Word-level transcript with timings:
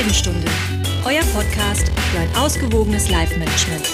Heldenstunde, 0.00 0.46
euer 1.04 1.20
Podcast 1.34 1.90
für 2.10 2.20
ein 2.20 2.34
ausgewogenes 2.34 3.10
Live-Management. 3.10 3.86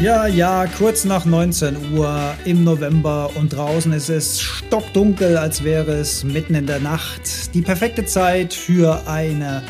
Ja, 0.00 0.28
ja, 0.28 0.68
kurz 0.78 1.04
nach 1.04 1.24
19 1.24 1.92
Uhr 1.92 2.32
im 2.44 2.62
November 2.62 3.32
und 3.34 3.56
draußen 3.56 3.92
ist 3.92 4.08
es 4.08 4.40
stockdunkel, 4.40 5.36
als 5.36 5.64
wäre 5.64 5.94
es 5.94 6.22
mitten 6.22 6.54
in 6.54 6.66
der 6.68 6.78
Nacht. 6.78 7.52
Die 7.54 7.62
perfekte 7.62 8.04
Zeit 8.04 8.54
für 8.54 9.02
eine 9.08 9.64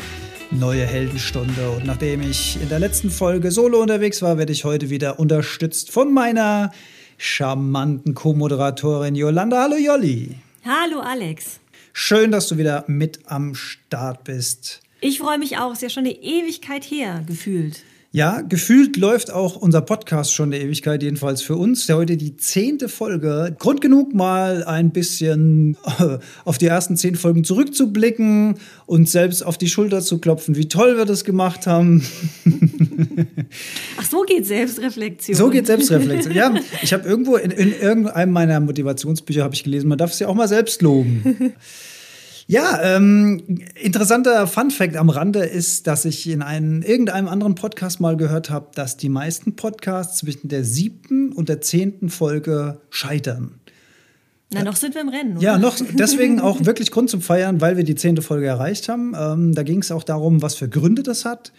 neue 0.51 0.85
Heldenstunde. 0.85 1.71
Und 1.71 1.87
nachdem 1.87 2.21
ich 2.21 2.61
in 2.61 2.69
der 2.69 2.77
letzten 2.77 3.09
Folge 3.09 3.49
solo 3.49 3.81
unterwegs 3.81 4.21
war, 4.21 4.37
werde 4.37 4.53
ich 4.53 4.63
heute 4.63 4.91
wieder 4.91 5.17
unterstützt 5.17 5.89
von 5.89 6.13
meiner 6.13 6.71
charmanten 7.17 8.13
Co-Moderatorin 8.13 9.15
Yolanda. 9.15 9.63
Hallo 9.63 9.77
Jolli. 9.77 10.35
Hallo 10.63 10.99
Alex. 10.99 11.60
Schön, 11.93 12.31
dass 12.31 12.47
du 12.47 12.57
wieder 12.57 12.85
mit 12.87 13.19
am 13.25 13.55
Start 13.55 14.23
bist. 14.23 14.81
Ich 15.01 15.19
freue 15.19 15.37
mich 15.37 15.57
auch. 15.57 15.73
Ist 15.73 15.81
ja 15.81 15.89
schon 15.89 16.05
eine 16.05 16.13
Ewigkeit 16.13 16.83
her, 16.83 17.23
gefühlt. 17.27 17.83
Ja, 18.13 18.41
gefühlt 18.41 18.97
läuft 18.97 19.31
auch 19.31 19.55
unser 19.55 19.79
Podcast 19.79 20.33
schon 20.33 20.49
eine 20.51 20.61
Ewigkeit, 20.61 21.01
jedenfalls 21.01 21.41
für 21.41 21.55
uns. 21.55 21.87
Ja, 21.87 21.95
heute 21.95 22.17
die 22.17 22.35
zehnte 22.35 22.89
Folge. 22.89 23.55
Grund 23.57 23.79
genug, 23.79 24.13
mal 24.13 24.65
ein 24.65 24.91
bisschen 24.91 25.77
äh, 25.97 26.17
auf 26.43 26.57
die 26.57 26.65
ersten 26.65 26.97
zehn 26.97 27.15
Folgen 27.15 27.45
zurückzublicken 27.45 28.55
und 28.85 29.07
selbst 29.07 29.45
auf 29.45 29.57
die 29.57 29.69
Schulter 29.69 30.01
zu 30.01 30.17
klopfen, 30.17 30.57
wie 30.57 30.67
toll 30.67 30.97
wir 30.97 31.05
das 31.05 31.23
gemacht 31.23 31.67
haben. 31.67 32.05
Ach, 33.97 34.03
so 34.03 34.23
geht 34.23 34.45
Selbstreflexion. 34.45 35.37
So 35.37 35.49
geht 35.49 35.67
Selbstreflexion. 35.67 36.35
Ja, 36.35 36.53
ich 36.81 36.91
habe 36.91 37.07
irgendwo 37.07 37.37
in, 37.37 37.51
in 37.51 37.71
irgendeinem 37.71 38.33
meiner 38.33 38.59
Motivationsbücher 38.59 39.41
habe 39.41 39.55
ich 39.55 39.63
gelesen, 39.63 39.87
man 39.87 39.97
darf 39.97 40.11
es 40.11 40.19
ja 40.19 40.27
auch 40.27 40.35
mal 40.35 40.49
selbst 40.49 40.81
loben. 40.81 41.53
Ja, 42.51 42.81
ähm, 42.83 43.41
interessanter 43.81 44.45
Fun 44.45 44.71
Fact 44.71 44.97
am 44.97 45.09
Rande 45.09 45.39
ist, 45.39 45.87
dass 45.87 46.03
ich 46.03 46.27
in 46.27 46.41
einem, 46.41 46.81
irgendeinem 46.81 47.29
anderen 47.29 47.55
Podcast 47.55 48.01
mal 48.01 48.17
gehört 48.17 48.49
habe, 48.49 48.71
dass 48.75 48.97
die 48.97 49.07
meisten 49.07 49.55
Podcasts 49.55 50.17
zwischen 50.17 50.49
der 50.49 50.65
siebten 50.65 51.31
und 51.31 51.47
der 51.47 51.61
zehnten 51.61 52.09
Folge 52.09 52.81
scheitern. 52.89 53.61
Na, 54.53 54.65
noch 54.65 54.75
sind 54.75 54.95
wir 54.95 55.01
im 55.01 55.07
Rennen. 55.07 55.37
Oder? 55.37 55.41
Ja, 55.41 55.57
noch 55.57 55.77
deswegen 55.93 56.41
auch 56.41 56.65
wirklich 56.65 56.91
Grund 56.91 57.09
zum 57.09 57.21
Feiern, 57.21 57.61
weil 57.61 57.77
wir 57.77 57.85
die 57.85 57.95
zehnte 57.95 58.21
Folge 58.21 58.47
erreicht 58.47 58.89
haben. 58.89 59.13
Ähm, 59.17 59.55
da 59.55 59.63
ging 59.63 59.79
es 59.79 59.89
auch 59.89 60.03
darum, 60.03 60.41
was 60.41 60.55
für 60.55 60.67
Gründe 60.67 61.03
das 61.03 61.23
hat. 61.23 61.53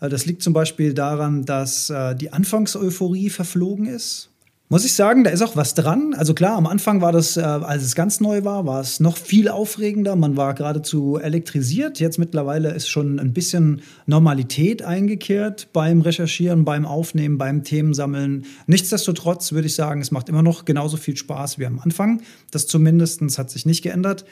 Äh, 0.00 0.08
das 0.08 0.24
liegt 0.24 0.42
zum 0.42 0.54
Beispiel 0.54 0.94
daran, 0.94 1.44
dass 1.44 1.90
äh, 1.90 2.14
die 2.14 2.32
Anfangseuphorie 2.32 3.28
verflogen 3.28 3.84
ist. 3.84 4.30
Muss 4.70 4.84
ich 4.84 4.92
sagen, 4.92 5.24
da 5.24 5.30
ist 5.30 5.40
auch 5.40 5.56
was 5.56 5.72
dran. 5.72 6.12
Also 6.12 6.34
klar, 6.34 6.58
am 6.58 6.66
Anfang 6.66 7.00
war 7.00 7.10
das, 7.10 7.38
äh, 7.38 7.40
als 7.40 7.84
es 7.84 7.94
ganz 7.94 8.20
neu 8.20 8.44
war, 8.44 8.66
war 8.66 8.82
es 8.82 9.00
noch 9.00 9.16
viel 9.16 9.48
aufregender. 9.48 10.14
Man 10.14 10.36
war 10.36 10.52
geradezu 10.52 11.16
elektrisiert. 11.16 12.00
Jetzt 12.00 12.18
mittlerweile 12.18 12.72
ist 12.72 12.86
schon 12.90 13.18
ein 13.18 13.32
bisschen 13.32 13.80
Normalität 14.04 14.82
eingekehrt 14.82 15.68
beim 15.72 16.02
Recherchieren, 16.02 16.66
beim 16.66 16.84
Aufnehmen, 16.84 17.38
beim 17.38 17.64
Themensammeln. 17.64 18.44
Nichtsdestotrotz 18.66 19.52
würde 19.52 19.68
ich 19.68 19.74
sagen, 19.74 20.02
es 20.02 20.10
macht 20.10 20.28
immer 20.28 20.42
noch 20.42 20.66
genauso 20.66 20.98
viel 20.98 21.16
Spaß 21.16 21.58
wie 21.58 21.64
am 21.64 21.78
Anfang. 21.78 22.20
Das 22.50 22.66
zumindest 22.66 23.22
hat 23.38 23.48
sich 23.48 23.64
nicht 23.64 23.80
geändert. 23.80 24.26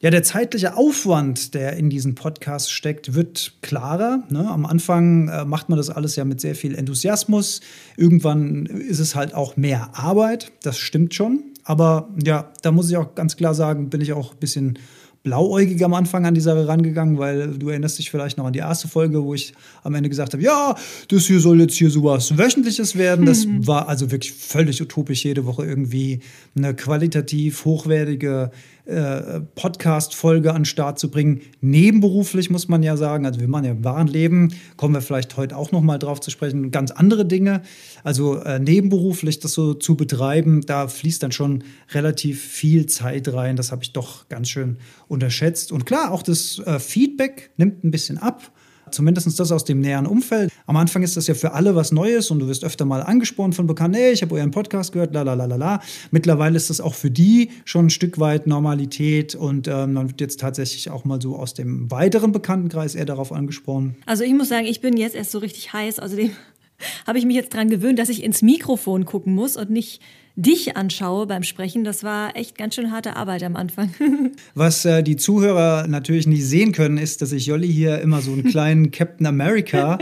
Ja, 0.00 0.10
der 0.10 0.22
zeitliche 0.22 0.76
Aufwand, 0.76 1.54
der 1.54 1.76
in 1.76 1.90
diesen 1.90 2.14
Podcast 2.14 2.72
steckt, 2.72 3.14
wird 3.14 3.54
klarer. 3.62 4.22
Ne? 4.30 4.48
Am 4.48 4.64
Anfang 4.64 5.28
äh, 5.28 5.44
macht 5.44 5.68
man 5.68 5.76
das 5.76 5.90
alles 5.90 6.14
ja 6.14 6.24
mit 6.24 6.40
sehr 6.40 6.54
viel 6.54 6.76
Enthusiasmus. 6.76 7.60
Irgendwann 7.96 8.66
ist 8.66 9.00
es 9.00 9.16
halt 9.16 9.34
auch 9.34 9.56
mehr 9.56 9.90
Arbeit. 9.94 10.52
Das 10.62 10.78
stimmt 10.78 11.14
schon. 11.14 11.42
Aber 11.64 12.08
ja, 12.24 12.52
da 12.62 12.70
muss 12.70 12.88
ich 12.88 12.96
auch 12.96 13.16
ganz 13.16 13.36
klar 13.36 13.54
sagen, 13.54 13.90
bin 13.90 14.00
ich 14.00 14.12
auch 14.12 14.34
ein 14.34 14.38
bisschen 14.38 14.78
blauäugig 15.24 15.84
am 15.84 15.94
Anfang 15.94 16.24
an 16.26 16.34
die 16.34 16.40
Sache 16.40 16.66
rangegangen, 16.68 17.18
weil 17.18 17.58
du 17.58 17.68
erinnerst 17.68 17.98
dich 17.98 18.10
vielleicht 18.10 18.38
noch 18.38 18.46
an 18.46 18.52
die 18.52 18.60
erste 18.60 18.88
Folge, 18.88 19.22
wo 19.22 19.34
ich 19.34 19.52
am 19.82 19.94
Ende 19.94 20.08
gesagt 20.08 20.32
habe, 20.32 20.42
ja, 20.42 20.76
das 21.08 21.26
hier 21.26 21.40
soll 21.40 21.60
jetzt 21.60 21.74
hier 21.74 21.90
sowas 21.90 22.38
Wöchentliches 22.38 22.96
werden. 22.96 23.26
Das 23.26 23.46
mhm. 23.46 23.66
war 23.66 23.88
also 23.88 24.10
wirklich 24.10 24.32
völlig 24.32 24.80
utopisch, 24.80 25.24
jede 25.24 25.44
Woche 25.44 25.66
irgendwie 25.66 26.20
eine 26.56 26.74
qualitativ 26.74 27.64
hochwertige 27.64 28.50
äh, 28.88 29.40
Podcast-Folge 29.54 30.50
an 30.50 30.60
den 30.60 30.64
Start 30.64 30.98
zu 30.98 31.10
bringen. 31.10 31.42
Nebenberuflich 31.60 32.48
muss 32.48 32.68
man 32.68 32.82
ja 32.82 32.96
sagen, 32.96 33.26
also 33.26 33.38
wir 33.38 33.48
machen 33.48 33.64
ja 33.64 33.70
im 33.72 33.84
wahren 33.84 34.06
Leben, 34.06 34.54
kommen 34.76 34.94
wir 34.94 35.02
vielleicht 35.02 35.36
heute 35.36 35.56
auch 35.56 35.72
noch 35.72 35.82
mal 35.82 35.98
drauf 35.98 36.20
zu 36.20 36.30
sprechen, 36.30 36.70
ganz 36.70 36.90
andere 36.90 37.26
Dinge. 37.26 37.62
Also 38.02 38.36
äh, 38.36 38.58
nebenberuflich 38.58 39.40
das 39.40 39.52
so 39.52 39.74
zu 39.74 39.96
betreiben, 39.96 40.62
da 40.62 40.88
fließt 40.88 41.22
dann 41.22 41.32
schon 41.32 41.64
relativ 41.92 42.42
viel 42.42 42.86
Zeit 42.86 43.32
rein. 43.32 43.56
Das 43.56 43.72
habe 43.72 43.82
ich 43.82 43.92
doch 43.92 44.28
ganz 44.28 44.48
schön 44.48 44.78
unterschätzt. 45.06 45.70
Und 45.70 45.84
klar, 45.84 46.10
auch 46.10 46.22
das 46.22 46.58
äh, 46.60 46.78
Feedback 46.78 47.50
nimmt 47.58 47.84
ein 47.84 47.90
bisschen 47.90 48.16
ab. 48.16 48.52
Zumindest 48.94 49.38
das 49.38 49.52
aus 49.52 49.64
dem 49.64 49.80
näheren 49.80 50.06
Umfeld. 50.06 50.50
Am 50.66 50.76
Anfang 50.76 51.02
ist 51.02 51.16
das 51.16 51.26
ja 51.26 51.34
für 51.34 51.52
alle 51.52 51.74
was 51.74 51.92
Neues 51.92 52.30
und 52.30 52.40
du 52.40 52.48
wirst 52.48 52.64
öfter 52.64 52.84
mal 52.84 53.02
angesprochen 53.02 53.52
von 53.52 53.66
Bekannten, 53.66 53.96
hey, 53.96 54.12
ich 54.12 54.22
habe 54.22 54.34
euren 54.34 54.50
Podcast 54.50 54.92
gehört, 54.92 55.14
la 55.14 55.22
la 55.22 55.34
la 55.34 55.44
la 55.44 55.56
la. 55.56 55.82
Mittlerweile 56.10 56.56
ist 56.56 56.70
das 56.70 56.80
auch 56.80 56.94
für 56.94 57.10
die 57.10 57.50
schon 57.64 57.86
ein 57.86 57.90
Stück 57.90 58.18
weit 58.18 58.46
Normalität 58.46 59.34
und 59.34 59.68
ähm, 59.68 59.94
man 59.94 60.08
wird 60.08 60.20
jetzt 60.20 60.40
tatsächlich 60.40 60.90
auch 60.90 61.04
mal 61.04 61.20
so 61.20 61.36
aus 61.36 61.54
dem 61.54 61.90
weiteren 61.90 62.32
Bekanntenkreis 62.32 62.94
eher 62.94 63.06
darauf 63.06 63.32
angesprochen. 63.32 63.96
Also 64.06 64.24
ich 64.24 64.32
muss 64.32 64.48
sagen, 64.48 64.66
ich 64.66 64.80
bin 64.80 64.96
jetzt 64.96 65.14
erst 65.14 65.30
so 65.30 65.38
richtig 65.38 65.72
heiß. 65.72 65.98
Außerdem 65.98 66.30
habe 67.06 67.18
ich 67.18 67.26
mich 67.26 67.36
jetzt 67.36 67.54
daran 67.54 67.70
gewöhnt, 67.70 67.98
dass 67.98 68.08
ich 68.08 68.22
ins 68.22 68.42
Mikrofon 68.42 69.04
gucken 69.04 69.34
muss 69.34 69.56
und 69.56 69.70
nicht 69.70 70.00
dich 70.38 70.76
anschaue 70.76 71.26
beim 71.26 71.42
Sprechen, 71.42 71.82
das 71.82 72.04
war 72.04 72.36
echt 72.36 72.56
ganz 72.56 72.76
schön 72.76 72.92
harte 72.92 73.16
Arbeit 73.16 73.42
am 73.42 73.56
Anfang. 73.56 73.90
Was 74.54 74.84
äh, 74.84 75.02
die 75.02 75.16
Zuhörer 75.16 75.88
natürlich 75.88 76.28
nicht 76.28 76.44
sehen 76.44 76.70
können, 76.70 76.96
ist, 76.96 77.22
dass 77.22 77.32
ich 77.32 77.46
Jolli 77.46 77.66
hier 77.66 78.00
immer 78.00 78.20
so 78.20 78.32
einen 78.32 78.44
kleinen 78.44 78.90
Captain 78.92 79.26
America, 79.26 79.98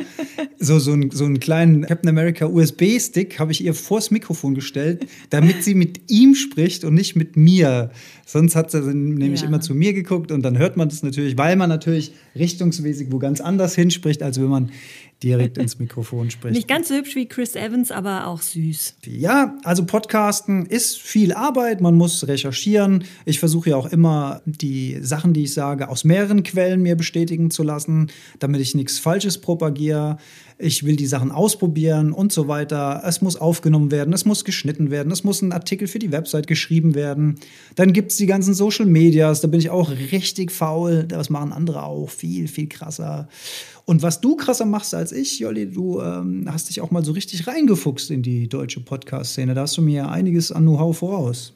so, 0.59 0.79
so, 0.79 0.93
einen, 0.93 1.11
so 1.11 1.25
einen 1.25 1.41
kleinen 1.41 1.87
Captain 1.87 2.11
America 2.11 2.47
USB-Stick 2.47 3.39
habe 3.39 3.51
ich 3.51 3.65
ihr 3.65 3.73
vors 3.73 4.11
Mikrofon 4.11 4.55
gestellt, 4.55 5.07
damit 5.31 5.65
sie 5.65 5.75
mit 5.75 6.11
ihm 6.11 6.35
spricht 6.35 6.85
und 6.85 6.93
nicht 6.93 7.17
mit 7.17 7.37
mir. 7.37 7.91
Sonst 8.27 8.57
hat 8.57 8.71
sie 8.71 8.81
nämlich 8.83 9.41
ja. 9.41 9.47
immer 9.47 9.63
zu 9.63 9.75
mir 9.75 9.95
geguckt 9.95 10.33
und 10.33 10.43
dann 10.43 10.59
hört 10.59 10.77
man 10.77 10.91
das 10.91 11.03
natürlich, 11.03 11.39
weil 11.39 11.57
man 11.57 11.71
natürlich 11.71 12.13
richtungsmäßig 12.35 13.11
wo 13.11 13.19
ganz 13.19 13.41
anders 13.41 13.75
hinspricht, 13.75 14.23
als 14.23 14.39
wenn 14.39 14.49
man 14.49 14.71
direkt 15.23 15.57
ins 15.57 15.79
Mikrofon 15.79 16.31
spricht. 16.31 16.55
Nicht 16.55 16.69
ganz 16.69 16.89
so 16.89 16.95
hübsch 16.95 17.15
wie 17.17 17.27
Chris 17.27 17.57
Evans, 17.57 17.91
aber 17.91 18.27
auch 18.27 18.43
süß. 18.43 18.97
Ja, 19.07 19.57
also 19.65 19.87
Podcasten 19.87 20.67
ist 20.67 20.99
viel 20.99 21.33
Arbeit, 21.33 21.81
man 21.81 21.95
muss 21.95 22.27
recherchieren. 22.29 23.05
Ich 23.25 23.39
versuche 23.39 23.71
ja 23.71 23.77
auch 23.77 23.87
immer, 23.87 24.43
die 24.45 24.99
Sachen, 25.01 25.33
die 25.33 25.45
ich 25.45 25.55
sage, 25.55 25.89
aus 25.89 26.05
mehreren 26.05 26.43
Quellen 26.43 26.83
mir 26.83 26.97
bestätigen 26.97 27.51
zu 27.51 27.63
lassen, 27.63 28.11
damit 28.41 28.61
ich 28.61 28.75
nichts 28.75 28.99
Falsches 28.99 29.39
propagiere 29.39 30.19
ich 30.59 30.85
will 30.85 30.97
die 30.97 31.07
Sachen 31.07 31.31
ausprobieren 31.31 32.13
und 32.13 32.33
so 32.33 32.49
weiter. 32.49 33.03
Es 33.05 33.21
muss 33.21 33.37
aufgenommen 33.37 33.91
werden, 33.91 34.15
es 34.15 34.25
muss 34.25 34.45
geschnitten 34.45 34.91
werden, 34.91 35.13
es 35.13 35.23
muss 35.23 35.43
ein 35.43 35.53
Artikel 35.53 35.87
für 35.87 35.99
die 35.99 36.13
Website 36.13 36.47
geschrieben 36.47 36.95
werden. 36.95 37.37
Dann 37.75 37.93
gibt 37.93 38.13
es 38.13 38.17
die 38.17 38.27
ganzen 38.27 38.55
Social 38.55 38.87
Medias, 38.87 39.43
da 39.43 39.49
bin 39.49 39.61
ich 39.61 39.71
auch 39.71 39.91
richtig 39.91 40.51
faul. 40.53 41.05
Das 41.05 41.29
machen 41.29 41.53
andere 41.53 41.85
auch 41.85 42.09
viel, 42.09 42.49
viel 42.49 42.69
krasser. 42.69 43.29
Und 43.85 44.03
was 44.03 44.21
du 44.21 44.35
krasser 44.37 44.67
machst 44.67 44.95
als 44.95 45.13
ich, 45.13 45.39
Jolli, 45.39 45.71
du 45.71 46.01
ähm, 46.01 46.47
hast 46.51 46.69
dich 46.71 46.81
auch 46.81 46.91
mal 46.91 47.05
so 47.05 47.13
richtig 47.13 47.47
reingefuchst 47.47 48.11
in 48.11 48.23
die 48.23 48.49
deutsche 48.49 48.81
Podcast-Szene. 48.81 49.55
Da 49.55 49.63
hast 49.63 49.77
du 49.77 49.83
mir 49.83 50.11
einiges 50.11 50.51
an 50.51 50.63
Know-how 50.63 50.97
voraus. 50.97 51.53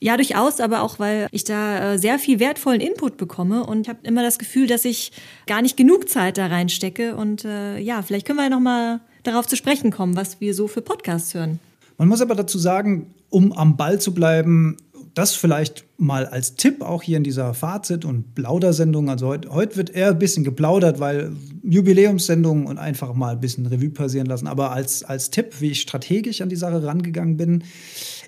Ja, 0.00 0.16
durchaus, 0.16 0.60
aber 0.60 0.82
auch, 0.82 0.98
weil 0.98 1.28
ich 1.30 1.44
da 1.44 1.94
äh, 1.94 1.98
sehr 1.98 2.18
viel 2.18 2.38
wertvollen 2.40 2.80
Input 2.80 3.16
bekomme 3.16 3.64
und 3.64 3.82
ich 3.82 3.88
habe 3.88 4.00
immer 4.02 4.22
das 4.22 4.38
Gefühl, 4.38 4.66
dass 4.66 4.84
ich 4.84 5.12
gar 5.46 5.62
nicht 5.62 5.76
genug 5.76 6.08
Zeit 6.08 6.36
da 6.36 6.46
reinstecke. 6.46 7.16
Und 7.16 7.44
äh, 7.44 7.78
ja, 7.78 8.02
vielleicht 8.02 8.26
können 8.26 8.38
wir 8.38 8.44
ja 8.44 8.50
noch 8.50 8.60
mal 8.60 9.00
darauf 9.22 9.46
zu 9.46 9.56
sprechen 9.56 9.90
kommen, 9.90 10.16
was 10.16 10.40
wir 10.40 10.54
so 10.54 10.68
für 10.68 10.82
Podcasts 10.82 11.32
hören. 11.34 11.58
Man 11.96 12.08
muss 12.08 12.20
aber 12.20 12.34
dazu 12.34 12.58
sagen, 12.58 13.14
um 13.30 13.52
am 13.52 13.76
Ball 13.76 14.00
zu 14.00 14.12
bleiben, 14.12 14.76
das 15.14 15.34
vielleicht 15.34 15.84
mal 15.96 16.26
als 16.26 16.56
Tipp 16.56 16.82
auch 16.82 17.02
hier 17.02 17.16
in 17.16 17.24
dieser 17.24 17.54
Fazit- 17.54 18.04
und 18.04 18.34
Plaudersendung. 18.34 19.08
Also 19.08 19.28
heute, 19.28 19.48
heute 19.50 19.76
wird 19.76 19.90
eher 19.90 20.08
ein 20.08 20.18
bisschen 20.18 20.42
geplaudert, 20.42 20.98
weil 20.98 21.32
Jubiläumssendung 21.62 22.66
und 22.66 22.78
einfach 22.78 23.14
mal 23.14 23.34
ein 23.34 23.40
bisschen 23.40 23.66
Revue 23.66 23.90
passieren 23.90 24.26
lassen. 24.26 24.48
Aber 24.48 24.72
als, 24.72 25.04
als 25.04 25.30
Tipp, 25.30 25.60
wie 25.60 25.70
ich 25.70 25.80
strategisch 25.80 26.40
an 26.40 26.48
die 26.48 26.56
Sache 26.56 26.84
rangegangen 26.84 27.36
bin, 27.36 27.62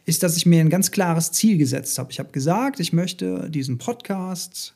ist, 0.07 0.23
dass 0.23 0.37
ich 0.37 0.47
mir 0.47 0.61
ein 0.61 0.71
ganz 0.71 0.91
klares 0.91 1.33
Ziel 1.33 1.59
gesetzt 1.59 1.99
habe. 1.99 2.13
Ich 2.13 2.19
habe 2.19 2.31
gesagt, 2.31 2.81
ich 2.81 2.93
möchte 2.93 3.51
diesen 3.51 3.77
Podcast 3.77 4.75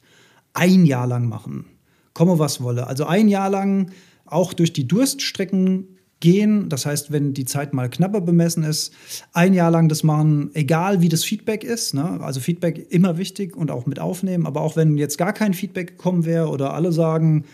ein 0.53 0.85
Jahr 0.85 1.07
lang 1.07 1.29
machen. 1.29 1.67
Komme, 2.13 2.39
was 2.39 2.61
wolle. 2.61 2.89
Also 2.89 3.07
ein 3.07 3.29
Jahr 3.29 3.49
lang 3.49 3.93
auch 4.27 4.53
durch 4.53 4.73
die 4.73 4.87
Durststrecken 4.87 5.97
gehen. 6.19 6.69
Das 6.69 6.85
heißt, 6.85 7.13
wenn 7.13 7.33
die 7.33 7.45
Zeit 7.45 7.73
mal 7.73 7.89
knapper 7.89 8.21
bemessen 8.21 8.65
ist, 8.65 8.93
ein 9.33 9.55
Jahr 9.55 9.71
lang 9.71 9.89
das 9.89 10.03
machen, 10.03 10.51
egal 10.55 11.01
wie 11.01 11.09
das 11.09 11.25
Feedback 11.25 11.63
ist. 11.63 11.95
Ne? 11.95 12.21
Also 12.21 12.41
Feedback 12.41 12.91
immer 12.91 13.17
wichtig 13.17 13.57
und 13.57 13.71
auch 13.71 13.87
mit 13.87 14.01
aufnehmen. 14.01 14.47
Aber 14.47 14.61
auch 14.61 14.77
wenn 14.77 14.99
jetzt 14.99 15.17
gar 15.17 15.33
kein 15.33 15.55
Feedback 15.55 15.97
gekommen 15.97 16.25
wäre 16.25 16.49
oder 16.49 16.75
alle 16.75 16.93
sagen, 16.93 17.45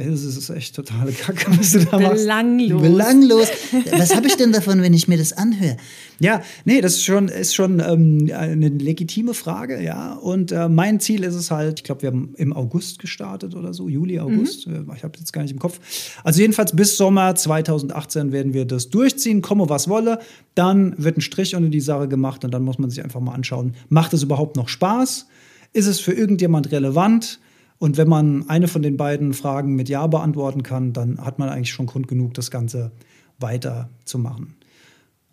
Es 0.00 0.24
ist 0.24 0.48
echt 0.50 0.74
totale 0.74 1.12
Kacke, 1.12 1.46
was 1.58 1.72
du 1.72 1.84
da 1.84 1.98
Belanglos. 1.98 2.70
machst. 2.70 2.82
Belanglos. 2.82 3.48
Was 3.92 4.14
habe 4.14 4.26
ich 4.26 4.36
denn 4.36 4.52
davon, 4.52 4.80
wenn 4.82 4.94
ich 4.94 5.08
mir 5.08 5.18
das 5.18 5.32
anhöre? 5.32 5.76
Ja, 6.18 6.42
nee, 6.64 6.80
das 6.80 6.94
ist 6.94 7.04
schon, 7.04 7.28
ist 7.28 7.54
schon 7.54 7.80
ähm, 7.80 8.30
eine 8.34 8.68
legitime 8.68 9.34
Frage, 9.34 9.82
ja. 9.82 10.14
Und 10.14 10.52
äh, 10.52 10.68
mein 10.68 11.00
Ziel 11.00 11.24
ist 11.24 11.34
es 11.34 11.50
halt, 11.50 11.80
ich 11.80 11.84
glaube, 11.84 12.02
wir 12.02 12.08
haben 12.08 12.34
im 12.36 12.52
August 12.52 12.98
gestartet 12.98 13.54
oder 13.54 13.74
so, 13.74 13.88
Juli, 13.88 14.18
August. 14.20 14.66
Mhm. 14.66 14.90
Ich 14.96 15.02
habe 15.02 15.18
jetzt 15.18 15.32
gar 15.32 15.42
nicht 15.42 15.52
im 15.52 15.58
Kopf. 15.58 15.80
Also 16.24 16.40
jedenfalls 16.40 16.74
bis 16.74 16.96
Sommer 16.96 17.34
2018 17.34 18.32
werden 18.32 18.54
wir 18.54 18.64
das 18.64 18.90
durchziehen, 18.90 19.42
komme 19.42 19.68
was 19.68 19.88
wolle. 19.88 20.18
Dann 20.54 20.94
wird 20.98 21.18
ein 21.18 21.22
Strich 21.22 21.54
unter 21.54 21.68
die 21.68 21.80
Sache 21.80 22.08
gemacht 22.08 22.44
und 22.44 22.52
dann 22.52 22.62
muss 22.62 22.78
man 22.78 22.90
sich 22.90 23.02
einfach 23.02 23.20
mal 23.20 23.32
anschauen, 23.32 23.74
macht 23.88 24.12
es 24.12 24.22
überhaupt 24.22 24.56
noch 24.56 24.68
Spaß? 24.68 25.26
Ist 25.72 25.86
es 25.86 26.00
für 26.00 26.12
irgendjemand 26.12 26.72
relevant? 26.72 27.38
Und 27.80 27.96
wenn 27.96 28.08
man 28.08 28.46
eine 28.50 28.68
von 28.68 28.82
den 28.82 28.98
beiden 28.98 29.32
Fragen 29.32 29.74
mit 29.74 29.88
Ja 29.88 30.06
beantworten 30.06 30.62
kann, 30.62 30.92
dann 30.92 31.18
hat 31.24 31.38
man 31.38 31.48
eigentlich 31.48 31.72
schon 31.72 31.86
Grund 31.86 32.08
genug, 32.08 32.34
das 32.34 32.50
Ganze 32.50 32.92
weiterzumachen. 33.38 34.54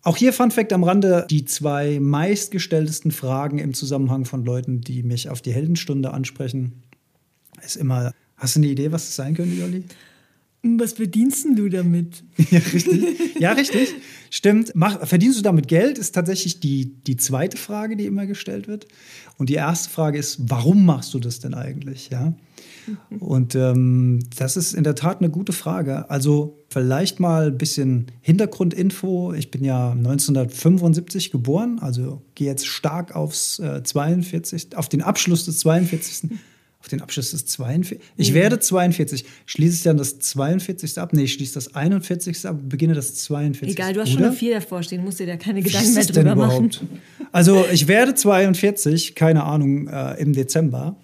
Auch 0.02 0.16
hier 0.16 0.32
Fun 0.32 0.50
Fact 0.50 0.72
am 0.72 0.86
Rande: 0.86 1.28
Die 1.30 1.44
zwei 1.44 2.00
meistgestelltesten 2.00 3.12
Fragen 3.12 3.60
im 3.60 3.74
Zusammenhang 3.74 4.24
von 4.24 4.46
Leuten, 4.46 4.80
die 4.80 5.04
mich 5.04 5.30
auf 5.30 5.42
die 5.42 5.52
Heldenstunde 5.52 6.14
ansprechen, 6.14 6.84
ist 7.66 7.76
immer: 7.76 8.14
Hast 8.38 8.56
du 8.56 8.62
eine 8.62 8.68
Idee, 8.68 8.94
was 8.94 9.08
das 9.08 9.18
sein 9.18 9.36
könnte, 9.36 9.54
Jolli? 9.54 9.84
Was 10.64 10.94
verdienst 10.94 11.46
du 11.56 11.70
damit? 11.70 12.24
ja, 12.52 12.60
richtig. 12.60 13.40
Ja, 13.40 13.52
richtig. 13.54 13.90
Stimmt. 14.30 14.72
Mach, 14.76 15.08
verdienst 15.08 15.38
du 15.38 15.44
damit 15.44 15.68
Geld? 15.68 15.98
Ist 15.98 16.14
tatsächlich 16.14 16.60
die, 16.60 16.96
die 17.04 17.16
zweite 17.16 17.58
Frage, 17.58 17.96
die 17.96 18.06
immer 18.06 18.26
gestellt 18.26 18.68
wird. 18.68 18.88
Und 19.38 19.50
die 19.50 19.54
erste 19.54 19.90
Frage 19.90 20.18
ist, 20.18 20.38
warum 20.50 20.86
machst 20.86 21.14
du 21.14 21.20
das 21.20 21.40
denn 21.40 21.54
eigentlich? 21.54 22.10
Ja. 22.10 22.34
Und 23.20 23.56
ähm, 23.56 24.20
das 24.38 24.58
ist 24.58 24.74
in 24.74 24.84
der 24.84 24.96
Tat 24.96 25.20
eine 25.20 25.30
gute 25.30 25.54
Frage. 25.54 26.10
Also 26.10 26.58
vielleicht 26.70 27.20
mal 27.20 27.48
ein 27.48 27.58
bisschen 27.58 28.08
Hintergrundinfo. 28.22 29.34
Ich 29.34 29.52
bin 29.52 29.64
ja 29.64 29.92
1975 29.92 31.32
geboren, 31.32 31.80
also 31.80 32.22
gehe 32.36 32.48
jetzt 32.48 32.66
stark 32.66 33.16
aufs 33.16 33.60
äh, 33.60 33.84
42, 33.84 34.76
auf 34.76 34.90
den 34.90 35.02
Abschluss 35.02 35.46
des 35.46 35.60
42 35.60 36.32
auf 36.80 36.88
den 36.88 37.02
Abschluss 37.02 37.32
des 37.32 37.46
42. 37.46 38.00
Ich 38.18 38.34
werde 38.34 38.60
42. 38.60 39.26
Schließe 39.46 39.76
ich 39.76 39.84
dann 39.84 39.98
das 39.98 40.20
42. 40.20 40.98
ab? 41.00 41.12
Nee, 41.14 41.24
ich 41.24 41.34
schließe 41.34 41.56
das 41.56 41.76
41. 41.76 42.46
ab, 42.46 42.58
beginne 42.64 42.94
das 42.94 43.16
42. 43.16 43.76
Egal, 43.76 43.94
du 43.94 44.02
hast 44.02 44.10
Oder? 44.10 44.18
schon 44.18 44.26
eine 44.26 44.34
4 44.34 44.54
davor 44.56 44.84
stehen, 44.84 45.04
musst 45.04 45.20
dir 45.20 45.28
da 45.28 45.38
keine 45.38 45.62
Gedanken 45.62 45.94
mehr 45.94 46.06
drüber 46.06 46.36
machen. 46.36 46.72
Also, 47.32 47.66
ich 47.72 47.88
werde 47.88 48.16
42, 48.16 49.16
keine 49.16 49.44
Ahnung, 49.44 49.88
äh, 49.88 50.14
im 50.22 50.34
Dezember. 50.34 50.96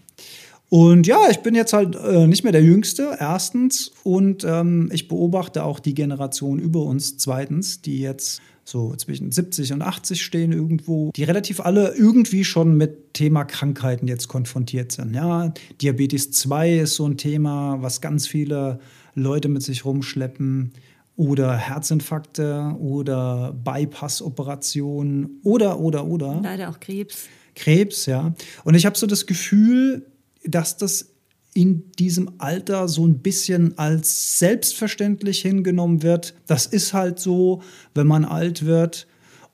Und 0.70 1.06
ja, 1.06 1.30
ich 1.30 1.38
bin 1.40 1.54
jetzt 1.54 1.74
halt 1.74 1.96
äh, 1.96 2.26
nicht 2.26 2.44
mehr 2.44 2.52
der 2.52 2.64
Jüngste, 2.64 3.16
erstens. 3.20 3.92
Und 4.04 4.44
ähm, 4.44 4.90
ich 4.92 5.08
beobachte 5.08 5.64
auch 5.64 5.80
die 5.80 5.94
Generation 5.94 6.58
über 6.58 6.84
uns, 6.84 7.18
zweitens, 7.18 7.82
die 7.82 8.00
jetzt 8.00 8.42
so 8.64 8.96
zwischen 8.96 9.32
70 9.32 9.74
und 9.74 9.82
80 9.82 10.22
stehen 10.22 10.52
irgendwo, 10.52 11.12
die 11.16 11.24
relativ 11.24 11.60
alle 11.60 11.94
irgendwie 11.96 12.44
schon 12.44 12.78
mit 12.78 13.14
Thema 13.14 13.44
Krankheiten 13.44 14.08
jetzt 14.08 14.28
konfrontiert 14.28 14.92
sind. 14.92 15.14
Ja, 15.14 15.54
Diabetes 15.82 16.32
2 16.32 16.80
ist 16.80 16.96
so 16.96 17.06
ein 17.06 17.18
Thema, 17.18 17.82
was 17.82 18.02
ganz 18.02 18.28
viele 18.28 18.80
Leute 19.16 19.50
mit 19.50 19.64
sich 19.64 19.86
rumschleppen 19.86 20.74
oder 21.16 21.56
Herzinfarkte 21.56 22.76
oder 22.80 23.54
Bypass-Operationen 23.64 25.40
oder, 25.44 25.80
oder, 25.80 26.06
oder. 26.06 26.40
Leider 26.42 26.70
auch 26.70 26.80
Krebs. 26.80 27.28
Krebs, 27.56 28.08
ja. 28.08 28.34
Und 28.64 28.76
ich 28.76 28.86
habe 28.86 28.98
so 28.98 29.06
das 29.06 29.28
Gefühl, 29.28 30.08
dass 30.44 30.78
das 30.78 31.13
in 31.54 31.92
diesem 32.00 32.32
Alter 32.40 32.88
so 32.88 33.06
ein 33.06 33.20
bisschen 33.20 33.78
als 33.78 34.40
selbstverständlich 34.40 35.42
hingenommen 35.42 36.02
wird. 36.02 36.34
Das 36.48 36.66
ist 36.66 36.94
halt 36.94 37.20
so, 37.20 37.62
wenn 37.94 38.08
man 38.08 38.26
alt 38.26 38.66
wird. 38.66 39.08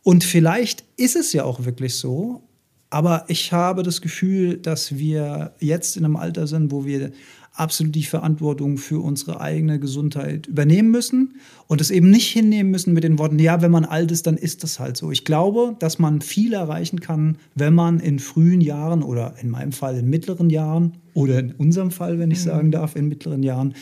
Und 0.03 0.23
vielleicht 0.23 0.85
ist 0.97 1.15
es 1.15 1.33
ja 1.33 1.43
auch 1.43 1.65
wirklich 1.65 1.95
so. 1.95 2.43
Aber 2.89 3.25
ich 3.27 3.51
habe 3.51 3.83
das 3.83 4.01
Gefühl, 4.01 4.57
dass 4.57 4.97
wir 4.97 5.53
jetzt 5.59 5.95
in 5.97 6.05
einem 6.05 6.15
Alter 6.15 6.47
sind, 6.47 6.71
wo 6.71 6.85
wir 6.85 7.11
absolut 7.53 7.93
die 7.93 8.03
Verantwortung 8.03 8.77
für 8.77 8.99
unsere 8.99 9.41
eigene 9.41 9.79
Gesundheit 9.79 10.47
übernehmen 10.47 10.89
müssen 10.89 11.35
und 11.67 11.81
es 11.81 11.91
eben 11.91 12.09
nicht 12.09 12.27
hinnehmen 12.27 12.71
müssen 12.71 12.93
mit 12.93 13.03
den 13.03 13.19
Worten, 13.19 13.37
ja, 13.37 13.61
wenn 13.61 13.71
man 13.71 13.85
alt 13.85 14.11
ist, 14.11 14.27
dann 14.27 14.37
ist 14.37 14.63
das 14.63 14.79
halt 14.79 14.97
so. 14.97 15.11
Ich 15.11 15.25
glaube, 15.25 15.75
dass 15.79 15.99
man 15.99 16.21
viel 16.21 16.53
erreichen 16.53 17.01
kann, 17.01 17.37
wenn 17.55 17.75
man 17.75 17.99
in 17.99 18.19
frühen 18.19 18.61
Jahren 18.61 19.03
oder 19.03 19.35
in 19.41 19.49
meinem 19.49 19.73
Fall 19.73 19.97
in 19.97 20.09
mittleren 20.09 20.49
Jahren 20.49 20.93
oder 21.19 21.39
in 21.39 21.51
unserem 21.51 21.91
Fall, 21.91 22.17
wenn 22.17 22.31
ich 22.31 22.39
mhm. 22.39 22.49
sagen 22.49 22.71
darf, 22.71 22.95
in 22.95 23.09
mittleren 23.09 23.43
Jahren, 23.43 23.75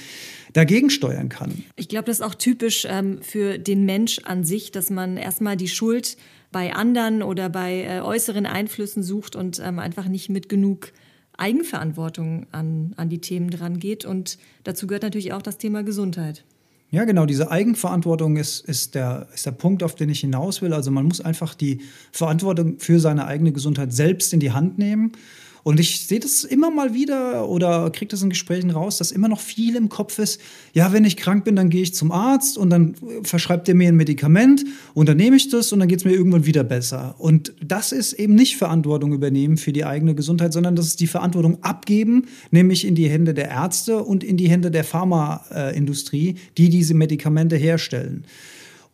dagegen 0.54 0.90
steuern 0.90 1.30
kann. 1.30 1.64
Ich 1.76 1.88
glaube, 1.88 2.06
das 2.06 2.20
ist 2.20 2.26
auch 2.26 2.36
typisch 2.36 2.88
ähm, 2.90 3.20
für 3.22 3.60
den 3.60 3.86
Mensch 3.86 4.20
an 4.26 4.44
sich, 4.44 4.72
dass 4.72 4.90
man 4.90 5.18
erstmal 5.18 5.56
die 5.56 5.68
Schuld 5.68 6.18
bei 6.52 6.74
anderen 6.74 7.22
oder 7.22 7.50
bei 7.50 7.84
äh, 7.84 8.02
äußeren 8.02 8.46
Einflüssen 8.46 9.04
sucht 9.04 9.36
und 9.36 9.62
ähm, 9.64 9.78
einfach 9.78 10.08
nicht 10.08 10.30
mit 10.30 10.50
genug 10.50 10.92
Eigenverantwortung 11.38 12.48
an, 12.52 12.94
an 12.98 13.10
die 13.10 13.22
Themen 13.22 13.52
dran 13.52 13.78
geht. 13.78 14.04
Und 14.04 14.40
dazu 14.64 14.88
gehört 14.88 15.04
natürlich 15.04 15.34
auch 15.34 15.44
das 15.44 15.60
Thema 15.60 15.84
Gesundheit. 15.84 16.44
Ja, 16.90 17.04
genau, 17.04 17.26
diese 17.26 17.52
Eigenverantwortung 17.52 18.38
ist, 18.38 18.66
ist, 18.68 18.96
der, 18.96 19.28
ist 19.34 19.46
der 19.46 19.52
Punkt, 19.52 19.84
auf 19.84 19.94
den 19.94 20.10
ich 20.10 20.22
hinaus 20.22 20.62
will. 20.62 20.74
Also 20.74 20.90
man 20.90 21.06
muss 21.06 21.22
einfach 21.22 21.54
die 21.54 21.82
Verantwortung 22.12 22.80
für 22.80 23.00
seine 23.00 23.28
eigene 23.28 23.52
Gesundheit 23.52 23.94
selbst 23.94 24.34
in 24.34 24.40
die 24.40 24.54
Hand 24.54 24.80
nehmen 24.80 25.12
und 25.64 25.80
ich 25.80 26.08
sehe 26.08 26.20
das 26.20 26.44
immer 26.44 26.72
mal 26.72 26.94
wieder 26.94 27.48
oder 27.50 27.90
kriege 27.92 28.10
das 28.10 28.22
in 28.22 28.30
Gesprächen 28.30 28.70
raus, 28.70 28.98
dass 28.98 29.12
immer 29.12 29.28
noch 29.28 29.40
viel 29.40 29.76
im 29.76 29.90
Kopf 29.90 30.20
ist, 30.20 30.40
ja, 30.74 30.94
wenn 30.94 31.06
ich 31.06 31.18
krank 31.18 31.44
bin, 31.46 31.56
dann 31.56 31.70
gehe 31.70 31.82
ich 31.82 31.94
zum 31.94 32.12
Arzt 32.12 32.58
und 32.58 32.70
dann 32.70 32.96
verschreibt 33.24 33.68
er 33.70 33.76
mir 33.76 33.90
ein 33.90 33.96
Medikament 33.96 34.66
und 34.94 35.10
dann 35.10 35.18
nehme 35.18 35.36
ich 35.36 35.50
das 35.50 35.72
und 35.74 35.80
dann 35.80 35.88
geht 35.88 36.00
es 36.00 36.06
mir 36.06 36.14
irgendwann 36.14 36.46
wieder 36.46 36.64
besser. 36.64 37.16
Und 37.18 37.54
das 37.64 37.92
ist 37.92 38.14
eben 38.14 38.36
nicht 38.36 38.58
Verantwortung 38.58 39.14
übernehmen 39.14 39.58
für 39.58 39.74
die 39.74 39.86
eigene 39.86 40.16
Gesundheit, 40.16 40.54
sondern 40.54 40.76
das 40.76 40.88
ist 40.88 41.00
die 41.00 41.08
Verantwortung 41.08 41.64
abgeben, 41.64 42.28
nämlich 42.52 42.86
in 42.86 42.96
die 42.96 43.10
Hände 43.10 43.34
der 43.34 43.50
Ärzte 43.50 44.04
und 44.04 44.24
in 44.24 44.38
die 44.38 44.50
Hände 44.50 44.72
der 44.72 44.84
Pharmaindustrie, 44.84 46.36
die 46.58 46.70
diese 46.70 46.94
Medikamente 46.94 47.56
herstellen. 47.56 48.26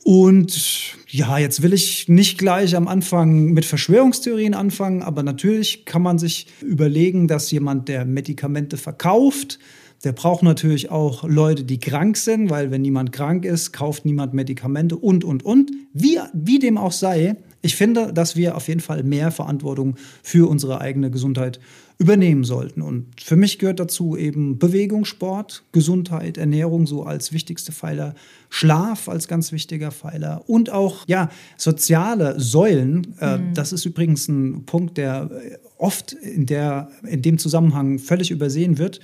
Und 0.04 0.98
ja, 1.08 1.38
jetzt 1.38 1.62
will 1.62 1.74
ich 1.74 2.10
nicht 2.10 2.38
gleich 2.38 2.76
am 2.76 2.90
Anfang 2.90 3.54
mit 3.54 3.64
Verschwörungstheorien 3.64 4.54
anfangen, 4.54 5.02
aber 5.02 5.24
natürlich 5.24 5.86
kann 5.86 6.02
man 6.02 6.20
sich 6.20 6.48
überlegen, 6.62 7.28
dass 7.28 7.50
jemand, 7.52 7.88
der 7.88 8.04
Medikamente 8.04 8.76
verkauft, 8.76 9.60
der 10.04 10.12
braucht 10.12 10.44
natürlich 10.44 10.92
auch 10.92 11.24
Leute, 11.24 11.64
die 11.64 11.80
krank 11.80 12.18
sind, 12.18 12.50
weil 12.50 12.72
wenn 12.72 12.82
niemand 12.82 13.14
krank 13.14 13.46
ist, 13.46 13.72
kauft 13.72 14.04
niemand 14.04 14.34
Medikamente 14.34 14.98
und, 14.98 15.24
und, 15.24 15.46
und. 15.46 15.72
Wie, 15.94 16.20
wie 16.34 16.60
dem 16.60 16.78
auch 16.78 16.92
sei, 16.92 17.38
ich 17.62 17.78
finde, 17.78 18.12
dass 18.12 18.36
wir 18.36 18.58
auf 18.58 18.68
jeden 18.68 18.82
Fall 18.82 19.04
mehr 19.04 19.32
Verantwortung 19.32 19.96
für 20.22 20.50
unsere 20.50 20.82
eigene 20.82 21.10
Gesundheit 21.10 21.62
übernehmen 22.04 22.44
sollten. 22.44 22.82
Und 22.82 23.08
für 23.22 23.38
mich 23.38 23.60
gehört 23.60 23.80
dazu 23.80 24.18
eben 24.18 24.60
Bewegung, 24.60 25.06
Sport, 25.06 25.64
Gesundheit, 25.72 26.38
Ernährung 26.38 26.86
so 26.86 27.04
als 27.04 27.32
wichtigste 27.32 27.72
Pfeiler, 27.72 28.14
Schlaf 28.50 29.08
als 29.08 29.30
ganz 29.30 29.54
wichtiger 29.54 29.90
Pfeiler 29.92 30.44
und 30.48 30.70
auch 30.70 31.08
ja 31.08 31.30
soziale 31.56 32.40
Säulen. 32.42 33.16
Äh, 33.22 33.38
mhm. 33.38 33.54
Das 33.54 33.72
ist 33.72 33.86
übrigens 33.86 34.28
ein 34.28 34.66
Punkt, 34.66 34.98
der 34.98 35.30
oft 35.78 36.12
in, 36.12 36.46
der, 36.46 36.90
in 37.08 37.22
dem 37.22 37.38
Zusammenhang 37.38 38.00
völlig 38.00 38.32
übersehen 38.32 38.78
wird. 38.78 39.00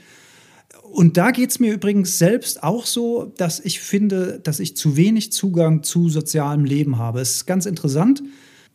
Und 0.92 1.16
da 1.16 1.32
geht 1.32 1.52
es 1.52 1.60
mir 1.60 1.74
übrigens 1.74 2.18
selbst 2.18 2.64
auch 2.64 2.86
so, 2.86 3.32
dass 3.38 3.62
ich 3.62 3.80
finde, 3.80 4.42
dass 4.44 4.60
ich 4.60 4.76
zu 4.76 4.98
wenig 4.98 5.32
Zugang 5.32 5.84
zu 5.84 6.10
sozialem 6.10 6.66
Leben 6.66 6.98
habe. 6.98 7.22
Es 7.22 7.32
ist 7.32 7.46
ganz 7.46 7.66
interessant. 7.66 8.24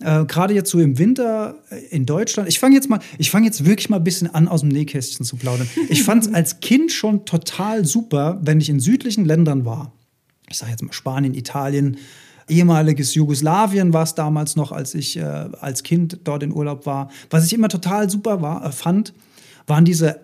Äh, 0.00 0.24
Gerade 0.24 0.54
jetzt 0.54 0.70
so 0.70 0.80
im 0.80 0.98
Winter 0.98 1.56
äh, 1.70 1.78
in 1.90 2.06
Deutschland. 2.06 2.48
Ich 2.48 2.58
fange 2.58 2.74
jetzt 2.74 2.88
mal, 2.88 3.00
ich 3.18 3.30
fange 3.30 3.46
jetzt 3.46 3.64
wirklich 3.64 3.88
mal 3.90 3.98
ein 3.98 4.04
bisschen 4.04 4.34
an, 4.34 4.48
aus 4.48 4.60
dem 4.60 4.70
Nähkästchen 4.70 5.24
zu 5.24 5.36
plaudern. 5.36 5.68
Ich 5.88 6.02
fand 6.02 6.26
es 6.26 6.34
als 6.34 6.60
Kind 6.60 6.92
schon 6.92 7.24
total 7.24 7.84
super, 7.84 8.40
wenn 8.42 8.60
ich 8.60 8.68
in 8.68 8.80
südlichen 8.80 9.24
Ländern 9.24 9.64
war. 9.64 9.92
Ich 10.50 10.58
sage 10.58 10.72
jetzt 10.72 10.82
mal 10.82 10.92
Spanien, 10.92 11.34
Italien, 11.34 11.96
ehemaliges 12.48 13.14
Jugoslawien 13.14 13.92
war 13.92 14.02
es 14.02 14.14
damals 14.14 14.56
noch, 14.56 14.72
als 14.72 14.94
ich 14.94 15.16
äh, 15.16 15.22
als 15.22 15.82
Kind 15.82 16.20
dort 16.24 16.42
in 16.42 16.52
Urlaub 16.52 16.86
war. 16.86 17.10
Was 17.30 17.46
ich 17.46 17.52
immer 17.52 17.68
total 17.68 18.10
super 18.10 18.42
war, 18.42 18.64
äh, 18.64 18.72
fand, 18.72 19.14
waren 19.66 19.84
diese 19.84 20.20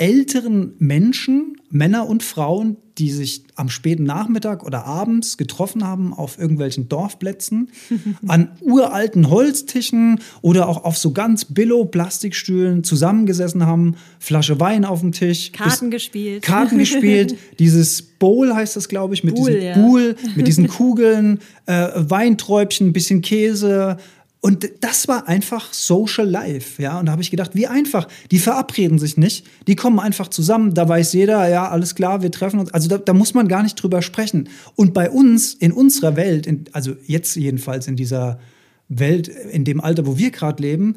älteren 0.00 0.72
Menschen, 0.78 1.58
Männer 1.68 2.08
und 2.08 2.22
Frauen, 2.22 2.78
die 2.96 3.10
sich 3.10 3.44
am 3.54 3.68
späten 3.68 4.02
Nachmittag 4.04 4.64
oder 4.64 4.86
abends 4.86 5.36
getroffen 5.36 5.86
haben 5.86 6.14
auf 6.14 6.38
irgendwelchen 6.38 6.88
Dorfplätzen, 6.88 7.68
an 8.26 8.48
uralten 8.62 9.28
Holztischen 9.28 10.20
oder 10.40 10.68
auch 10.68 10.84
auf 10.84 10.96
so 10.96 11.12
ganz 11.12 11.44
Billo-Plastikstühlen 11.44 12.82
zusammengesessen 12.82 13.66
haben, 13.66 13.96
Flasche 14.18 14.58
Wein 14.58 14.86
auf 14.86 15.00
dem 15.00 15.12
Tisch. 15.12 15.52
Karten 15.52 15.90
gespielt. 15.90 16.42
Karten 16.42 16.78
gespielt. 16.78 17.36
Dieses 17.58 18.00
Bowl 18.00 18.54
heißt 18.54 18.76
das, 18.76 18.88
glaube 18.88 19.12
ich, 19.12 19.22
mit 19.22 19.34
Bool, 19.34 19.50
diesem 19.50 19.62
ja. 19.66 19.74
Bowl, 19.74 20.16
mit 20.34 20.46
diesen 20.46 20.66
Kugeln, 20.68 21.40
äh, 21.66 21.88
Weinträubchen, 21.94 22.94
bisschen 22.94 23.20
Käse, 23.20 23.98
Und 24.42 24.70
das 24.80 25.06
war 25.06 25.28
einfach 25.28 25.72
Social 25.74 26.28
Life, 26.28 26.80
ja. 26.82 26.98
Und 26.98 27.06
da 27.06 27.12
habe 27.12 27.20
ich 27.20 27.30
gedacht, 27.30 27.54
wie 27.54 27.66
einfach. 27.66 28.08
Die 28.30 28.38
verabreden 28.38 28.98
sich 28.98 29.18
nicht, 29.18 29.46
die 29.66 29.76
kommen 29.76 30.00
einfach 30.00 30.28
zusammen. 30.28 30.72
Da 30.72 30.88
weiß 30.88 31.12
jeder, 31.12 31.46
ja, 31.48 31.68
alles 31.68 31.94
klar, 31.94 32.22
wir 32.22 32.30
treffen 32.30 32.58
uns. 32.58 32.72
Also 32.72 32.88
da, 32.88 32.96
da 32.96 33.12
muss 33.12 33.34
man 33.34 33.48
gar 33.48 33.62
nicht 33.62 33.74
drüber 33.74 34.00
sprechen. 34.00 34.48
Und 34.76 34.94
bei 34.94 35.10
uns, 35.10 35.52
in 35.52 35.72
unserer 35.72 36.16
Welt, 36.16 36.46
in, 36.46 36.64
also 36.72 36.94
jetzt 37.06 37.36
jedenfalls 37.36 37.86
in 37.86 37.96
dieser 37.96 38.40
Welt, 38.88 39.28
in 39.28 39.64
dem 39.64 39.80
Alter, 39.80 40.06
wo 40.06 40.16
wir 40.16 40.30
gerade 40.30 40.62
leben, 40.62 40.96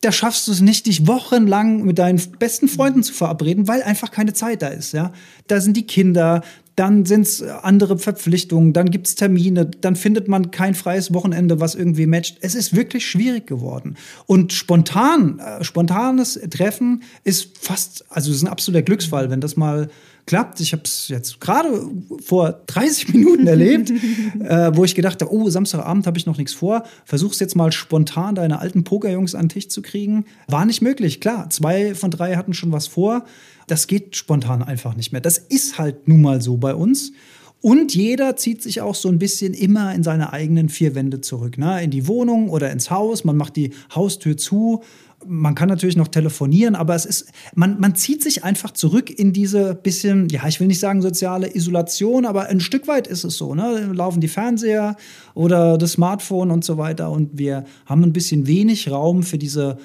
da 0.00 0.12
schaffst 0.12 0.46
du 0.46 0.52
es 0.52 0.60
nicht, 0.60 0.86
dich 0.86 1.06
wochenlang 1.06 1.84
mit 1.84 1.98
deinen 1.98 2.20
besten 2.38 2.68
Freunden 2.68 3.02
zu 3.02 3.12
verabreden, 3.12 3.66
weil 3.66 3.82
einfach 3.82 4.10
keine 4.10 4.34
Zeit 4.34 4.62
da 4.62 4.68
ist. 4.68 4.92
Ja? 4.92 5.12
Da 5.48 5.60
sind 5.60 5.76
die 5.76 5.86
Kinder, 5.86 6.42
dann 6.78 7.04
sind 7.04 7.22
es 7.22 7.42
andere 7.42 7.98
Verpflichtungen, 7.98 8.72
dann 8.72 8.90
gibt 8.90 9.08
es 9.08 9.16
Termine, 9.16 9.66
dann 9.66 9.96
findet 9.96 10.28
man 10.28 10.52
kein 10.52 10.74
freies 10.74 11.12
Wochenende, 11.12 11.58
was 11.60 11.74
irgendwie 11.74 12.06
matcht. 12.06 12.38
Es 12.40 12.54
ist 12.54 12.74
wirklich 12.74 13.04
schwierig 13.06 13.46
geworden. 13.46 13.96
Und 14.26 14.52
spontan, 14.52 15.40
äh, 15.40 15.64
spontanes 15.64 16.38
Treffen 16.50 17.02
ist 17.24 17.58
fast, 17.58 18.04
also 18.10 18.30
es 18.30 18.36
ist 18.36 18.42
ein 18.44 18.48
absoluter 18.48 18.82
Glücksfall, 18.82 19.28
wenn 19.30 19.40
das 19.40 19.56
mal 19.56 19.88
klappt. 20.26 20.60
Ich 20.60 20.72
habe 20.72 20.82
es 20.84 21.08
jetzt 21.08 21.40
gerade 21.40 21.90
vor 22.24 22.60
30 22.66 23.08
Minuten 23.14 23.48
erlebt, 23.48 23.90
äh, 23.90 24.70
wo 24.74 24.84
ich 24.84 24.94
gedacht 24.94 25.20
habe, 25.20 25.34
oh, 25.34 25.50
Samstagabend 25.50 26.06
habe 26.06 26.16
ich 26.16 26.26
noch 26.26 26.38
nichts 26.38 26.52
vor. 26.52 26.84
Versuch's 27.04 27.40
jetzt 27.40 27.56
mal 27.56 27.72
spontan 27.72 28.36
deine 28.36 28.60
alten 28.60 28.84
Pokerjungs 28.84 29.34
an 29.34 29.44
den 29.44 29.48
Tisch 29.48 29.68
zu 29.68 29.82
kriegen. 29.82 30.26
War 30.46 30.64
nicht 30.64 30.82
möglich, 30.82 31.20
klar. 31.20 31.50
Zwei 31.50 31.96
von 31.96 32.12
drei 32.12 32.36
hatten 32.36 32.54
schon 32.54 32.70
was 32.70 32.86
vor. 32.86 33.24
Das 33.68 33.86
geht 33.86 34.16
spontan 34.16 34.62
einfach 34.62 34.96
nicht 34.96 35.12
mehr. 35.12 35.20
Das 35.20 35.38
ist 35.38 35.78
halt 35.78 36.08
nun 36.08 36.22
mal 36.22 36.42
so 36.42 36.56
bei 36.56 36.74
uns. 36.74 37.12
Und 37.60 37.94
jeder 37.94 38.36
zieht 38.36 38.62
sich 38.62 38.80
auch 38.80 38.94
so 38.94 39.08
ein 39.08 39.18
bisschen 39.18 39.52
immer 39.52 39.92
in 39.94 40.04
seine 40.04 40.32
eigenen 40.32 40.68
vier 40.68 40.94
Wände 40.94 41.20
zurück. 41.20 41.58
Ne? 41.58 41.82
In 41.82 41.90
die 41.90 42.06
Wohnung 42.06 42.50
oder 42.50 42.70
ins 42.70 42.90
Haus. 42.90 43.24
Man 43.24 43.36
macht 43.36 43.56
die 43.56 43.72
Haustür 43.94 44.36
zu 44.36 44.82
man 45.26 45.54
kann 45.54 45.68
natürlich 45.68 45.96
noch 45.96 46.08
telefonieren, 46.08 46.74
aber 46.74 46.94
es 46.94 47.04
ist, 47.04 47.32
man, 47.54 47.80
man 47.80 47.94
zieht 47.94 48.22
sich 48.22 48.44
einfach 48.44 48.70
zurück 48.70 49.10
in 49.10 49.32
diese 49.32 49.74
bisschen, 49.74 50.28
ja, 50.28 50.46
ich 50.46 50.60
will 50.60 50.68
nicht 50.68 50.80
sagen 50.80 51.02
soziale 51.02 51.54
Isolation, 51.54 52.24
aber 52.24 52.46
ein 52.46 52.60
Stück 52.60 52.86
weit 52.86 53.06
ist 53.06 53.24
es 53.24 53.36
so. 53.36 53.54
Ne? 53.54 53.90
Laufen 53.92 54.20
die 54.20 54.28
Fernseher 54.28 54.96
oder 55.34 55.76
das 55.78 55.92
Smartphone 55.92 56.50
und 56.50 56.64
so 56.64 56.78
weiter 56.78 57.10
und 57.10 57.36
wir 57.38 57.64
haben 57.86 58.04
ein 58.04 58.12
bisschen 58.12 58.46
wenig 58.46 58.90
Raum 58.90 59.22
für 59.22 59.38
diese 59.38 59.78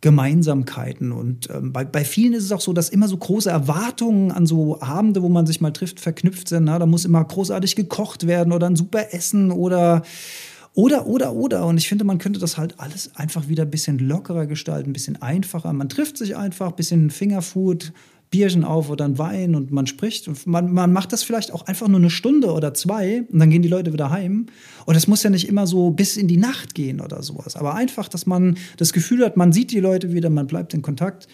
Gemeinsamkeiten. 0.00 1.12
Und 1.12 1.50
ähm, 1.50 1.72
bei, 1.72 1.84
bei 1.84 2.04
vielen 2.04 2.34
ist 2.34 2.44
es 2.44 2.52
auch 2.52 2.60
so, 2.60 2.72
dass 2.72 2.88
immer 2.88 3.08
so 3.08 3.16
große 3.16 3.50
Erwartungen 3.50 4.30
an 4.30 4.46
so 4.46 4.80
Abende, 4.80 5.22
wo 5.22 5.28
man 5.28 5.46
sich 5.46 5.60
mal 5.60 5.72
trifft, 5.72 6.00
verknüpft 6.00 6.48
sind. 6.48 6.64
Na? 6.64 6.78
Da 6.78 6.86
muss 6.86 7.04
immer 7.04 7.24
großartig 7.24 7.74
gekocht 7.74 8.26
werden 8.26 8.52
oder 8.52 8.68
ein 8.68 8.76
super 8.76 9.12
Essen 9.12 9.50
oder 9.50 10.02
oder, 10.74 11.08
oder, 11.08 11.32
oder. 11.32 11.66
Und 11.66 11.76
ich 11.76 11.88
finde, 11.88 12.04
man 12.04 12.18
könnte 12.18 12.38
das 12.38 12.56
halt 12.56 12.78
alles 12.78 13.10
einfach 13.16 13.48
wieder 13.48 13.64
ein 13.64 13.70
bisschen 13.70 13.98
lockerer 13.98 14.46
gestalten, 14.46 14.90
ein 14.90 14.92
bisschen 14.92 15.20
einfacher. 15.20 15.72
Man 15.72 15.88
trifft 15.88 16.16
sich 16.16 16.36
einfach, 16.36 16.68
ein 16.68 16.76
bisschen 16.76 17.10
Fingerfood, 17.10 17.92
Bierchen 18.30 18.64
auf 18.64 18.90
oder 18.90 19.04
ein 19.04 19.18
Wein 19.18 19.54
und 19.54 19.70
man 19.70 19.86
spricht. 19.86 20.28
Und 20.28 20.46
man, 20.46 20.72
man 20.72 20.92
macht 20.92 21.12
das 21.12 21.22
vielleicht 21.22 21.52
auch 21.52 21.66
einfach 21.66 21.88
nur 21.88 21.98
eine 21.98 22.10
Stunde 22.10 22.52
oder 22.52 22.74
zwei 22.74 23.24
und 23.32 23.38
dann 23.38 23.50
gehen 23.50 23.62
die 23.62 23.68
Leute 23.68 23.92
wieder 23.92 24.10
heim. 24.10 24.46
Und 24.84 24.96
es 24.96 25.06
muss 25.06 25.22
ja 25.22 25.30
nicht 25.30 25.48
immer 25.48 25.66
so 25.66 25.90
bis 25.90 26.16
in 26.16 26.28
die 26.28 26.36
Nacht 26.36 26.74
gehen 26.74 27.00
oder 27.00 27.22
sowas. 27.22 27.56
Aber 27.56 27.74
einfach, 27.74 28.08
dass 28.08 28.26
man 28.26 28.58
das 28.76 28.92
Gefühl 28.92 29.24
hat, 29.24 29.36
man 29.36 29.52
sieht 29.52 29.70
die 29.70 29.80
Leute 29.80 30.12
wieder, 30.12 30.30
man 30.30 30.46
bleibt 30.46 30.74
in 30.74 30.82
Kontakt. 30.82 31.26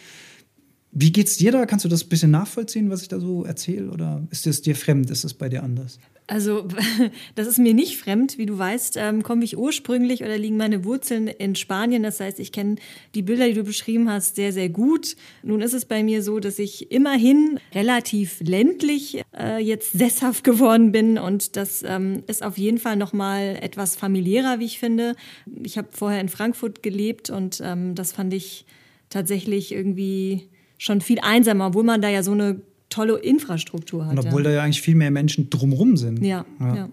Wie 0.97 1.11
geht's 1.11 1.37
dir 1.37 1.51
da? 1.51 1.67
Kannst 1.67 1.85
du 1.85 1.89
das 1.89 2.05
ein 2.05 2.09
bisschen 2.09 2.31
nachvollziehen, 2.31 2.89
was 2.89 3.03
ich 3.03 3.09
da 3.09 3.19
so 3.19 3.45
erzähle? 3.45 3.91
Oder 3.91 4.23
ist 4.31 4.47
es 4.47 4.63
dir 4.63 4.77
fremd? 4.77 5.11
Ist 5.11 5.25
es 5.25 5.35
bei 5.35 5.49
dir 5.49 5.65
anders? 5.65 5.99
Also, 6.29 6.69
das 7.35 7.49
ist 7.49 7.59
mir 7.59 7.75
nicht 7.75 7.99
fremd. 7.99 8.39
Wie 8.39 8.47
du 8.47 8.57
weißt, 8.57 8.97
ähm, 8.99 9.25
komme 9.25 9.43
ich 9.43 9.59
ursprünglich 9.59 10.23
oder 10.23 10.39
liegen 10.39 10.57
meine 10.57 10.85
Wurzeln 10.85 11.27
in 11.27 11.57
Spanien. 11.57 12.05
Das 12.05 12.21
heißt, 12.21 12.39
ich 12.39 12.53
kenne 12.53 12.77
die 13.17 13.23
Bilder, 13.23 13.49
die 13.49 13.55
du 13.55 13.65
beschrieben 13.65 14.09
hast, 14.09 14.37
sehr, 14.37 14.53
sehr 14.53 14.69
gut. 14.69 15.17
Nun 15.43 15.63
ist 15.63 15.75
es 15.75 15.85
bei 15.85 16.05
mir 16.05 16.23
so, 16.23 16.39
dass 16.39 16.61
ich 16.61 16.93
immerhin 16.93 17.59
relativ 17.75 18.39
ländlich 18.41 19.25
äh, 19.37 19.59
jetzt 19.59 19.99
sesshaft 19.99 20.45
geworden 20.45 20.93
bin 20.93 21.19
und 21.19 21.57
das 21.57 21.83
ähm, 21.85 22.23
ist 22.29 22.45
auf 22.45 22.57
jeden 22.57 22.79
Fall 22.79 22.95
noch 22.97 23.13
mal 23.13 23.59
etwas 23.61 23.97
familiärer, 23.97 24.61
wie 24.61 24.67
ich 24.67 24.79
finde. 24.79 25.17
Ich 25.65 25.77
habe 25.77 25.89
vorher 25.91 26.21
in 26.21 26.29
Frankfurt 26.29 26.85
gelebt 26.85 27.31
und 27.31 27.61
ähm, 27.65 27.97
das 27.97 28.13
fand 28.13 28.33
ich 28.33 28.65
tatsächlich 29.11 29.73
irgendwie 29.73 30.49
schon 30.79 31.01
viel 31.01 31.19
einsamer, 31.21 31.69
obwohl 31.69 31.85
man 31.85 32.03
da 32.03 32.09
ja 32.09 32.23
so 32.23 32.33
eine 32.33 32.61
tolle 32.89 33.19
Infrastruktur 33.19 34.07
hat. 34.07 34.13
Und 34.13 34.27
obwohl 34.27 34.43
ja. 34.43 34.51
da 34.51 34.57
ja 34.57 34.63
eigentlich 34.63 34.83
viel 34.83 34.95
mehr 34.95 35.11
Menschen 35.11 35.51
drumherum 35.51 35.97
sind. 35.97 36.23
Ja, 36.25 36.45
ja. 36.61 36.75
ja. 36.75 36.89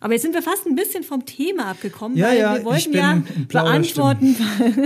Aber 0.00 0.12
jetzt 0.12 0.22
sind 0.22 0.34
wir 0.34 0.42
fast 0.42 0.66
ein 0.66 0.74
bisschen 0.74 1.02
vom 1.02 1.26
Thema 1.26 1.66
abgekommen, 1.66 2.16
ja, 2.16 2.28
weil 2.28 2.38
ja, 2.38 2.54
wir 2.56 2.64
wollten 2.64 2.92
ja 2.94 3.22
beantworten, 3.48 4.36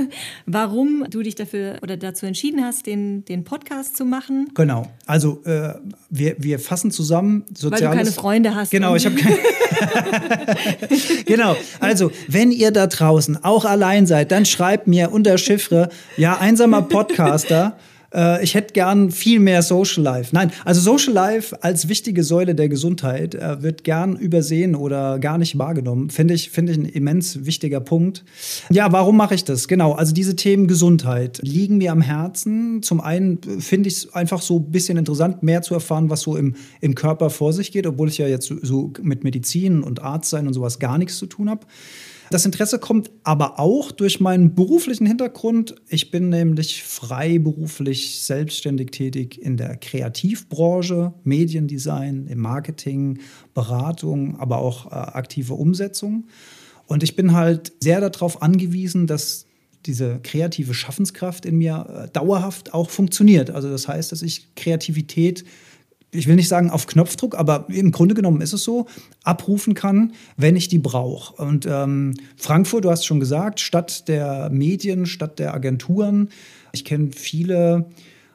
warum 0.47 1.04
du 1.11 1.23
dich 1.23 1.35
dafür 1.35 1.78
oder 1.83 1.97
dazu 1.97 2.26
entschieden 2.26 2.64
hast, 2.64 2.87
den, 2.87 3.25
den 3.25 3.45
Podcast 3.45 3.97
zu 3.97 4.04
machen. 4.04 4.50
Genau. 4.54 4.90
Also 5.07 5.42
äh, 5.45 5.75
wir, 6.09 6.37
wir 6.38 6.59
fassen 6.59 6.90
zusammen 6.90 7.45
soziales. 7.54 7.83
Weil 7.83 7.90
du 7.90 7.97
keine 7.97 8.12
Freunde 8.12 8.54
hast. 8.54 8.71
Genau, 8.71 8.95
ich 8.95 9.04
habe 9.04 9.16
keine. 9.16 9.38
genau. 11.26 11.57
Also 11.81 12.11
wenn 12.28 12.50
ihr 12.50 12.71
da 12.71 12.87
draußen 12.87 13.45
auch 13.45 13.64
allein 13.64 14.07
seid, 14.07 14.33
dann 14.33 14.47
schreibt 14.47 14.87
mir 14.87 15.12
unter 15.12 15.37
Chiffre, 15.38 15.90
ja 16.16 16.38
einsamer 16.38 16.83
Podcaster 16.83 17.76
äh, 18.14 18.42
ich 18.42 18.54
hätte 18.54 18.73
gern 18.73 19.11
viel 19.11 19.40
mehr 19.40 19.62
Social 19.62 20.02
Life. 20.02 20.35
Nein, 20.35 20.52
also 20.64 20.81
Social 20.81 21.12
Life 21.12 21.62
als 21.62 21.88
wichtige 21.88 22.25
Säule 22.25 22.54
der 22.54 22.69
Gesundheit 22.69 23.35
äh, 23.35 23.62
wird 23.62 23.85
gern 23.85 24.16
übersehen 24.16 24.75
oder 24.75 25.19
gar 25.19 25.38
nicht 25.38 25.59
wahrgenommen. 25.59 26.11
Finde 26.11 26.35
ich, 26.35 26.50
finde 26.50 26.73
ich 26.73 26.78
ein 26.78 26.85
immens 26.85 27.45
wichtiger 27.45 27.81
Punkt. 27.81 28.25
Ja, 28.71 28.92
warum 28.92 29.16
mache 29.16 29.35
ich 29.35 29.45
das? 29.45 29.69
Genau, 29.69 29.92
also 29.92 30.12
diese 30.12 30.37
Themen 30.37 30.66
Gesundheit 30.66 31.40
liegen 31.42 31.78
mir 31.78 31.92
am 31.92 32.00
Herzen. 32.00 32.83
Zum 32.83 33.00
einen 33.00 33.38
finde 33.61 33.88
ich 33.88 33.97
es 33.97 34.14
einfach 34.14 34.42
so 34.42 34.59
ein 34.59 34.71
bisschen 34.71 34.99
interessant, 34.99 35.42
mehr 35.42 35.62
zu 35.62 35.75
erfahren, 35.75 36.11
was 36.11 36.23
so 36.23 36.37
im, 36.37 36.54
im 36.81 36.95
Körper 36.95 37.31
vor 37.31 37.52
sich 37.52 37.73
geht, 37.73 37.87
obwohl 37.87 38.09
ich 38.09 38.19
ja 38.19 38.26
jetzt 38.26 38.52
so 38.62 38.92
mit 39.02 39.25
Medizin 39.25 39.83
und 39.83 40.02
Arzt 40.02 40.31
sein 40.31 40.47
und 40.47 40.54
sowas 40.54 40.78
gar 40.78 40.99
nichts 40.99 41.19
zu 41.19 41.26
tun 41.26 41.50
habe. 41.50 41.66
Das 42.33 42.47
Interesse 42.47 42.79
kommt 42.79 43.11
aber 43.25 43.61
auch 43.61 43.93
durch 43.93 44.19
meinen 44.19 44.55
beruflichen 44.55 45.05
Hintergrund. 45.05 45.75
Ich 45.89 46.11
bin 46.11 46.31
nämlich 46.31 46.83
freiberuflich 46.83 48.21
selbstständig 48.21 48.91
tätig 48.91 49.39
in 49.39 49.59
der 49.59 49.77
Kreativbranche, 49.77 51.12
Mediendesign, 51.25 52.27
im 52.29 52.39
Marketing, 52.39 53.19
Beratung, 53.53 54.41
aber 54.41 54.61
auch 54.61 54.87
äh, 54.87 54.95
aktive 54.95 55.53
Umsetzung. 55.53 56.25
Und 56.87 57.03
ich 57.03 57.17
bin 57.17 57.35
halt 57.35 57.75
sehr 57.81 58.01
darauf 58.01 58.41
angewiesen, 58.41 59.07
dass 59.07 59.45
diese 59.85 60.19
kreative 60.23 60.73
Schaffenskraft 60.73 61.45
in 61.45 61.59
mir 61.59 62.07
äh, 62.07 62.09
dauerhaft 62.15 62.73
auch 62.73 62.89
funktioniert. 62.89 63.51
Also 63.51 63.69
das 63.69 63.89
heißt, 63.89 64.11
dass 64.11 64.23
ich 64.23 64.55
Kreativität 64.55 65.45
ich 66.12 66.28
will 66.28 66.37
nicht 66.37 66.49
sagen 66.49 66.71
auf 66.71 66.87
Knopfdruck, 66.87 67.37
aber 67.37 67.66
im 67.69 67.90
Grunde 67.90 68.14
genommen 68.14 68.42
ist 68.42 68.52
es 68.52 68.62
so, 68.62 68.87
abrufen 69.25 69.75
kann, 69.75 70.12
wenn 70.37 70.57
ich 70.57 70.69
die 70.69 70.78
brauche. 70.78 71.42
Und 71.42 71.66
ähm, 71.66 72.14
Frankfurt, 72.37 72.85
du 72.85 72.90
hast 72.90 73.07
schon 73.07 73.19
gesagt, 73.19 73.61
Stadt 73.61 74.09
der 74.09 74.50
Medien, 74.50 75.07
Stadt 75.07 75.38
der 75.38 75.54
Agenturen. 75.54 76.28
Ich 76.73 76.85
kenne 76.85 77.11
viele 77.12 77.87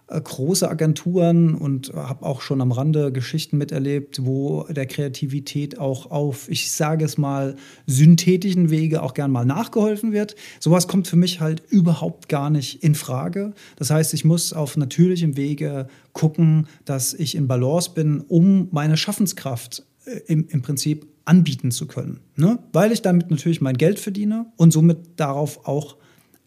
große 0.08 0.70
Agenturen 0.70 1.54
und 1.54 1.92
habe 1.94 2.26
auch 2.26 2.42
schon 2.42 2.62
am 2.62 2.72
Rande 2.72 3.12
Geschichten 3.12 3.58
miterlebt, 3.58 4.26
wo 4.26 4.64
der 4.70 4.86
Kreativität 4.86 5.80
auch 5.80 6.12
auf, 6.12 6.50
ich 6.50 6.72
sage 6.72 7.04
es 7.04 7.18
mal, 7.18 7.56
synthetischen 7.88 8.70
Wege 8.70 9.04
auch 9.04 9.14
gern 9.14 9.32
mal 9.32 9.46
nachgeholfen 9.46 10.14
wird. 10.14 10.36
Sowas 10.60 10.88
kommt 10.88 11.08
für 11.08 11.18
mich 11.18 11.42
halt 11.42 11.62
überhaupt 11.70 12.30
gar 12.30 12.50
nicht 12.50 12.84
in 12.84 12.96
Frage. 12.96 13.54
Das 13.76 13.90
heißt, 13.90 14.14
ich 14.14 14.24
muss 14.24 14.54
auf 14.54 14.78
natürlichem 14.78 15.36
Wege 15.36 15.88
gucken, 16.14 16.68
dass 16.86 17.14
ich 17.14 17.36
in 17.36 17.48
Balance 17.48 17.92
bin, 17.94 18.22
um 18.22 18.70
meine 18.72 18.96
Schaffenskraft 18.96 19.84
äh, 20.06 20.20
im, 20.28 20.48
im 20.48 20.62
Prinzip 20.62 21.06
anbieten 21.26 21.72
zu 21.72 21.86
können. 21.86 22.22
Ne? 22.38 22.60
Weil 22.72 22.94
ich 22.94 23.02
damit 23.02 23.30
natürlich 23.30 23.60
mein 23.60 23.78
Geld 23.78 24.00
verdiene 24.00 24.46
und 24.56 24.72
somit 24.72 25.00
darauf 25.18 25.68
auch 25.68 25.98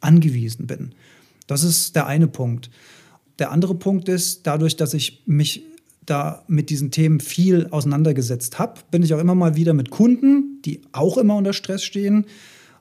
angewiesen 0.01 0.67
bin. 0.67 0.95
Das 1.47 1.63
ist 1.63 1.97
der 1.97 2.07
eine 2.07 2.27
Punkt. 2.27 2.71
Der 3.41 3.51
andere 3.51 3.75
Punkt 3.75 4.09
ist, 4.09 4.47
dadurch, 4.47 4.77
dass 4.77 4.95
ich 4.95 5.23
mich 5.27 5.65
da 6.07 6.45
mit 6.47 6.71
diesen 6.71 6.91
Themen 6.91 7.21
viel 7.21 7.67
auseinandergesetzt 7.71 8.59
habe, 8.59 8.81
bin 8.91 9.03
ich 9.03 9.15
auch 9.15 9.19
immer 9.19 9.35
mal 9.35 9.57
wieder 9.57 9.75
mit 9.75 9.91
Kunden, 9.91 10.61
die 10.65 10.83
auch 10.93 11.19
immer 11.19 11.37
unter 11.37 11.53
Stress 11.53 11.83
stehen 11.83 12.27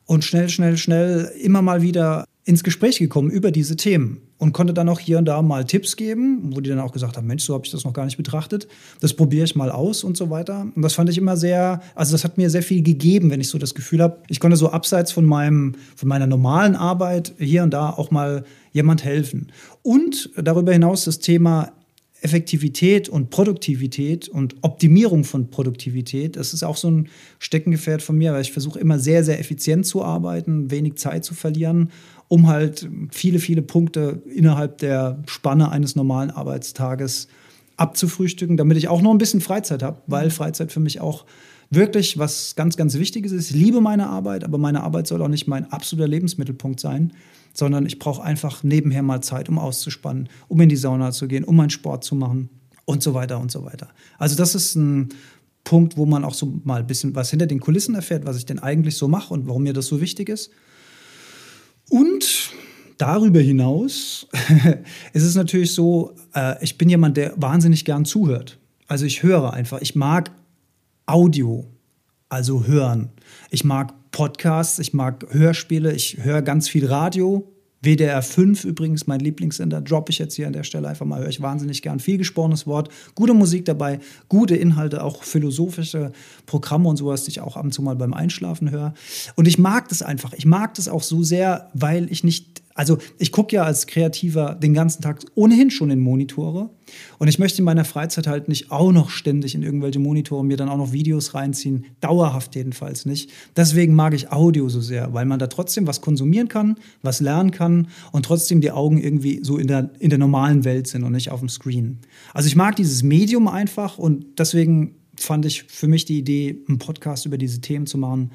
und 0.06 0.24
schnell, 0.24 0.50
schnell, 0.50 0.78
schnell 0.78 1.32
immer 1.42 1.62
mal 1.62 1.82
wieder 1.82 2.26
ins 2.44 2.64
Gespräch 2.64 3.00
gekommen 3.00 3.32
über 3.32 3.52
diese 3.52 3.78
Themen 3.78 4.22
und 4.40 4.54
konnte 4.54 4.74
dann 4.74 4.90
auch 4.90 5.00
hier 5.00 5.18
und 5.18 5.26
da 5.26 5.42
mal 5.42 5.66
Tipps 5.66 5.98
geben, 5.98 6.56
wo 6.56 6.62
die 6.62 6.70
dann 6.70 6.80
auch 6.80 6.94
gesagt 6.94 7.18
haben, 7.18 7.28
Mensch, 7.28 7.44
so 7.44 7.54
habe 7.54 7.66
ich 7.66 7.72
das 7.72 7.84
noch 7.84 7.94
gar 7.94 8.06
nicht 8.06 8.18
betrachtet. 8.18 8.68
Das 9.02 9.14
probiere 9.14 9.44
ich 9.44 9.56
mal 9.56 9.70
aus 9.70 10.04
und 10.04 10.18
so 10.18 10.30
weiter. 10.30 10.66
Und 10.74 10.82
das 10.82 10.94
fand 10.94 11.10
ich 11.10 11.18
immer 11.18 11.36
sehr, 11.36 11.82
also 11.94 12.14
das 12.14 12.24
hat 12.24 12.38
mir 12.38 12.50
sehr 12.50 12.64
viel 12.64 12.82
gegeben, 12.82 13.30
wenn 13.30 13.42
ich 13.42 13.50
so 13.50 13.58
das 13.58 13.76
Gefühl 13.76 14.02
habe, 14.02 14.18
ich 14.30 14.40
konnte 14.40 14.56
so 14.56 14.72
abseits 14.72 15.12
von 15.12 15.26
meinem, 15.26 15.76
von 15.96 16.08
meiner 16.08 16.26
normalen 16.26 16.76
Arbeit 16.76 17.34
hier 17.38 17.64
und 17.64 17.74
da 17.74 17.90
auch 17.90 18.12
mal 18.12 18.46
jemand 18.72 19.04
helfen. 19.04 19.52
Und 19.84 20.30
darüber 20.38 20.72
hinaus 20.72 21.04
das 21.04 21.20
Thema 21.20 21.74
Effektivität 22.22 23.08
und 23.08 23.30
Produktivität 23.30 24.28
und 24.28 24.56
Optimierung 24.62 25.24
von 25.24 25.50
Produktivität, 25.50 26.36
das 26.36 26.54
ist 26.54 26.64
auch 26.64 26.76
so 26.76 26.90
ein 26.90 27.10
Steckengefährt 27.40 28.02
von 28.02 28.18
mir, 28.18 28.34
weil 28.34 28.42
ich 28.42 28.52
versuche 28.52 28.80
immer 28.80 29.00
sehr, 29.00 29.24
sehr 29.24 29.40
effizient 29.40 29.86
zu 29.86 30.04
arbeiten, 30.04 30.70
wenig 30.70 30.96
Zeit 30.96 31.24
zu 31.24 31.34
verlieren, 31.34 31.92
um 32.30 32.48
halt 32.48 32.88
viele, 33.12 33.40
viele 33.40 33.62
Punkte 33.62 34.22
innerhalb 34.34 34.78
der 34.78 35.22
Spanne 35.26 35.72
eines 35.72 35.96
normalen 35.98 36.32
Arbeitstages 36.32 37.28
abzufrühstücken, 37.76 38.56
damit 38.56 38.78
ich 38.78 38.88
auch 38.88 39.02
noch 39.02 39.12
ein 39.12 39.18
bisschen 39.18 39.42
Freizeit 39.42 39.84
habe, 39.84 40.02
weil 40.08 40.30
Freizeit 40.30 40.72
für 40.72 40.80
mich 40.80 41.02
auch 41.02 41.26
wirklich 41.72 42.18
was 42.18 42.56
ganz, 42.56 42.78
ganz 42.78 42.96
Wichtiges 42.96 43.32
ist. 43.32 43.52
Ich 43.52 43.56
liebe 43.56 43.82
meine 43.82 44.08
Arbeit, 44.08 44.44
aber 44.44 44.58
meine 44.58 44.84
Arbeit 44.84 45.08
soll 45.08 45.22
auch 45.22 45.28
nicht 45.28 45.48
mein 45.48 45.72
absoluter 45.72 46.08
Lebensmittelpunkt 46.08 46.80
sein, 46.80 47.14
sondern 47.54 47.86
ich 47.86 48.00
brauche 48.00 48.24
einfach 48.24 48.64
nebenher 48.64 49.02
mal 49.02 49.22
Zeit, 49.22 49.50
um 49.50 49.58
auszuspannen, 49.58 50.30
um 50.48 50.62
in 50.62 50.70
die 50.70 50.76
Sauna 50.76 51.12
zu 51.12 51.28
gehen, 51.28 51.44
um 51.44 51.56
meinen 51.56 51.70
Sport 51.70 52.04
zu 52.04 52.16
machen 52.16 52.50
und 52.86 53.02
so 53.02 53.14
weiter 53.14 53.40
und 53.40 53.52
so 53.52 53.66
weiter. 53.66 53.90
Also 54.18 54.36
das 54.36 54.56
ist 54.56 54.76
ein 54.76 55.10
Punkt, 55.64 55.98
wo 55.98 56.06
man 56.06 56.24
auch 56.24 56.34
so 56.34 56.60
mal 56.64 56.82
ein 56.82 56.88
bisschen 56.88 57.16
was 57.16 57.30
hinter 57.30 57.48
den 57.48 57.60
Kulissen 57.60 57.96
erfährt, 57.96 58.26
was 58.26 58.38
ich 58.38 58.46
denn 58.46 58.60
eigentlich 58.60 58.98
so 58.98 59.08
mache 59.08 59.34
und 59.34 59.48
warum 59.48 59.64
mir 59.64 59.74
das 59.74 59.88
so 59.88 60.02
wichtig 60.02 60.30
ist. 60.30 60.52
Und 61.90 62.52
darüber 62.98 63.40
hinaus 63.40 64.28
ist 65.14 65.24
es 65.24 65.36
natürlich 65.36 65.74
so, 65.74 66.16
äh, 66.36 66.64
ich 66.64 66.78
bin 66.78 66.90
jemand, 66.90 67.18
der 67.18 67.34
wahnsinnig 67.38 67.86
gern 67.86 68.06
zuhört. 68.06 68.60
Also 68.88 69.06
ich 69.06 69.24
höre 69.24 69.54
einfach. 69.54 69.82
Ich 69.82 69.96
mag 69.96 70.32
Audio, 71.06 71.66
also 72.30 72.66
hören. 72.66 73.10
Ich 73.50 73.64
mag 73.64 73.94
Podcasts, 74.12 74.80
ich 74.80 74.94
mag 74.94 75.26
Hörspiele, 75.32 75.94
ich 75.94 76.24
höre 76.24 76.42
ganz 76.42 76.68
viel 76.68 76.88
Radio. 76.88 77.52
WDR 77.82 78.22
5 78.22 78.66
übrigens, 78.66 79.08
mein 79.08 79.22
Lieblingssender, 79.22 79.82
droppe 79.82 80.12
ich 80.12 80.20
jetzt 80.20 80.36
hier 80.36 80.48
an 80.48 80.54
der 80.54 80.64
Stelle 80.64 80.88
einfach 80.88 81.06
mal, 81.06 81.22
höre 81.22 81.30
ich 81.30 81.42
wahnsinnig 81.42 81.82
gern. 81.82 82.00
Viel 82.00 82.18
gesprochenes 82.18 82.68
Wort, 82.68 82.90
gute 83.16 83.34
Musik 83.34 83.66
dabei, 83.66 84.00
gute 84.28 84.56
Inhalte, 84.56 85.04
auch 85.04 85.24
philosophische 85.24 86.12
Programme 86.46 86.90
und 86.90 86.98
sowas, 86.98 87.24
die 87.24 87.32
ich 87.32 87.42
auch 87.42 87.56
ab 87.56 87.64
und 87.64 87.74
zu 87.74 87.82
mal 87.82 87.96
beim 87.96 88.14
Einschlafen 88.14 88.70
höre. 88.72 88.94
Und 89.36 89.48
ich 89.48 89.58
mag 89.58 89.88
das 89.90 90.02
einfach. 90.02 90.34
Ich 90.34 90.46
mag 90.46 90.74
das 90.74 90.90
auch 90.90 91.04
so 91.04 91.24
sehr, 91.24 91.70
weil 91.74 92.12
ich 92.12 92.24
nicht 92.24 92.49
also 92.80 92.98
ich 93.18 93.34
gucke 93.34 93.58
ja 93.58 93.64
als 93.64 93.88
Kreativer 93.88 94.56
den 94.56 94.74
ganzen 94.74 95.02
Tag 95.02 95.20
ohnehin 95.36 95.70
schon 95.70 95.92
in 95.92 96.00
Monitore 96.00 96.70
und 97.18 97.28
ich 97.28 97.38
möchte 97.38 97.58
in 97.58 97.66
meiner 97.66 97.84
Freizeit 97.84 98.26
halt 98.26 98.48
nicht 98.48 98.72
auch 98.72 98.94
noch 98.94 99.10
ständig 99.10 99.54
in 99.54 99.64
irgendwelche 99.64 100.00
Monitore 100.00 100.46
mir 100.46 100.56
dann 100.56 100.70
auch 100.70 100.78
noch 100.78 100.94
Videos 100.94 101.34
reinziehen, 101.34 101.88
dauerhaft 102.00 102.56
jedenfalls 102.56 103.06
nicht. 103.06 103.32
Deswegen 103.58 103.96
mag 103.96 104.14
ich 104.14 104.32
Audio 104.32 104.70
so 104.70 104.80
sehr, 104.80 105.14
weil 105.14 105.26
man 105.26 105.40
da 105.40 105.48
trotzdem 105.48 105.88
was 105.88 106.00
konsumieren 106.00 106.48
kann, 106.48 106.78
was 107.02 107.20
lernen 107.20 107.52
kann 107.52 107.90
und 108.14 108.24
trotzdem 108.24 108.62
die 108.62 108.72
Augen 108.72 108.98
irgendwie 108.98 109.42
so 109.44 109.58
in 109.58 109.68
der, 109.68 109.90
in 110.00 110.10
der 110.10 110.20
normalen 110.20 110.64
Welt 110.64 110.88
sind 110.88 111.04
und 111.04 111.12
nicht 111.12 111.32
auf 111.32 111.42
dem 111.42 111.50
Screen. 111.50 111.98
Also 112.34 112.48
ich 112.48 112.56
mag 112.56 112.78
dieses 112.78 113.04
Medium 113.04 113.50
einfach 113.50 113.98
und 113.98 114.40
deswegen 114.40 114.96
fand 115.18 115.46
ich 115.46 115.64
für 115.64 115.90
mich 115.90 116.06
die 116.06 116.18
Idee, 116.18 116.64
einen 116.70 116.80
Podcast 116.80 117.26
über 117.26 117.38
diese 117.38 117.60
Themen 117.60 117.88
zu 117.88 117.98
machen, 117.98 118.32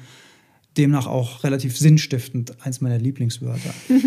demnach 0.77 1.07
auch 1.07 1.43
relativ 1.43 1.77
sinnstiftend, 1.77 2.53
eins 2.65 2.81
meiner 2.81 2.97
Lieblingswörter. 2.97 3.73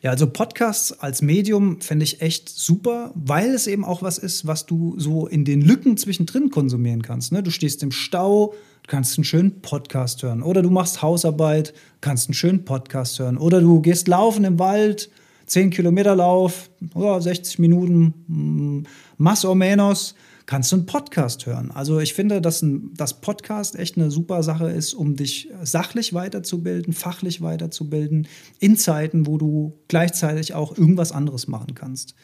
ja, 0.00 0.10
also 0.10 0.28
Podcasts 0.28 0.92
als 0.92 1.22
Medium 1.22 1.80
fände 1.80 2.04
ich 2.04 2.20
echt 2.20 2.48
super, 2.48 3.12
weil 3.14 3.50
es 3.50 3.66
eben 3.66 3.84
auch 3.84 4.02
was 4.02 4.18
ist, 4.18 4.46
was 4.46 4.66
du 4.66 4.94
so 4.98 5.26
in 5.26 5.44
den 5.44 5.60
Lücken 5.60 5.96
zwischendrin 5.96 6.50
konsumieren 6.50 7.02
kannst. 7.02 7.32
Ne? 7.32 7.42
Du 7.42 7.50
stehst 7.50 7.82
im 7.82 7.90
Stau, 7.90 8.54
kannst 8.86 9.18
einen 9.18 9.24
schönen 9.24 9.60
Podcast 9.60 10.22
hören. 10.22 10.42
Oder 10.42 10.62
du 10.62 10.70
machst 10.70 11.02
Hausarbeit, 11.02 11.74
kannst 12.00 12.28
einen 12.28 12.34
schönen 12.34 12.64
Podcast 12.64 13.18
hören. 13.18 13.38
Oder 13.38 13.60
du 13.60 13.80
gehst 13.80 14.08
laufen 14.08 14.44
im 14.44 14.58
Wald, 14.58 15.10
10 15.46 15.70
Kilometer 15.70 16.14
Lauf, 16.14 16.70
oh, 16.94 17.18
60 17.18 17.58
Minuten, 17.58 18.14
mm, 18.28 18.86
más 19.18 19.44
o 19.44 19.54
menos 19.54 20.14
kannst 20.50 20.72
du 20.72 20.76
einen 20.76 20.86
Podcast 20.86 21.46
hören. 21.46 21.70
Also 21.70 22.00
ich 22.00 22.12
finde, 22.12 22.40
dass 22.40 22.60
ein 22.60 22.92
dass 22.96 23.20
Podcast 23.20 23.78
echt 23.78 23.96
eine 23.96 24.10
super 24.10 24.42
Sache 24.42 24.68
ist, 24.68 24.94
um 24.94 25.14
dich 25.14 25.48
sachlich 25.62 26.12
weiterzubilden, 26.12 26.92
fachlich 26.92 27.40
weiterzubilden, 27.40 28.26
in 28.58 28.76
Zeiten, 28.76 29.28
wo 29.28 29.38
du 29.38 29.78
gleichzeitig 29.86 30.52
auch 30.54 30.76
irgendwas 30.76 31.12
anderes 31.12 31.46
machen 31.46 31.76
kannst. 31.76 32.16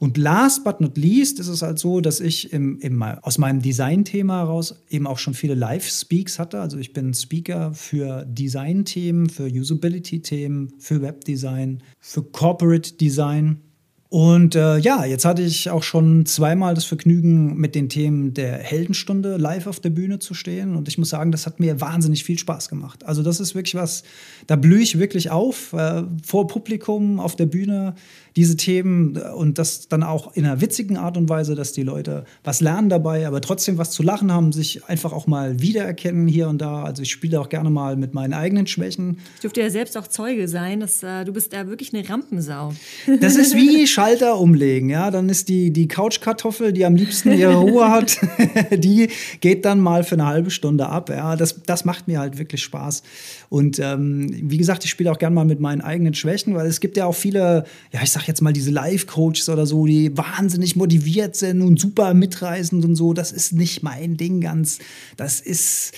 Und 0.00 0.18
last 0.18 0.64
but 0.64 0.80
not 0.80 0.98
least 0.98 1.38
ist 1.38 1.46
es 1.46 1.62
halt 1.62 1.78
so, 1.78 2.00
dass 2.00 2.18
ich 2.18 2.52
im, 2.52 2.80
im, 2.80 3.00
aus 3.00 3.38
meinem 3.38 3.62
Design-Thema 3.62 4.38
heraus 4.38 4.82
eben 4.90 5.06
auch 5.06 5.18
schon 5.18 5.34
viele 5.34 5.54
Live-Speaks 5.54 6.40
hatte. 6.40 6.60
Also 6.60 6.78
ich 6.78 6.92
bin 6.92 7.14
Speaker 7.14 7.74
für 7.74 8.24
Design-Themen, 8.24 9.28
für 9.28 9.46
Usability-Themen, 9.46 10.72
für 10.80 11.00
Webdesign, 11.00 11.84
für 12.00 12.24
Corporate 12.24 12.94
Design. 12.94 13.67
Und 14.10 14.54
äh, 14.54 14.78
ja, 14.78 15.04
jetzt 15.04 15.26
hatte 15.26 15.42
ich 15.42 15.68
auch 15.68 15.82
schon 15.82 16.24
zweimal 16.24 16.74
das 16.74 16.86
Vergnügen, 16.86 17.56
mit 17.58 17.74
den 17.74 17.90
Themen 17.90 18.32
der 18.32 18.56
Heldenstunde 18.56 19.36
live 19.36 19.66
auf 19.66 19.80
der 19.80 19.90
Bühne 19.90 20.18
zu 20.18 20.32
stehen. 20.32 20.76
Und 20.76 20.88
ich 20.88 20.96
muss 20.96 21.10
sagen, 21.10 21.30
das 21.30 21.44
hat 21.44 21.60
mir 21.60 21.82
wahnsinnig 21.82 22.24
viel 22.24 22.38
Spaß 22.38 22.70
gemacht. 22.70 23.04
Also 23.04 23.22
das 23.22 23.38
ist 23.38 23.54
wirklich 23.54 23.74
was, 23.74 24.04
da 24.46 24.56
blühe 24.56 24.80
ich 24.80 24.98
wirklich 24.98 25.30
auf 25.30 25.74
äh, 25.74 26.04
vor 26.24 26.46
Publikum 26.46 27.20
auf 27.20 27.36
der 27.36 27.46
Bühne 27.46 27.96
diese 28.36 28.56
Themen 28.56 29.16
und 29.16 29.58
das 29.58 29.88
dann 29.88 30.02
auch 30.02 30.34
in 30.34 30.44
einer 30.44 30.60
witzigen 30.60 30.96
Art 30.96 31.16
und 31.16 31.28
Weise, 31.28 31.54
dass 31.54 31.72
die 31.72 31.82
Leute 31.82 32.24
was 32.44 32.60
lernen 32.60 32.88
dabei, 32.88 33.26
aber 33.26 33.40
trotzdem 33.40 33.78
was 33.78 33.90
zu 33.90 34.02
lachen 34.02 34.32
haben, 34.32 34.52
sich 34.52 34.84
einfach 34.84 35.12
auch 35.12 35.26
mal 35.26 35.60
wiedererkennen 35.60 36.28
hier 36.28 36.48
und 36.48 36.58
da. 36.58 36.84
Also 36.84 37.02
ich 37.02 37.10
spiele 37.10 37.40
auch 37.40 37.48
gerne 37.48 37.70
mal 37.70 37.96
mit 37.96 38.14
meinen 38.14 38.32
eigenen 38.32 38.66
Schwächen. 38.66 39.18
Ich 39.36 39.40
durfte 39.40 39.60
ja 39.60 39.70
selbst 39.70 39.96
auch 39.96 40.06
Zeuge 40.06 40.48
sein, 40.48 40.80
dass 40.80 41.02
äh, 41.02 41.24
du 41.24 41.32
bist 41.32 41.52
da 41.52 41.66
wirklich 41.68 41.94
eine 41.94 42.08
Rampensau. 42.08 42.72
Das 43.20 43.36
ist 43.36 43.54
wie 43.54 43.86
Schalter 43.98 44.38
umlegen, 44.38 44.90
ja. 44.90 45.10
Dann 45.10 45.28
ist 45.28 45.48
die, 45.48 45.72
die 45.72 45.88
Couchkartoffel, 45.88 46.72
die 46.72 46.84
am 46.84 46.96
liebsten 46.96 47.32
ihre 47.32 47.56
Ruhe 47.56 47.90
hat, 47.90 48.18
die 48.72 49.08
geht 49.40 49.64
dann 49.64 49.80
mal 49.80 50.04
für 50.04 50.14
eine 50.14 50.26
halbe 50.26 50.50
Stunde 50.50 50.88
ab. 50.88 51.10
Ja, 51.10 51.36
das, 51.36 51.62
das 51.66 51.84
macht 51.84 52.08
mir 52.08 52.20
halt 52.20 52.38
wirklich 52.38 52.62
Spaß. 52.62 53.02
Und 53.48 53.78
ähm, 53.78 54.28
wie 54.50 54.58
gesagt, 54.58 54.84
ich 54.84 54.90
spiele 54.90 55.10
auch 55.10 55.18
gerne 55.18 55.34
mal 55.34 55.44
mit 55.44 55.60
meinen 55.60 55.80
eigenen 55.80 56.14
Schwächen, 56.14 56.54
weil 56.54 56.66
es 56.66 56.80
gibt 56.80 56.96
ja 56.96 57.06
auch 57.06 57.14
viele, 57.14 57.64
ja, 57.92 58.00
ich 58.02 58.12
sag 58.12 58.17
jetzt 58.22 58.42
mal 58.42 58.52
diese 58.52 58.70
Life-Coaches 58.70 59.48
oder 59.48 59.66
so, 59.66 59.86
die 59.86 60.16
wahnsinnig 60.16 60.76
motiviert 60.76 61.36
sind 61.36 61.62
und 61.62 61.78
super 61.78 62.14
mitreißend 62.14 62.84
und 62.84 62.96
so. 62.96 63.12
Das 63.12 63.32
ist 63.32 63.52
nicht 63.52 63.82
mein 63.82 64.16
Ding 64.16 64.40
ganz. 64.40 64.78
Das 65.16 65.40
ist, 65.40 65.92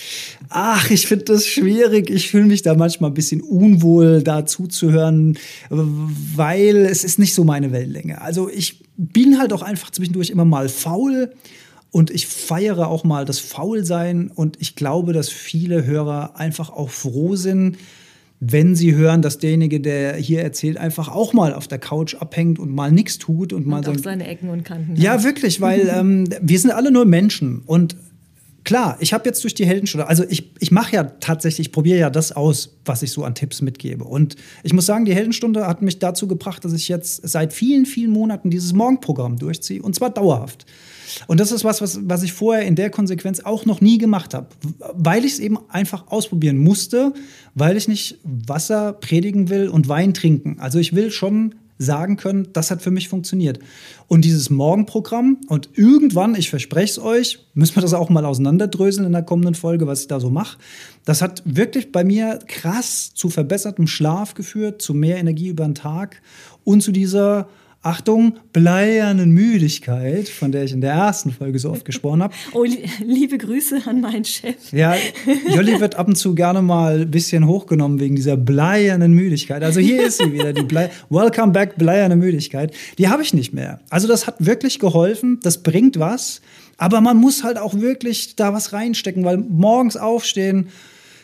ach, 0.49 0.89
ich 0.89 1.07
finde 1.07 1.25
das 1.25 1.47
schwierig. 1.47 2.09
Ich 2.09 2.29
fühle 2.29 2.45
mich 2.45 2.61
da 2.61 2.75
manchmal 2.75 3.11
ein 3.11 3.15
bisschen 3.15 3.41
unwohl, 3.41 4.21
da 4.23 4.45
zuzuhören, 4.45 5.37
weil 5.69 6.77
es 6.77 7.03
ist 7.03 7.19
nicht 7.19 7.33
so 7.33 7.43
meine 7.43 7.71
Wellenlänge. 7.71 8.21
Also 8.21 8.49
ich 8.49 8.83
bin 8.97 9.39
halt 9.39 9.53
auch 9.53 9.61
einfach 9.61 9.91
zwischendurch 9.91 10.29
immer 10.29 10.45
mal 10.45 10.69
faul. 10.69 11.33
Und 11.93 12.09
ich 12.09 12.25
feiere 12.25 12.87
auch 12.87 13.03
mal 13.03 13.25
das 13.25 13.39
Faulsein 13.39 14.31
und 14.33 14.55
ich 14.61 14.75
glaube, 14.77 15.11
dass 15.11 15.27
viele 15.27 15.85
Hörer 15.85 16.37
einfach 16.37 16.69
auch 16.69 16.89
froh 16.89 17.35
sind, 17.35 17.77
wenn 18.43 18.75
sie 18.75 18.95
hören, 18.95 19.21
dass 19.21 19.37
derjenige, 19.37 19.79
der 19.79 20.15
hier 20.15 20.41
erzählt, 20.41 20.77
einfach 20.77 21.09
auch 21.09 21.31
mal 21.31 21.53
auf 21.53 21.67
der 21.67 21.77
Couch 21.77 22.15
abhängt 22.15 22.57
und 22.57 22.73
mal 22.73 22.91
nichts 22.91 23.19
tut 23.19 23.53
und, 23.53 23.65
und 23.65 23.67
mal 23.67 23.87
auch 23.87 23.97
seine 23.99 24.27
Ecken 24.27 24.49
und 24.49 24.65
Kanten. 24.65 24.95
Ja, 24.95 25.13
hat. 25.13 25.23
wirklich, 25.23 25.61
weil 25.61 25.87
ähm, 25.95 26.27
wir 26.41 26.57
sind 26.59 26.71
alle 26.71 26.91
nur 26.91 27.05
Menschen 27.05 27.61
und 27.67 27.95
klar, 28.63 28.97
ich 28.99 29.13
habe 29.13 29.25
jetzt 29.25 29.43
durch 29.43 29.53
die 29.53 29.65
Heldenstunde, 29.67 30.07
also 30.07 30.23
ich, 30.27 30.51
ich 30.59 30.71
mache 30.71 30.95
ja 30.95 31.03
tatsächlich, 31.03 31.67
ich 31.67 31.71
probiere 31.71 31.99
ja 31.99 32.09
das 32.09 32.31
aus, 32.31 32.77
was 32.83 33.03
ich 33.03 33.11
so 33.11 33.23
an 33.23 33.35
Tipps 33.35 33.61
mitgebe. 33.61 34.03
Und 34.05 34.35
ich 34.63 34.73
muss 34.73 34.87
sagen, 34.87 35.05
die 35.05 35.13
Heldenstunde 35.13 35.67
hat 35.67 35.83
mich 35.83 35.99
dazu 35.99 36.27
gebracht, 36.27 36.65
dass 36.65 36.73
ich 36.73 36.87
jetzt 36.87 37.27
seit 37.27 37.53
vielen, 37.53 37.85
vielen 37.85 38.11
Monaten 38.11 38.49
dieses 38.49 38.73
Morgenprogramm 38.73 39.37
durchziehe 39.37 39.83
und 39.83 39.93
zwar 39.93 40.09
dauerhaft. 40.09 40.65
Und 41.27 41.39
das 41.39 41.51
ist 41.51 41.63
was, 41.63 41.81
was, 41.81 41.99
was 42.03 42.23
ich 42.23 42.33
vorher 42.33 42.65
in 42.65 42.75
der 42.75 42.89
Konsequenz 42.89 43.39
auch 43.39 43.65
noch 43.65 43.81
nie 43.81 43.97
gemacht 43.97 44.33
habe, 44.33 44.47
weil 44.93 45.25
ich 45.25 45.33
es 45.33 45.39
eben 45.39 45.57
einfach 45.69 46.07
ausprobieren 46.07 46.57
musste, 46.57 47.13
weil 47.55 47.77
ich 47.77 47.87
nicht 47.87 48.19
Wasser 48.23 48.93
predigen 48.93 49.49
will 49.49 49.69
und 49.69 49.87
Wein 49.87 50.13
trinken. 50.13 50.57
Also 50.59 50.79
ich 50.79 50.93
will 50.95 51.11
schon 51.11 51.55
sagen 51.81 52.15
können, 52.15 52.47
das 52.53 52.69
hat 52.69 52.81
für 52.81 52.91
mich 52.91 53.09
funktioniert. 53.09 53.59
Und 54.07 54.23
dieses 54.23 54.49
Morgenprogramm 54.49 55.37
und 55.47 55.69
irgendwann, 55.73 56.35
ich 56.35 56.49
verspreche 56.49 56.91
es 56.91 56.99
euch, 56.99 57.39
müssen 57.53 57.75
wir 57.75 57.81
das 57.81 57.93
auch 57.93 58.09
mal 58.09 58.23
auseinanderdröseln 58.23 59.07
in 59.07 59.13
der 59.13 59.23
kommenden 59.23 59.55
Folge, 59.55 59.87
was 59.87 60.01
ich 60.01 60.07
da 60.07 60.19
so 60.19 60.29
mache. 60.29 60.57
Das 61.05 61.21
hat 61.21 61.41
wirklich 61.45 61.91
bei 61.91 62.03
mir 62.03 62.39
krass 62.47 63.13
zu 63.15 63.29
verbessertem 63.29 63.87
Schlaf 63.87 64.35
geführt, 64.35 64.81
zu 64.81 64.93
mehr 64.93 65.17
Energie 65.17 65.47
über 65.47 65.65
den 65.65 65.75
Tag 65.75 66.21
und 66.63 66.83
zu 66.83 66.91
dieser 66.91 67.49
Achtung, 67.83 68.37
bleiernen 68.53 69.31
Müdigkeit, 69.31 70.29
von 70.29 70.51
der 70.51 70.65
ich 70.65 70.71
in 70.71 70.81
der 70.81 70.93
ersten 70.93 71.31
Folge 71.31 71.57
so 71.57 71.71
oft 71.71 71.83
gesprochen 71.83 72.21
habe. 72.21 72.31
Oh, 72.53 72.63
liebe 73.03 73.39
Grüße 73.39 73.81
an 73.87 74.01
meinen 74.01 74.23
Chef. 74.23 74.71
Ja, 74.71 74.95
Jolli 75.49 75.79
wird 75.79 75.95
ab 75.95 76.07
und 76.07 76.15
zu 76.15 76.35
gerne 76.35 76.61
mal 76.61 77.01
ein 77.01 77.09
bisschen 77.09 77.47
hochgenommen 77.47 77.99
wegen 77.99 78.15
dieser 78.15 78.37
bleiernen 78.37 79.13
Müdigkeit. 79.13 79.63
Also 79.63 79.79
hier 79.79 80.05
ist 80.05 80.19
sie 80.19 80.31
wieder, 80.31 80.53
die 80.53 80.61
Blei 80.61 80.91
Welcome 81.09 81.53
back, 81.53 81.77
bleierne 81.77 82.15
Müdigkeit. 82.15 82.71
Die 82.99 83.09
habe 83.09 83.23
ich 83.23 83.33
nicht 83.33 83.51
mehr. 83.51 83.79
Also 83.89 84.07
das 84.07 84.27
hat 84.27 84.35
wirklich 84.37 84.77
geholfen, 84.77 85.39
das 85.41 85.63
bringt 85.63 85.97
was. 85.97 86.41
Aber 86.77 87.01
man 87.01 87.17
muss 87.17 87.43
halt 87.43 87.57
auch 87.57 87.73
wirklich 87.73 88.35
da 88.35 88.53
was 88.53 88.73
reinstecken, 88.73 89.23
weil 89.25 89.37
morgens 89.37 89.97
aufstehen, 89.97 90.67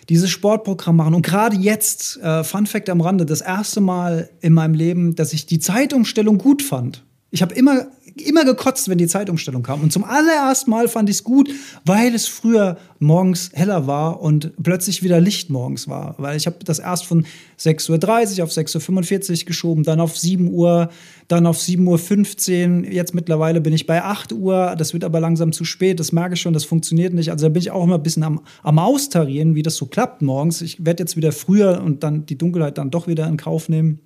dieses 0.09 0.29
Sportprogramm 0.29 0.95
machen. 0.95 1.13
Und 1.13 1.21
gerade 1.21 1.55
jetzt, 1.55 2.17
äh, 2.17 2.43
Fun 2.43 2.65
Fact 2.65 2.89
am 2.89 3.01
Rande, 3.01 3.25
das 3.25 3.41
erste 3.41 3.81
Mal 3.81 4.29
in 4.41 4.53
meinem 4.53 4.73
Leben, 4.73 5.15
dass 5.15 5.33
ich 5.33 5.45
die 5.45 5.59
Zeitumstellung 5.59 6.37
gut 6.37 6.61
fand. 6.61 7.03
Ich 7.29 7.41
habe 7.41 7.53
immer, 7.53 7.87
immer 8.21 8.45
gekotzt, 8.45 8.89
wenn 8.89 8.97
die 8.97 9.07
Zeitumstellung 9.07 9.63
kam. 9.63 9.81
Und 9.81 9.91
zum 9.91 10.03
allerersten 10.03 10.71
Mal 10.71 10.87
fand 10.87 11.09
ich 11.09 11.17
es 11.17 11.23
gut, 11.23 11.49
weil 11.85 12.13
es 12.15 12.27
früher 12.27 12.77
morgens 12.99 13.51
heller 13.53 13.87
war 13.87 14.21
und 14.21 14.51
plötzlich 14.61 15.03
wieder 15.03 15.19
Licht 15.19 15.49
morgens 15.49 15.87
war. 15.87 16.15
Weil 16.17 16.37
ich 16.37 16.45
habe 16.45 16.57
das 16.63 16.79
erst 16.79 17.05
von 17.05 17.25
6.30 17.59 18.37
Uhr 18.39 18.43
auf 18.43 18.51
6.45 18.51 19.41
Uhr 19.41 19.45
geschoben, 19.45 19.83
dann 19.83 19.99
auf 19.99 20.17
7 20.17 20.51
Uhr, 20.51 20.89
dann 21.27 21.45
auf 21.45 21.59
7.15 21.59 22.85
Uhr. 22.85 22.91
Jetzt 22.91 23.13
mittlerweile 23.13 23.61
bin 23.61 23.73
ich 23.73 23.85
bei 23.85 24.03
8 24.03 24.33
Uhr. 24.33 24.75
Das 24.77 24.93
wird 24.93 25.03
aber 25.03 25.19
langsam 25.19 25.51
zu 25.51 25.63
spät. 25.63 25.99
Das 25.99 26.11
merke 26.11 26.35
ich 26.35 26.41
schon, 26.41 26.53
das 26.53 26.65
funktioniert 26.65 27.13
nicht. 27.13 27.31
Also 27.31 27.47
da 27.47 27.49
bin 27.49 27.61
ich 27.61 27.71
auch 27.71 27.83
immer 27.83 27.95
ein 27.95 28.03
bisschen 28.03 28.23
am, 28.23 28.41
am 28.63 28.79
Austarieren, 28.79 29.55
wie 29.55 29.63
das 29.63 29.75
so 29.75 29.85
klappt 29.85 30.21
morgens. 30.21 30.61
Ich 30.61 30.85
werde 30.85 31.03
jetzt 31.03 31.17
wieder 31.17 31.31
früher 31.31 31.81
und 31.83 32.03
dann 32.03 32.25
die 32.25 32.37
Dunkelheit 32.37 32.77
dann 32.77 32.91
doch 32.91 33.07
wieder 33.07 33.27
in 33.27 33.37
Kauf 33.37 33.69
nehmen 33.69 33.99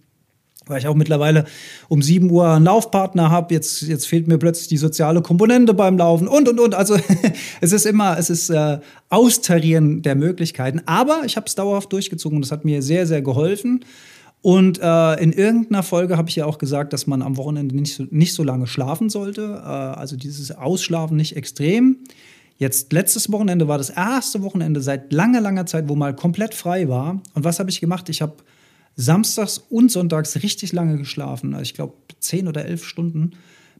weil 0.71 0.79
ich 0.79 0.88
auch 0.88 0.95
mittlerweile 0.95 1.45
um 1.89 2.01
7 2.01 2.31
Uhr 2.31 2.47
einen 2.47 2.65
Laufpartner 2.65 3.29
habe. 3.29 3.53
Jetzt, 3.53 3.84
jetzt 3.84 4.07
fehlt 4.07 4.27
mir 4.27 4.39
plötzlich 4.39 4.67
die 4.67 4.77
soziale 4.77 5.21
Komponente 5.21 5.73
beim 5.73 5.97
Laufen 5.97 6.27
und, 6.27 6.49
und, 6.49 6.60
und. 6.60 6.73
Also 6.73 6.97
es 7.62 7.71
ist 7.71 7.86
immer, 7.86 8.17
es 8.17 8.29
ist 8.29 8.49
äh, 8.49 8.79
Austarieren 9.10 10.01
der 10.01 10.15
Möglichkeiten. 10.15 10.81
Aber 10.86 11.21
ich 11.25 11.36
habe 11.36 11.45
es 11.45 11.55
dauerhaft 11.55 11.93
durchgezogen 11.93 12.38
und 12.38 12.41
das 12.41 12.51
hat 12.51 12.65
mir 12.65 12.81
sehr, 12.81 13.05
sehr 13.05 13.21
geholfen. 13.21 13.86
Und 14.41 14.79
äh, 14.81 15.21
in 15.21 15.34
irgendeiner 15.34 15.84
Folge 15.84 16.17
habe 16.17 16.29
ich 16.29 16.36
ja 16.36 16.45
auch 16.45 16.57
gesagt, 16.57 16.93
dass 16.93 17.05
man 17.05 17.21
am 17.21 17.38
Wochenende 17.38 17.75
nicht 17.75 17.93
so, 17.93 18.07
nicht 18.10 18.34
so 18.34 18.43
lange 18.43 18.65
schlafen 18.65 19.10
sollte. 19.10 19.62
Äh, 19.63 19.67
also 19.67 20.15
dieses 20.15 20.51
Ausschlafen 20.51 21.15
nicht 21.15 21.36
extrem. 21.36 21.97
Jetzt 22.57 22.93
letztes 22.93 23.31
Wochenende 23.31 23.67
war 23.67 23.77
das 23.77 23.89
erste 23.89 24.41
Wochenende 24.43 24.81
seit 24.81 25.13
langer, 25.13 25.41
langer 25.41 25.65
Zeit, 25.65 25.89
wo 25.89 25.95
mal 25.95 26.15
komplett 26.15 26.53
frei 26.53 26.88
war. 26.89 27.21
Und 27.34 27.43
was 27.43 27.60
habe 27.60 27.69
ich 27.69 27.81
gemacht? 27.81 28.10
Ich 28.10 28.21
habe 28.21 28.34
samstags 28.95 29.58
und 29.69 29.91
sonntags 29.91 30.41
richtig 30.43 30.73
lange 30.73 30.97
geschlafen. 30.97 31.54
Also 31.54 31.63
ich 31.63 31.73
glaube, 31.73 31.93
zehn 32.19 32.47
oder 32.47 32.65
elf 32.65 32.86
Stunden. 32.86 33.32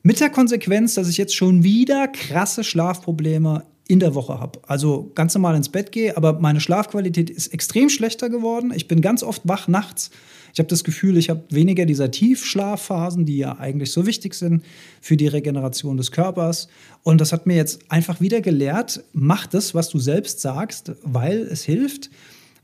Mit 0.04 0.20
der 0.20 0.30
Konsequenz, 0.30 0.96
dass 0.96 1.10
ich 1.10 1.18
jetzt 1.18 1.36
schon 1.36 1.64
wieder 1.64 2.08
krasse 2.08 2.64
Schlafprobleme 2.64 3.64
in 3.88 4.00
der 4.00 4.16
Woche 4.16 4.40
habe. 4.40 4.60
Also 4.68 5.12
ganz 5.16 5.34
normal 5.34 5.56
ins 5.56 5.70
Bett 5.70 5.92
gehe, 5.92 6.16
aber 6.16 6.40
meine 6.40 6.62
Schlafqualität 6.62 7.30
ist 7.30 7.48
extrem 7.48 7.90
schlechter 7.90 8.30
geworden. 8.30 8.72
Ich 8.74 8.88
bin 8.88 9.02
ganz 9.02 9.22
oft 9.22 9.42
wach 9.46 9.68
nachts. 9.68 10.12
Ich 10.54 10.60
habe 10.60 10.70
das 10.70 10.84
Gefühl, 10.84 11.18
ich 11.18 11.30
habe 11.30 11.44
weniger 11.50 11.86
dieser 11.86 12.10
Tiefschlafphasen, 12.10 13.26
die 13.26 13.38
ja 13.38 13.58
eigentlich 13.60 13.92
so 13.92 14.06
wichtig 14.06 14.34
sind 14.34 14.64
für 15.02 15.18
die 15.18 15.28
Regeneration 15.28 15.98
des 15.98 16.12
Körpers. 16.12 16.68
Und 17.04 17.20
das 17.20 17.34
hat 17.34 17.48
mir 17.48 17.56
jetzt 17.56 17.92
einfach 17.92 18.22
wieder 18.22 18.42
gelehrt, 18.42 19.04
mach 19.14 19.46
das, 19.46 19.76
was 19.76 19.90
du 19.90 20.00
selbst 20.00 20.40
sagst, 20.40 20.94
weil 21.04 21.40
es 21.40 21.64
hilft. 21.64 22.10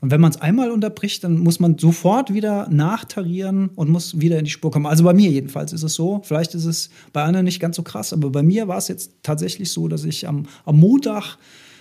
Und 0.00 0.12
wenn 0.12 0.20
man 0.20 0.30
es 0.30 0.40
einmal 0.40 0.70
unterbricht, 0.70 1.24
dann 1.24 1.38
muss 1.38 1.58
man 1.58 1.76
sofort 1.76 2.32
wieder 2.32 2.68
nachtarieren 2.70 3.70
und 3.74 3.90
muss 3.90 4.20
wieder 4.20 4.38
in 4.38 4.44
die 4.44 4.50
Spur 4.50 4.70
kommen. 4.70 4.86
Also 4.86 5.02
bei 5.02 5.12
mir 5.12 5.30
jedenfalls 5.30 5.72
ist 5.72 5.82
es 5.82 5.94
so. 5.94 6.20
Vielleicht 6.22 6.54
ist 6.54 6.66
es 6.66 6.90
bei 7.12 7.24
anderen 7.24 7.44
nicht 7.44 7.58
ganz 7.58 7.76
so 7.76 7.82
krass, 7.82 8.12
aber 8.12 8.30
bei 8.30 8.42
mir 8.42 8.68
war 8.68 8.78
es 8.78 8.86
jetzt 8.86 9.12
tatsächlich 9.24 9.72
so, 9.72 9.88
dass 9.88 10.04
ich 10.04 10.28
am, 10.28 10.46
am 10.64 10.78
Montag, 10.78 11.36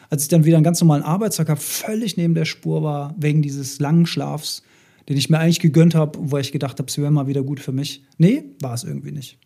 als 0.10 0.24
ich 0.24 0.30
dann 0.30 0.46
wieder 0.46 0.58
einen 0.58 0.64
ganz 0.64 0.82
normalen 0.82 1.04
Arbeitstag 1.04 1.50
habe, 1.50 1.60
völlig 1.60 2.18
neben 2.18 2.34
der 2.34 2.46
Spur 2.46 2.82
war, 2.82 3.14
wegen 3.18 3.44
dieses 3.44 3.80
langen 3.80 4.08
Schlafs, 4.08 4.64
den 5.10 5.18
ich 5.18 5.30
mir 5.30 5.40
eigentlich 5.40 5.60
gegönnt 5.60 5.96
habe, 5.96 6.20
wo 6.22 6.38
ich 6.38 6.52
gedacht 6.52 6.80
habe, 6.80 6.90
es 6.90 6.98
wäre 6.98 7.12
mal 7.12 7.28
wieder 7.28 7.44
gut 7.44 7.60
für 7.60 7.72
mich. 7.72 8.04
Nee, 8.18 8.44
war 8.62 8.74
es 8.74 8.84
irgendwie 8.84 9.12
nicht. 9.12 9.38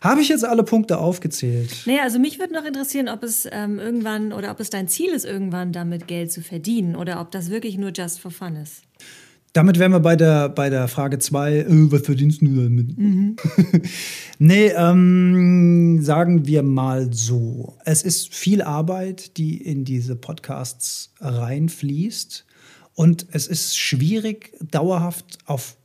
Habe 0.00 0.20
ich 0.20 0.28
jetzt 0.28 0.44
alle 0.44 0.64
Punkte 0.64 0.98
aufgezählt? 0.98 1.82
Naja, 1.86 2.02
also 2.02 2.18
mich 2.18 2.38
würde 2.38 2.54
noch 2.54 2.64
interessieren, 2.64 3.08
ob 3.08 3.22
es 3.22 3.46
ähm, 3.50 3.78
irgendwann 3.78 4.32
oder 4.32 4.50
ob 4.50 4.60
es 4.60 4.70
dein 4.70 4.88
Ziel 4.88 5.10
ist, 5.10 5.24
irgendwann 5.24 5.72
damit 5.72 6.08
Geld 6.08 6.32
zu 6.32 6.40
verdienen 6.40 6.96
oder 6.96 7.20
ob 7.20 7.30
das 7.30 7.50
wirklich 7.50 7.78
nur 7.78 7.92
just 7.94 8.20
for 8.20 8.30
fun 8.30 8.56
ist. 8.56 8.82
Damit 9.52 9.78
wären 9.78 9.92
wir 9.92 10.00
bei 10.00 10.16
der, 10.16 10.48
bei 10.48 10.70
der 10.70 10.88
Frage 10.88 11.18
2, 11.18 11.52
äh, 11.52 11.66
was 11.68 12.02
verdienst 12.02 12.40
du 12.40 12.46
damit? 12.46 12.96
Mhm. 12.96 13.36
nee, 14.38 14.68
ähm, 14.68 15.98
sagen 16.02 16.46
wir 16.46 16.62
mal 16.62 17.12
so. 17.12 17.76
Es 17.84 18.02
ist 18.02 18.34
viel 18.34 18.62
Arbeit, 18.62 19.36
die 19.36 19.58
in 19.58 19.84
diese 19.84 20.16
Podcasts 20.16 21.12
reinfließt. 21.20 22.46
Und 22.94 23.26
es 23.32 23.46
ist 23.46 23.76
schwierig, 23.78 24.52
dauerhaft 24.70 25.38
auf, 25.46 25.76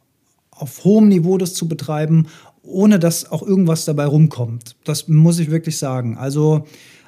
auf 0.51 0.83
hohem 0.83 1.07
Niveau 1.07 1.37
das 1.37 1.53
zu 1.53 1.67
betreiben 1.67 2.27
ohne 2.67 2.99
dass 2.99 3.31
auch 3.31 3.41
irgendwas 3.41 3.85
dabei 3.85 4.05
rumkommt. 4.05 4.75
Das 4.83 5.07
muss 5.07 5.39
ich 5.39 5.49
wirklich 5.49 5.77
sagen. 5.77 6.17
Also 6.17 6.65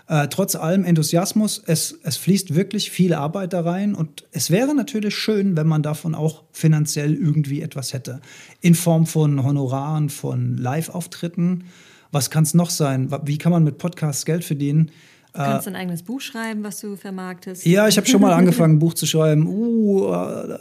äh, 0.07 0.27
trotz 0.27 0.55
allem 0.55 0.85
Enthusiasmus, 0.85 1.61
es, 1.65 1.99
es 2.03 2.17
fließt 2.17 2.55
wirklich 2.55 2.89
viel 2.89 3.13
Arbeit 3.13 3.53
da 3.53 3.61
rein 3.61 3.93
und 3.93 4.25
es 4.31 4.49
wäre 4.49 4.73
natürlich 4.73 5.15
schön, 5.15 5.55
wenn 5.55 5.67
man 5.67 5.83
davon 5.83 6.15
auch 6.15 6.43
finanziell 6.51 7.13
irgendwie 7.13 7.61
etwas 7.61 7.93
hätte. 7.93 8.21
In 8.61 8.73
Form 8.73 9.05
von 9.05 9.43
Honoraren, 9.43 10.09
von 10.09 10.57
Live-Auftritten. 10.57 11.65
Was 12.11 12.31
kann 12.31 12.43
es 12.43 12.55
noch 12.55 12.71
sein? 12.71 13.11
Wie 13.25 13.37
kann 13.37 13.51
man 13.51 13.63
mit 13.63 13.77
Podcasts 13.77 14.25
Geld 14.25 14.43
verdienen? 14.43 14.89
Du 15.39 15.45
kannst 15.45 15.67
äh, 15.67 15.69
ein 15.71 15.75
eigenes 15.77 16.03
Buch 16.03 16.19
schreiben, 16.19 16.63
was 16.63 16.81
du 16.81 16.97
vermarktest. 16.97 17.65
Ja, 17.65 17.87
ich 17.87 17.95
habe 17.95 18.07
schon 18.07 18.19
mal 18.19 18.33
angefangen, 18.37 18.75
ein 18.75 18.79
Buch 18.79 18.93
zu 18.93 19.05
schreiben. 19.05 19.47
Uh, 19.47 20.13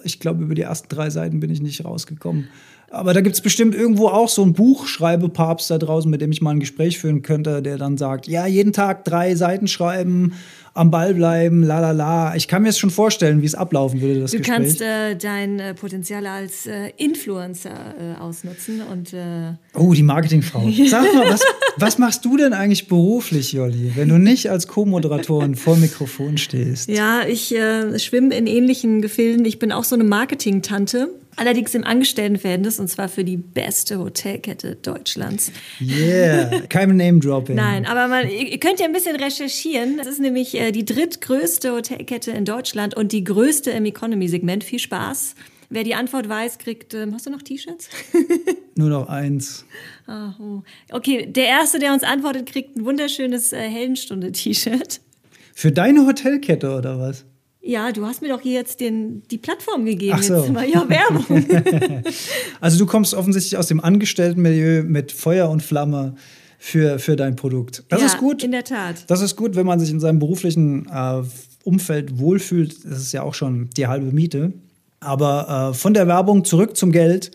ich 0.05 0.21
glaube, 0.21 0.45
über 0.45 0.55
die 0.55 0.63
ersten 0.63 0.89
drei 0.89 1.11
Seiten 1.11 1.41
bin 1.41 1.51
ich 1.51 1.61
nicht 1.61 1.85
rausgekommen. 1.85 2.49
Aber 2.91 3.13
da 3.13 3.21
gibt 3.21 3.35
es 3.35 3.43
bestimmt 3.43 3.75
irgendwo 3.75 4.09
auch 4.09 4.29
so 4.29 4.43
ein 4.43 4.55
Buchschreibepapst 4.55 5.71
da 5.71 5.79
draußen, 5.79 6.11
mit 6.11 6.23
dem 6.23 6.33
ich 6.33 6.41
mal 6.41 6.53
ein 6.53 6.61
Gespräch 6.61 6.99
führen 6.99 7.21
könnte, 7.23 7.61
der 7.61 7.77
dann 7.77 7.99
sagt, 7.99 8.27
ja, 8.29 8.47
jeden 8.47 8.73
Tag 8.73 9.05
drei 9.05 9.35
Seiten 9.35 9.69
schreiben, 9.69 10.33
am 10.73 10.91
Ball 10.91 11.13
bleiben, 11.13 11.65
la 11.65 11.81
la 11.81 11.91
la. 11.91 12.37
Ich 12.37 12.47
kann 12.47 12.63
mir 12.63 12.69
jetzt 12.69 12.79
schon 12.79 12.91
vorstellen, 12.91 13.43
wie 13.43 13.47
es 13.47 13.55
ablaufen 13.55 14.01
würde, 14.01 14.21
das 14.21 14.31
du 14.31 14.39
Gespräch. 14.39 14.57
Du 14.57 14.63
kannst 14.63 14.81
äh, 14.81 15.17
dein 15.17 15.59
äh, 15.59 15.75
Potenzial 15.75 16.25
als 16.27 16.67
äh, 16.67 16.93
Influencer 16.97 17.71
äh, 17.71 18.21
ausnutzen 18.21 18.83
und 18.83 19.13
äh, 19.13 19.55
Oh, 19.75 19.93
die 19.93 20.05
Marketingfrau. 20.05 20.71
Sag 20.87 21.13
mal, 21.15 21.29
was, 21.29 21.43
was 21.77 21.99
machst 21.99 22.25
du 22.25 22.37
denn 22.37 22.53
eigentlich 22.53 22.87
beruflich, 22.87 23.53
Jolli, 23.53 23.93
wenn 23.97 24.09
du 24.09 24.19
nicht 24.19 24.51
als 24.51 24.69
Co-Moderatorin 24.69 25.57
vor 25.57 25.77
Mikrofon 25.77 26.39
stehst? 26.39 26.89
Ja, 26.89 27.27
ich 27.27 27.49
schwimme 27.49 28.35
in 28.37 28.47
ähnlichen 28.47 29.03
Gefilden. 29.03 29.45
Ich 29.45 29.59
bin 29.59 29.73
auch 29.73 29.85
so 29.85 29.95
eine 29.97 30.05
Marketing-Tante. 30.05 31.11
Allerdings 31.39 31.73
im 31.75 31.85
Angestelltenverhältnis 31.85 32.81
und 32.81 32.89
zwar 32.89 33.09
für 33.09 33.23
die 33.23 33.37
beste 33.37 34.01
Hotelkette 34.01 34.75
Deutschlands. 34.75 35.53
Yeah, 35.81 36.63
kein 36.69 36.97
Name-Dropping. 36.97 37.55
Nein, 37.55 37.87
aber 37.87 38.09
man, 38.09 38.29
ihr 38.29 38.59
könnt 38.59 38.81
ja 38.81 38.87
ein 38.87 38.93
bisschen 38.93 39.15
recherchieren. 39.15 39.99
Das 39.99 40.09
ist 40.09 40.19
nämlich 40.19 40.57
äh, 40.57 40.73
die 40.73 40.85
drittgrößte 40.85 41.73
Hotelkette 41.73 42.33
in 42.33 42.45
Deutschland 42.45 42.97
und 42.97 43.13
die 43.13 43.23
größte 43.23 43.71
im 43.71 43.85
Economy-Segment. 43.85 44.65
Viel 44.65 44.81
Spaß. 44.81 45.37
Wer 45.71 45.85
die 45.85 45.95
Antwort 45.95 46.29
weiß, 46.29 46.59
kriegt. 46.59 46.95
Ähm, 46.95 47.15
hast 47.15 47.27
du 47.27 47.31
noch 47.31 47.43
T-Shirts? 47.43 47.89
Nur 48.75 48.89
noch 48.89 49.09
eins. 49.09 49.65
Ah, 50.09 50.35
oh. 50.41 50.63
Okay, 50.91 51.27
der 51.27 51.47
Erste, 51.47 51.79
der 51.79 51.93
uns 51.93 52.03
antwortet, 52.03 52.47
kriegt 52.51 52.77
ein 52.77 52.85
wunderschönes 52.85 53.53
äh, 53.53 53.61
Heldenstunde-T-Shirt. 53.61 55.01
Für 55.55 55.71
deine 55.71 56.05
Hotelkette 56.05 56.75
oder 56.75 56.99
was? 56.99 57.25
Ja, 57.61 57.93
du 57.93 58.07
hast 58.07 58.23
mir 58.23 58.29
doch 58.29 58.41
hier 58.41 58.55
jetzt 58.55 58.81
den, 58.81 59.23
die 59.31 59.39
Plattform 59.39 59.85
gegeben. 59.85 60.17
Ach 60.19 60.23
so. 60.23 60.37
Jetzt 60.37 60.53
mal 60.53 60.69
ja 60.69 60.89
Werbung. 60.89 62.05
also 62.61 62.79
du 62.79 62.87
kommst 62.87 63.15
offensichtlich 63.15 63.57
aus 63.57 63.67
dem 63.67 63.81
Angestelltenmilieu 63.81 64.85
mit 64.85 65.13
Feuer 65.13 65.51
und 65.51 65.63
Flamme 65.63 66.15
für, 66.59 66.99
für 66.99 67.17
dein 67.17 67.37
Produkt. 67.37 67.85
Das 67.89 68.01
ja, 68.01 68.07
ist 68.07 68.19
gut. 68.19 68.45
In 68.45 68.53
der 68.53 68.65
Tat. 68.65 69.05
Das 69.09 69.21
ist 69.21 69.37
gut, 69.37 69.57
wenn 69.57 69.67
man 69.67 69.81
sich 69.81 69.91
in 69.91 70.01
seinem 70.01 70.19
beruflichen 70.19 70.89
äh, 70.89 71.23
Umfeld 71.65 72.19
wohlfühlt. 72.19 72.85
Das 72.85 73.01
ist 73.01 73.13
ja 73.13 73.23
auch 73.23 73.35
schon 73.35 73.71
die 73.77 73.87
halbe 73.87 74.13
Miete. 74.13 74.53
Aber 75.01 75.71
äh, 75.71 75.75
von 75.75 75.95
der 75.95 76.07
Werbung 76.07 76.45
zurück 76.45 76.77
zum 76.77 76.93
Geld. 76.93 77.33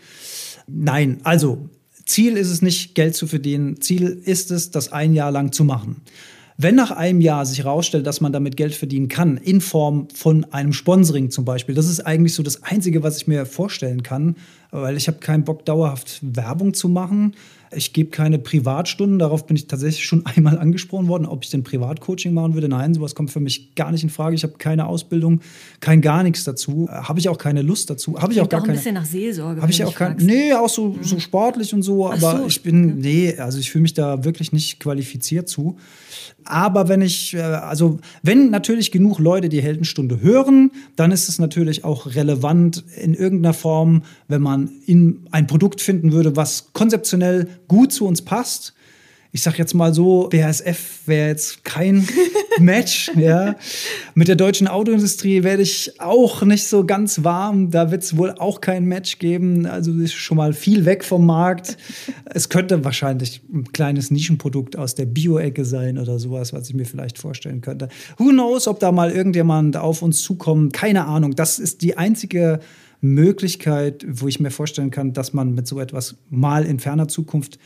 Nein, 0.68 1.20
also 1.24 1.70
Ziel 2.06 2.38
ist 2.38 2.50
es 2.50 2.62
nicht, 2.62 2.96
Geld 2.96 3.16
zu 3.16 3.28
verdienen. 3.28 3.82
Ziel 3.82 4.22
ist 4.24 4.52
es, 4.52 4.72
das 4.72 4.92
ein 4.92 5.14
Jahr 5.14 5.32
lang 5.32 5.52
zu 5.52 5.64
machen. 5.64 6.02
Wenn 6.58 6.76
nach 6.76 6.92
einem 6.92 7.22
Jahr 7.22 7.46
sich 7.46 7.60
herausstellt, 7.60 8.06
dass 8.06 8.22
man 8.22 8.32
damit 8.32 8.58
Geld 8.58 8.76
verdienen 8.76 9.08
kann, 9.08 9.38
in 9.38 9.62
Form 9.62 10.08
von 10.14 10.46
einem 10.52 10.74
Sponsoring 10.74 11.32
zum 11.32 11.46
Beispiel, 11.46 11.74
das 11.74 11.88
ist 11.88 12.02
eigentlich 12.02 12.36
so 12.36 12.44
das 12.44 12.64
Einzige, 12.64 13.04
was 13.04 13.18
ich 13.18 13.28
mir 13.28 13.46
vorstellen 13.46 14.04
kann, 14.04 14.36
weil 14.74 14.98
ich 14.98 15.08
habe 15.08 15.20
keinen 15.20 15.44
Bock, 15.44 15.66
dauerhaft 15.66 16.20
Werbung 16.22 16.74
zu 16.74 16.90
machen. 16.90 17.36
Ich 17.76 17.94
gebe 17.94 18.10
keine 18.10 18.40
Privatstunden. 18.40 19.20
Darauf 19.20 19.46
bin 19.46 19.56
ich 19.56 19.68
tatsächlich 19.68 20.06
schon 20.06 20.26
einmal 20.36 20.58
angesprochen 20.58 21.08
worden, 21.08 21.26
ob 21.26 21.44
ich 21.44 21.50
denn 21.52 21.64
Privatcoaching 21.64 22.34
machen 22.34 22.56
würde. 22.56 22.68
Nein, 22.70 22.94
sowas 22.94 23.16
kommt 23.16 23.32
für 23.32 23.40
mich 23.40 23.76
gar 23.76 23.92
nicht 23.92 24.04
in 24.04 24.10
Frage. 24.10 24.36
Ich 24.36 24.44
habe 24.44 24.54
keine 24.58 24.88
Ausbildung, 24.88 25.42
kein 25.80 26.02
gar 26.02 26.24
nichts 26.24 26.44
dazu. 26.44 26.90
Habe 26.90 27.20
ich 27.20 27.30
auch 27.30 27.38
keine 27.38 27.62
Lust 27.62 27.90
dazu. 27.90 28.20
Habe 28.20 28.34
ich 28.34 28.42
auch 28.42 28.50
gar 28.50 28.62
auch 28.62 28.66
keine. 28.66 28.74
ein 28.74 28.80
bisschen 28.80 28.96
nach 28.96 29.06
Seelsorge. 29.06 29.62
Habe 29.62 29.72
ich 29.72 29.84
auch 29.84 29.96
kein. 29.96 30.18
Nee, 30.18 30.54
auch 30.54 30.70
so, 30.70 30.98
so 31.02 31.20
sportlich 31.20 31.74
und 31.74 31.84
so. 31.84 32.12
aber 32.12 32.40
so. 32.40 32.48
ich 32.48 32.64
bin, 32.64 33.00
nee, 33.00 33.36
also 33.38 33.60
ich 33.60 33.72
fühle 33.72 33.84
mich 33.84 33.94
da 33.94 34.24
wirklich 34.24 34.52
nicht 34.52 34.80
qualifiziert 34.80 35.48
zu. 35.50 35.78
Aber 36.46 36.90
wenn 36.90 37.02
ich, 37.02 37.34
äh, 37.34 37.42
also 37.42 38.00
wenn 38.22 38.50
natürlich 38.50 38.92
genug 38.92 39.20
Leute 39.20 39.50
die 39.50 39.62
Heldenstunde 39.62 40.22
hören, 40.22 40.72
dann 40.96 41.12
ist 41.12 41.30
es 41.30 41.40
natürlich 41.40 41.84
auch 41.84 42.16
relevant 42.16 42.84
in 43.02 43.14
irgendeiner 43.14 43.54
Form, 43.54 44.04
wenn 44.28 44.42
man 44.42 44.63
in 44.86 45.26
ein 45.32 45.48
Produkt 45.48 45.82
finden 45.82 46.12
würde, 46.12 46.36
was 46.36 46.72
konzeptionell 46.74 47.48
gut 47.68 47.92
zu 47.92 48.06
uns 48.06 48.22
passt. 48.22 48.74
ich 49.36 49.42
sag 49.42 49.58
jetzt 49.58 49.74
mal 49.74 49.94
so, 49.96 50.30
BASF 50.30 51.08
wäre 51.08 51.30
jetzt 51.30 51.64
kein 51.66 52.08
Match. 52.60 53.12
ja. 53.16 53.56
Mit 54.14 54.28
der 54.28 54.36
deutschen 54.36 54.68
Autoindustrie 54.68 55.42
werde 55.42 55.64
ich 55.64 56.00
auch 56.00 56.44
nicht 56.44 56.68
so 56.68 56.86
ganz 56.86 57.24
warm. 57.24 57.72
Da 57.72 57.90
wird 57.90 58.04
es 58.04 58.16
wohl 58.16 58.30
auch 58.38 58.62
kein 58.62 58.86
Match 58.86 59.18
geben. 59.18 59.66
Also 59.66 59.92
ist 59.94 60.14
schon 60.14 60.38
mal 60.38 60.54
viel 60.54 60.86
weg 60.86 61.04
vom 61.04 61.26
Markt. 61.26 61.78
Es 62.26 62.50
könnte 62.50 62.84
wahrscheinlich 62.86 63.42
ein 63.52 63.74
kleines 63.74 64.12
Nischenprodukt 64.12 64.78
aus 64.78 64.94
der 64.94 65.08
Bio-Ecke 65.08 65.66
sein 65.66 65.98
oder 65.98 66.20
sowas, 66.20 66.54
was 66.54 66.70
ich 66.70 66.76
mir 66.76 66.86
vielleicht 66.86 67.18
vorstellen 67.18 67.62
könnte. 67.62 67.88
Who 68.20 68.30
knows, 68.30 68.68
ob 68.68 68.80
da 68.80 68.92
mal 68.92 69.10
irgendjemand 69.10 69.78
auf 69.78 70.04
uns 70.04 70.22
zukommt? 70.22 70.74
Keine 70.74 71.06
Ahnung. 71.06 71.34
Das 71.36 71.58
ist 71.58 71.82
die 71.82 71.98
einzige 71.98 72.60
Möglichkeit, 73.04 74.06
wo 74.08 74.28
ich 74.28 74.40
mir 74.40 74.50
vorstellen 74.50 74.90
kann, 74.90 75.14
dass 75.14 75.34
man 75.34 75.54
mit 75.54 75.68
so 75.68 75.80
etwas 75.80 76.16
mal 76.30 76.66
in 76.66 76.80
ferner 76.80 77.08
Zukunft 77.08 77.60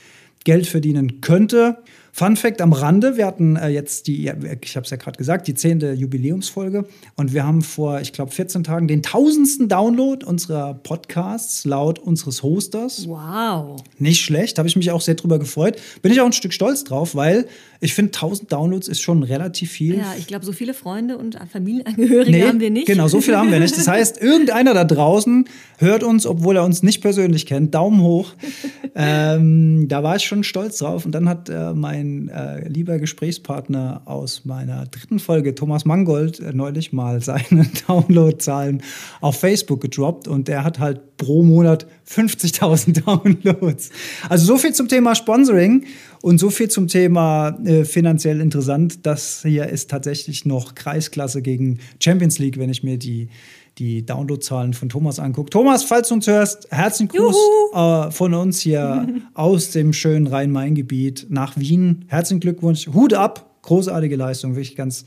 Geld 0.44 0.66
verdienen 0.66 1.22
könnte. 1.22 1.78
Fun 2.18 2.36
Fact 2.36 2.64
am 2.64 2.74
Rande, 2.74 3.16
wir 3.16 3.28
hatten 3.28 3.58
äh, 3.58 3.68
jetzt 3.68 4.08
die, 4.08 4.32
ich 4.62 4.76
habe 4.76 4.84
es 4.86 4.90
ja 4.90 4.98
gerade 4.98 5.20
gesagt, 5.20 5.48
die 5.48 5.54
zehnte 5.54 5.92
Jubiläumsfolge 5.92 6.88
und 7.16 7.32
wir 7.32 7.46
haben 7.46 7.62
vor, 7.62 8.02
ich 8.02 8.12
glaube, 8.12 8.32
14 8.32 8.64
Tagen 8.64 8.88
den 8.88 9.04
tausendsten 9.04 9.70
Download 9.70 10.26
unserer 10.26 10.74
Podcasts 10.74 11.64
laut 11.64 12.00
unseres 12.00 12.42
Hosters. 12.42 13.08
Wow. 13.08 13.84
Nicht 14.00 14.22
schlecht, 14.22 14.58
habe 14.58 14.68
ich 14.68 14.76
mich 14.76 14.90
auch 14.90 15.02
sehr 15.02 15.14
drüber 15.14 15.38
gefreut. 15.38 15.80
Bin 16.02 16.12
ich 16.12 16.20
auch 16.20 16.26
ein 16.26 16.34
Stück 16.34 16.54
stolz 16.54 16.84
drauf, 16.84 17.14
weil 17.14 17.46
ich 17.80 17.94
finde, 17.94 18.14
1000 18.14 18.52
Downloads 18.52 18.88
ist 18.88 19.02
schon 19.02 19.22
relativ 19.22 19.72
viel. 19.72 19.98
Ja, 19.98 20.16
ich 20.18 20.26
glaube, 20.26 20.44
so 20.44 20.52
viele 20.52 20.74
Freunde 20.74 21.18
und 21.20 21.38
Familienangehörige 21.52 22.32
nee, 22.32 22.44
haben 22.44 22.60
wir 22.60 22.72
nicht. 22.72 22.88
Genau, 22.88 23.08
so 23.08 23.22
viele 23.22 23.38
haben 23.38 23.52
wir 23.52 23.60
nicht. 23.60 23.78
Das 23.78 23.88
heißt, 23.88 24.18
irgendeiner 24.22 24.74
da 24.74 24.84
draußen 24.84 25.48
hört 25.78 26.04
uns, 26.04 26.26
obwohl 26.26 26.58
er 26.58 26.64
uns 26.64 26.82
nicht 26.82 27.02
persönlich 27.02 27.46
kennt. 27.46 27.76
Daumen 27.76 28.02
hoch. 28.02 28.34
ähm, 28.96 29.88
da 29.88 30.02
war 30.02 30.16
ich 30.16 30.24
schon 30.24 30.44
stolz 30.44 30.80
drauf. 30.80 31.06
Und 31.06 31.12
dann 31.12 31.30
hat 31.30 31.50
äh, 31.50 31.74
mein 31.74 32.07
äh, 32.30 32.68
lieber 32.68 33.00
Gesprächspartner 33.00 34.02
aus 34.06 34.46
meiner 34.46 34.86
dritten 34.86 35.20
Folge, 35.20 35.56
Thomas 35.56 35.86
Mangold, 35.86 36.40
äh, 36.40 36.54
neulich 36.54 36.94
mal 36.94 37.22
seine 37.24 37.68
Downloadzahlen 37.88 38.82
auf 39.22 39.40
Facebook 39.40 39.82
gedroppt. 39.82 40.28
Und 40.28 40.48
der 40.48 40.64
hat 40.64 40.80
halt 40.80 41.18
pro 41.18 41.44
Monat 41.44 41.88
50.000 42.10 43.04
Downloads. 43.06 43.90
Also 44.30 44.46
so 44.46 44.58
viel 44.58 44.74
zum 44.74 44.88
Thema 44.88 45.16
Sponsoring. 45.16 45.86
Und 46.22 46.40
so 46.40 46.50
viel 46.50 46.70
zum 46.70 46.88
Thema 46.88 47.58
äh, 47.64 47.86
finanziell 47.86 48.42
interessant. 48.42 49.06
Das 49.06 49.44
hier 49.44 49.68
ist 49.68 49.90
tatsächlich 49.90 50.46
noch 50.46 50.76
Kreisklasse 50.76 51.42
gegen 51.42 51.80
Champions 52.00 52.40
League, 52.40 52.58
wenn 52.58 52.70
ich 52.70 52.84
mir 52.84 52.98
die, 52.98 53.30
die 53.78 54.06
Downloadzahlen 54.06 54.74
von 54.74 54.90
Thomas 54.90 55.20
angucke. 55.20 55.50
Thomas, 55.50 55.84
falls 55.84 56.08
du 56.08 56.16
uns 56.16 56.28
hörst, 56.28 56.68
herzlichen 56.72 57.10
Gruß 57.10 57.36
äh, 57.74 58.12
von 58.12 58.34
uns 58.34 58.60
hier 58.60 59.08
aus 59.34 59.72
dem 59.72 59.94
schönen 59.94 60.28
Rhein-Main-Gebiet 60.28 61.28
nach 61.30 61.58
Wien. 61.58 62.06
Herzlichen 62.08 62.40
Glückwunsch. 62.40 62.88
Hut 62.88 63.14
ab. 63.14 63.60
Großartige 63.62 64.16
Leistung. 64.16 64.56
Wirklich 64.56 64.76
ganz, 64.76 65.06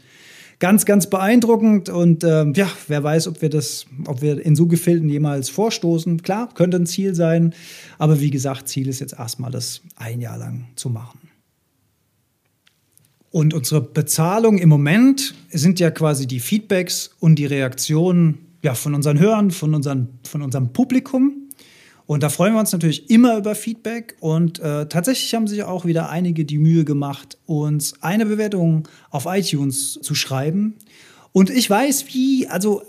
ganz, 0.61 0.85
ganz 0.85 1.09
beeindruckend. 1.09 1.89
Und 1.89 2.23
ähm, 2.23 2.53
ja, 2.55 2.71
wer 2.87 3.03
weiß, 3.03 3.27
ob 3.27 3.43
wir 3.43 3.49
das, 3.49 3.87
ob 4.07 4.23
wir 4.23 4.45
in 4.45 4.55
so 4.55 4.67
Gefilden 4.67 5.09
jemals 5.09 5.49
vorstoßen. 5.49 6.23
Klar, 6.23 6.51
könnte 6.55 6.77
ein 6.77 6.87
Ziel 6.87 7.15
sein. 7.15 7.55
Aber 7.99 8.21
wie 8.21 8.31
gesagt, 8.31 8.69
Ziel 8.69 8.89
ist 8.89 9.01
jetzt 9.01 9.15
erstmal, 9.15 9.51
das 9.51 9.81
ein 9.97 10.21
Jahr 10.21 10.39
lang 10.39 10.69
zu 10.77 10.91
machen. 10.91 11.19
Und 13.33 13.55
unsere 13.55 13.81
Bezahlung 13.81 14.59
im 14.59 14.69
Moment 14.69 15.35
sind 15.51 15.81
ja 15.81 15.91
quasi 15.91 16.27
die 16.27 16.41
Feedbacks 16.41 17.11
und 17.21 17.37
die 17.37 17.47
Reaktionen 17.47 18.50
ja, 18.63 18.75
von 18.75 18.95
unseren 18.95 19.19
Hörern, 19.19 19.51
von, 19.51 19.75
unseren, 19.75 20.19
von 20.29 20.43
unserem 20.43 20.73
Publikum. 20.73 21.49
Und 22.07 22.23
da 22.23 22.29
freuen 22.29 22.55
wir 22.55 22.61
uns 22.61 22.73
natürlich 22.73 23.09
immer 23.09 23.37
über 23.37 23.55
Feedback. 23.55 24.17
Und 24.21 24.59
äh, 24.59 24.87
tatsächlich 24.89 25.33
haben 25.35 25.47
sich 25.47 25.63
auch 25.63 25.85
wieder 25.85 26.11
einige 26.11 26.45
die 26.45 26.59
Mühe 26.59 26.85
gemacht, 26.85 27.39
uns 27.47 28.03
eine 28.03 28.27
Bewertung 28.27 28.89
auf 29.11 29.27
iTunes 29.27 29.99
zu 30.03 30.15
schreiben. 30.15 30.75
Und 31.33 31.51
ich 31.51 31.71
weiß, 31.71 32.07
wie, 32.13 32.49
also 32.49 32.83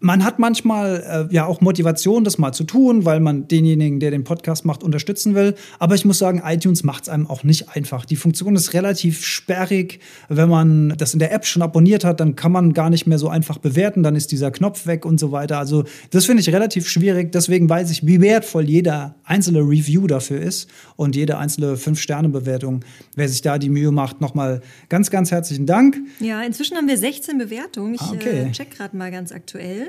man 0.00 0.24
hat 0.24 0.38
manchmal 0.38 1.28
äh, 1.30 1.34
ja 1.34 1.46
auch 1.46 1.60
Motivation, 1.60 2.24
das 2.24 2.38
mal 2.38 2.52
zu 2.52 2.64
tun, 2.64 3.04
weil 3.04 3.20
man 3.20 3.48
denjenigen, 3.48 4.00
der 4.00 4.10
den 4.10 4.24
Podcast 4.24 4.64
macht, 4.64 4.82
unterstützen 4.82 5.34
will. 5.34 5.54
Aber 5.78 5.94
ich 5.94 6.04
muss 6.04 6.18
sagen, 6.18 6.42
iTunes 6.44 6.82
macht 6.82 7.04
es 7.04 7.08
einem 7.08 7.26
auch 7.26 7.44
nicht 7.44 7.70
einfach. 7.70 8.04
Die 8.04 8.16
Funktion 8.16 8.56
ist 8.56 8.74
relativ 8.74 9.24
sperrig. 9.24 10.00
Wenn 10.28 10.48
man 10.48 10.94
das 10.96 11.12
in 11.12 11.18
der 11.18 11.32
App 11.32 11.46
schon 11.46 11.62
abonniert 11.62 12.04
hat, 12.04 12.20
dann 12.20 12.36
kann 12.36 12.52
man 12.52 12.72
gar 12.72 12.90
nicht 12.90 13.06
mehr 13.06 13.18
so 13.18 13.28
einfach 13.28 13.58
bewerten. 13.58 14.02
Dann 14.02 14.16
ist 14.16 14.32
dieser 14.32 14.50
Knopf 14.50 14.86
weg 14.86 15.04
und 15.04 15.18
so 15.18 15.32
weiter. 15.32 15.58
Also 15.58 15.84
das 16.10 16.26
finde 16.26 16.40
ich 16.40 16.52
relativ 16.52 16.88
schwierig. 16.88 17.32
Deswegen 17.32 17.68
weiß 17.68 17.90
ich, 17.90 18.06
wie 18.06 18.20
wertvoll 18.20 18.68
jeder 18.68 19.14
einzelne 19.24 19.60
Review 19.60 20.06
dafür 20.06 20.40
ist 20.40 20.68
und 20.96 21.16
jede 21.16 21.38
einzelne 21.38 21.76
Fünf-Sterne-Bewertung. 21.76 22.84
Wer 23.14 23.28
sich 23.28 23.42
da 23.42 23.58
die 23.58 23.70
Mühe 23.70 23.90
macht, 23.90 24.20
nochmal 24.20 24.60
ganz, 24.88 25.10
ganz 25.10 25.30
herzlichen 25.30 25.66
Dank. 25.66 25.96
Ja, 26.20 26.42
inzwischen 26.42 26.76
haben 26.76 26.88
wir 26.88 26.98
16 26.98 27.38
Bewertungen. 27.38 27.94
Ich 27.94 28.00
ah, 28.00 28.12
okay. 28.14 28.48
äh, 28.48 28.52
check 28.52 28.70
gerade 28.70 28.96
mal 28.96 29.10
ganz 29.10 29.32
aktuell. 29.32 29.88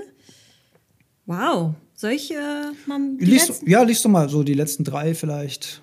Wow. 1.27 1.75
Soll 1.93 2.11
ich 2.11 2.31
äh, 2.31 2.35
mal 2.85 3.01
liest, 3.19 3.63
Ja, 3.65 3.83
liest 3.83 4.05
du 4.05 4.09
mal 4.09 4.29
so 4.29 4.43
die 4.43 4.53
letzten 4.53 4.85
drei 4.85 5.13
vielleicht. 5.13 5.81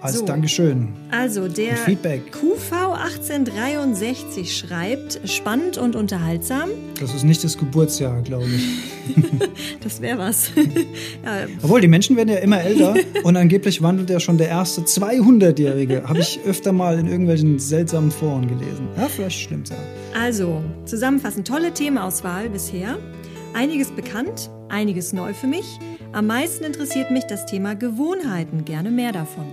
Als 0.00 0.18
so, 0.18 0.24
Dankeschön. 0.24 0.90
Also 1.10 1.48
der 1.48 1.76
QV1863 1.76 4.46
schreibt, 4.46 5.18
spannend 5.24 5.76
und 5.76 5.96
unterhaltsam. 5.96 6.70
Das 7.00 7.12
ist 7.12 7.24
nicht 7.24 7.42
das 7.42 7.58
Geburtsjahr, 7.58 8.22
glaube 8.22 8.46
ich. 8.46 8.62
das 9.80 10.00
wäre 10.00 10.18
was. 10.18 10.52
ja. 11.24 11.48
Obwohl, 11.60 11.80
die 11.80 11.88
Menschen 11.88 12.14
werden 12.14 12.28
ja 12.28 12.36
immer 12.36 12.62
älter 12.62 12.94
und 13.24 13.36
angeblich 13.36 13.82
wandelt 13.82 14.08
ja 14.10 14.20
schon 14.20 14.38
der 14.38 14.50
erste 14.50 14.82
200-Jährige. 14.82 16.04
Habe 16.04 16.20
ich 16.20 16.38
öfter 16.46 16.70
mal 16.70 16.96
in 16.96 17.08
irgendwelchen 17.08 17.58
seltsamen 17.58 18.12
Foren 18.12 18.46
gelesen. 18.46 18.86
Ja, 18.96 19.08
vielleicht 19.08 19.40
stimmt's 19.40 19.70
ja. 19.70 19.78
Also, 20.16 20.62
zusammenfassend, 20.84 21.48
tolle 21.48 21.74
Themenauswahl 21.74 22.48
bisher. 22.48 22.98
Einiges 23.54 23.90
bekannt, 23.90 24.50
einiges 24.68 25.12
neu 25.12 25.34
für 25.34 25.46
mich. 25.46 25.78
Am 26.12 26.26
meisten 26.26 26.64
interessiert 26.64 27.10
mich 27.10 27.24
das 27.24 27.46
Thema 27.46 27.74
Gewohnheiten. 27.74 28.64
Gerne 28.64 28.90
mehr 28.90 29.12
davon. 29.12 29.44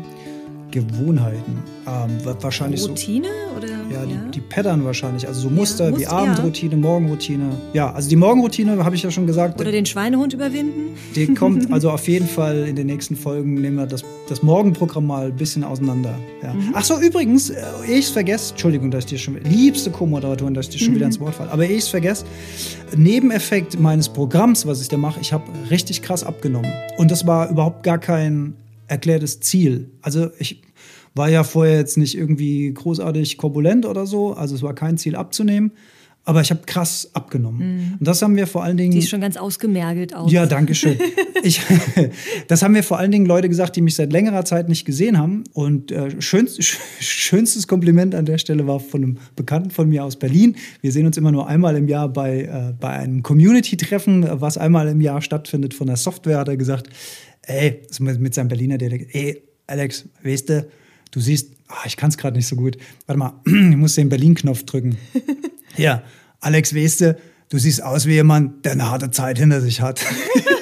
Gewohnheiten. 0.72 1.64
Ähm, 1.88 2.18
wahrscheinlich 2.42 2.84
Routine 2.88 3.30
so, 3.52 3.58
oder? 3.58 3.75
Ja, 3.96 4.04
ja? 4.04 4.26
Die, 4.26 4.32
die 4.32 4.42
Pattern 4.42 4.86
wahrscheinlich. 4.86 5.28
Also 5.28 5.42
so 5.42 5.50
Muster 5.50 5.90
ja, 5.90 5.98
wie 5.98 6.08
Abendroutine, 6.08 6.74
ja. 6.74 6.78
Morgenroutine. 6.78 7.50
Ja, 7.74 7.92
also 7.92 8.10
die 8.10 8.16
Morgenroutine 8.16 8.84
habe 8.84 8.96
ich 8.96 9.04
ja 9.04 9.12
schon 9.12 9.28
gesagt. 9.28 9.60
Oder 9.60 9.72
den 9.72 9.86
Schweinehund 9.86 10.34
überwinden. 10.34 10.96
Die 11.16 11.34
kommt 11.34 11.72
also 11.74 11.92
auf 11.92 12.08
jeden 12.08 12.28
Fall 12.28 12.68
in 12.68 12.76
den 12.76 12.88
nächsten 12.88 13.16
Folgen. 13.16 13.56
Nehmen 13.56 13.78
wir 13.78 13.86
das, 13.86 14.04
das 14.30 14.44
Morgenprogramm 14.44 15.08
mal 15.08 15.28
ein 15.28 15.36
bisschen 15.36 15.64
auseinander. 15.64 16.18
Ja. 16.44 16.54
Mhm. 16.54 16.72
Ach 16.74 16.84
so, 16.84 17.00
übrigens, 17.00 17.50
äh, 17.50 17.64
ich 17.88 18.08
vergesse, 18.08 18.52
Entschuldigung, 18.52 18.92
dass 18.92 19.06
ich 19.06 19.12
dir 19.12 19.18
schon 19.18 19.38
liebste 19.44 19.92
Co-Moderatorin, 19.92 20.54
dass 20.54 20.68
ich 20.68 20.74
dir 20.74 20.80
schon 20.80 20.94
mhm. 20.94 20.96
wieder 20.98 21.06
ins 21.08 21.20
Wort 21.20 21.36
falle. 21.36 21.52
Aber 21.52 21.64
ich 21.64 21.86
vergesse, 21.86 22.26
Nebeneffekt 22.96 23.80
meines 23.80 24.10
Programms, 24.10 24.66
was 24.66 24.82
ich 24.82 24.90
da 24.90 24.98
mache, 24.98 25.20
ich 25.20 25.34
habe 25.34 25.44
richtig 25.70 26.02
krass 26.02 26.24
abgenommen. 26.24 26.72
Und 26.98 27.12
das 27.12 27.26
war 27.26 27.50
überhaupt 27.50 27.84
gar 27.84 27.98
kein 27.98 28.54
erklärtes 28.88 29.40
Ziel. 29.40 29.90
Also 30.02 30.30
ich 30.38 30.62
war 31.16 31.30
ja 31.30 31.44
vorher 31.44 31.78
jetzt 31.78 31.98
nicht 31.98 32.18
irgendwie 32.18 32.72
großartig 32.74 33.38
korpulent 33.38 33.86
oder 33.86 34.06
so, 34.06 34.34
also 34.34 34.54
es 34.54 34.62
war 34.62 34.76
kein 34.76 34.98
Ziel 34.98 35.16
abzunehmen. 35.16 35.72
Aber 36.28 36.42
ich 36.42 36.50
habe 36.50 36.62
krass 36.66 37.12
abgenommen. 37.14 37.60
Mhm. 37.60 37.94
Und 38.00 38.08
das 38.08 38.24
haben 38.24 38.36
wir 38.36 38.48
vor 38.48 38.64
allen 38.64 38.78
Dingen. 38.78 38.92
Die 38.92 38.98
ist 38.98 39.10
schon 39.10 39.22
ganz 39.22 39.38
ausgemergelt 39.38 40.16
aus. 40.16 40.32
Ja, 40.32 40.48
danke 40.48 40.74
schön. 40.74 40.98
ich, 41.44 41.62
das 42.48 42.64
haben 42.64 42.72
mir 42.72 42.82
vor 42.82 42.98
allen 42.98 43.12
Dingen 43.12 43.28
Leute 43.28 43.48
gesagt, 43.48 43.76
die 43.76 43.82
mich 43.82 43.94
seit 43.94 44.12
längerer 44.12 44.44
Zeit 44.44 44.68
nicht 44.68 44.86
gesehen 44.86 45.20
haben. 45.20 45.44
Und 45.54 45.92
äh, 45.92 46.20
schönst, 46.20 46.64
schönstes 46.64 47.68
Kompliment 47.68 48.16
an 48.16 48.26
der 48.26 48.40
Stelle 48.40 48.66
war 48.66 48.80
von 48.80 49.04
einem 49.04 49.18
Bekannten 49.36 49.70
von 49.70 49.88
mir 49.88 50.04
aus 50.04 50.16
Berlin. 50.16 50.56
Wir 50.82 50.92
sehen 50.92 51.06
uns 51.06 51.16
immer 51.16 51.32
nur 51.32 51.48
einmal 51.48 51.76
im 51.76 51.88
Jahr 51.88 52.10
bei, 52.10 52.42
äh, 52.42 52.74
bei 52.80 52.90
einem 52.90 53.22
Community-Treffen, 53.22 54.26
was 54.42 54.58
einmal 54.58 54.88
im 54.88 55.02
Jahr 55.02 55.22
stattfindet 55.22 55.76
von 55.76 55.86
der 55.86 55.98
Software, 55.98 56.40
hat 56.40 56.48
er 56.48 56.58
gesagt, 56.58 56.90
ey, 57.44 57.82
mit 58.00 58.34
seinem 58.34 58.48
Berliner 58.48 58.80
Dialekt, 58.80 59.14
ey, 59.14 59.44
Alex, 59.68 60.06
weißt 60.24 60.50
du, 60.50 60.68
du 61.16 61.22
siehst, 61.22 61.54
ach, 61.70 61.86
ich 61.86 61.96
kann 61.96 62.10
es 62.10 62.18
gerade 62.18 62.36
nicht 62.36 62.48
so 62.48 62.58
gut. 62.58 62.78
Warte 63.08 63.18
mal, 63.18 63.34
ich 63.46 63.78
muss 63.78 63.96
den 63.96 64.10
Berlin-Knopf 64.10 64.64
drücken. 64.64 64.98
ja, 65.78 66.04
Alex, 66.42 66.76
weißt 66.76 67.02
du, 67.02 67.18
du 67.50 67.58
siehst 67.58 67.82
aus 67.82 68.06
wie 68.06 68.14
jemand, 68.14 68.66
der 68.66 68.74
eine 68.74 68.92
harte 68.92 69.12
Zeit 69.12 69.40
hinter 69.40 69.62
sich 69.62 69.80
hat. 69.80 70.02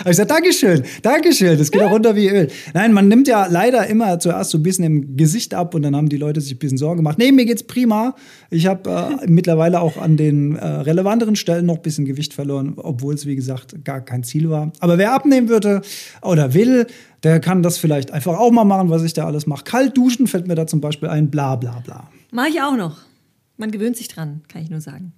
habe 0.00 0.10
ich 0.10 0.16
gesagt, 0.16 0.30
Dankeschön, 0.30 0.82
Dankeschön, 1.02 1.58
das 1.58 1.70
geht 1.70 1.82
auch 1.82 1.90
runter 1.90 2.16
wie 2.16 2.28
Öl. 2.28 2.48
Nein, 2.72 2.92
man 2.92 3.08
nimmt 3.08 3.28
ja 3.28 3.46
leider 3.46 3.86
immer 3.86 4.18
zuerst 4.18 4.50
so 4.50 4.58
ein 4.58 4.62
bisschen 4.62 4.84
im 4.84 5.16
Gesicht 5.16 5.54
ab 5.54 5.74
und 5.74 5.82
dann 5.82 5.96
haben 5.96 6.08
die 6.08 6.16
Leute 6.16 6.40
sich 6.40 6.54
ein 6.54 6.58
bisschen 6.58 6.78
Sorgen 6.78 6.98
gemacht. 6.98 7.18
Nee, 7.18 7.32
mir 7.32 7.44
geht's 7.44 7.62
prima. 7.62 8.14
Ich 8.50 8.66
habe 8.66 9.18
äh, 9.22 9.26
mittlerweile 9.26 9.80
auch 9.80 9.96
an 9.96 10.16
den 10.16 10.56
äh, 10.56 10.66
relevanteren 10.66 11.36
Stellen 11.36 11.66
noch 11.66 11.76
ein 11.76 11.82
bisschen 11.82 12.04
Gewicht 12.04 12.34
verloren, 12.34 12.74
obwohl 12.76 13.14
es, 13.14 13.26
wie 13.26 13.36
gesagt, 13.36 13.84
gar 13.84 14.00
kein 14.00 14.24
Ziel 14.24 14.50
war. 14.50 14.72
Aber 14.80 14.98
wer 14.98 15.12
abnehmen 15.14 15.48
würde 15.48 15.82
oder 16.22 16.54
will, 16.54 16.86
der 17.22 17.40
kann 17.40 17.62
das 17.62 17.78
vielleicht 17.78 18.12
einfach 18.12 18.38
auch 18.38 18.50
mal 18.50 18.64
machen, 18.64 18.90
was 18.90 19.02
ich 19.02 19.14
da 19.14 19.26
alles 19.26 19.46
mache. 19.46 19.64
Kalt 19.64 19.96
duschen 19.96 20.26
fällt 20.26 20.46
mir 20.46 20.54
da 20.54 20.66
zum 20.66 20.80
Beispiel 20.80 21.08
ein, 21.08 21.30
bla 21.30 21.56
bla 21.56 21.80
bla. 21.84 22.10
Mache 22.30 22.48
ich 22.50 22.60
auch 22.60 22.76
noch. 22.76 22.98
Man 23.56 23.70
gewöhnt 23.70 23.96
sich 23.96 24.08
dran, 24.08 24.42
kann 24.48 24.62
ich 24.62 24.70
nur 24.70 24.80
sagen. 24.80 25.12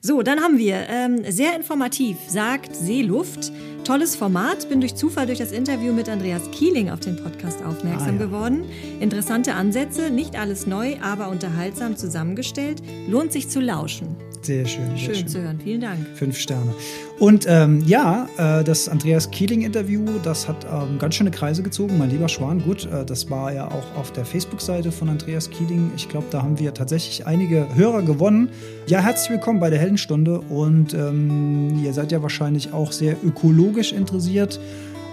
So, 0.00 0.22
dann 0.22 0.40
haben 0.40 0.58
wir 0.58 0.86
ähm, 0.88 1.24
sehr 1.28 1.56
informativ, 1.56 2.16
sagt 2.28 2.74
Seeluft. 2.74 3.52
Tolles 3.84 4.16
Format. 4.16 4.68
Bin 4.68 4.80
durch 4.80 4.94
Zufall 4.94 5.26
durch 5.26 5.38
das 5.38 5.52
Interview 5.52 5.92
mit 5.92 6.08
Andreas 6.08 6.50
Kieling 6.50 6.90
auf 6.90 7.00
den 7.00 7.16
Podcast 7.16 7.64
aufmerksam 7.64 8.16
ah, 8.16 8.20
ja. 8.20 8.26
geworden. 8.26 8.64
Interessante 9.00 9.54
Ansätze, 9.54 10.10
nicht 10.10 10.36
alles 10.36 10.66
neu, 10.66 10.96
aber 11.00 11.28
unterhaltsam 11.28 11.96
zusammengestellt. 11.96 12.82
Lohnt 13.08 13.32
sich 13.32 13.48
zu 13.48 13.60
lauschen. 13.60 14.16
Sehr 14.46 14.64
schön. 14.64 14.90
Sehr 14.90 14.96
schön, 14.96 15.14
schön, 15.16 15.28
zu 15.28 15.42
hören. 15.42 15.58
Vielen 15.58 15.80
Dank. 15.80 16.06
Fünf 16.14 16.38
Sterne. 16.38 16.72
Und 17.18 17.46
ähm, 17.48 17.82
ja, 17.84 18.28
äh, 18.38 18.62
das 18.62 18.88
Andreas 18.88 19.32
Kieling-Interview, 19.32 20.04
das 20.22 20.46
hat 20.46 20.64
ähm, 20.72 21.00
ganz 21.00 21.16
schöne 21.16 21.32
Kreise 21.32 21.64
gezogen. 21.64 21.98
Mein 21.98 22.10
lieber 22.10 22.28
Schwan, 22.28 22.62
gut, 22.62 22.86
äh, 22.86 23.04
das 23.04 23.28
war 23.28 23.52
ja 23.52 23.66
auch 23.66 23.96
auf 23.96 24.12
der 24.12 24.24
Facebook-Seite 24.24 24.92
von 24.92 25.08
Andreas 25.08 25.50
Kieling. 25.50 25.90
Ich 25.96 26.08
glaube, 26.08 26.28
da 26.30 26.44
haben 26.44 26.60
wir 26.60 26.72
tatsächlich 26.74 27.26
einige 27.26 27.66
Hörer 27.74 28.02
gewonnen. 28.02 28.50
Ja, 28.86 29.00
herzlich 29.00 29.30
willkommen 29.30 29.58
bei 29.58 29.68
der 29.68 29.80
Heldenstunde. 29.80 30.38
Und 30.42 30.94
ähm, 30.94 31.82
ihr 31.84 31.92
seid 31.92 32.12
ja 32.12 32.22
wahrscheinlich 32.22 32.72
auch 32.72 32.92
sehr 32.92 33.16
ökologisch 33.24 33.92
interessiert. 33.92 34.60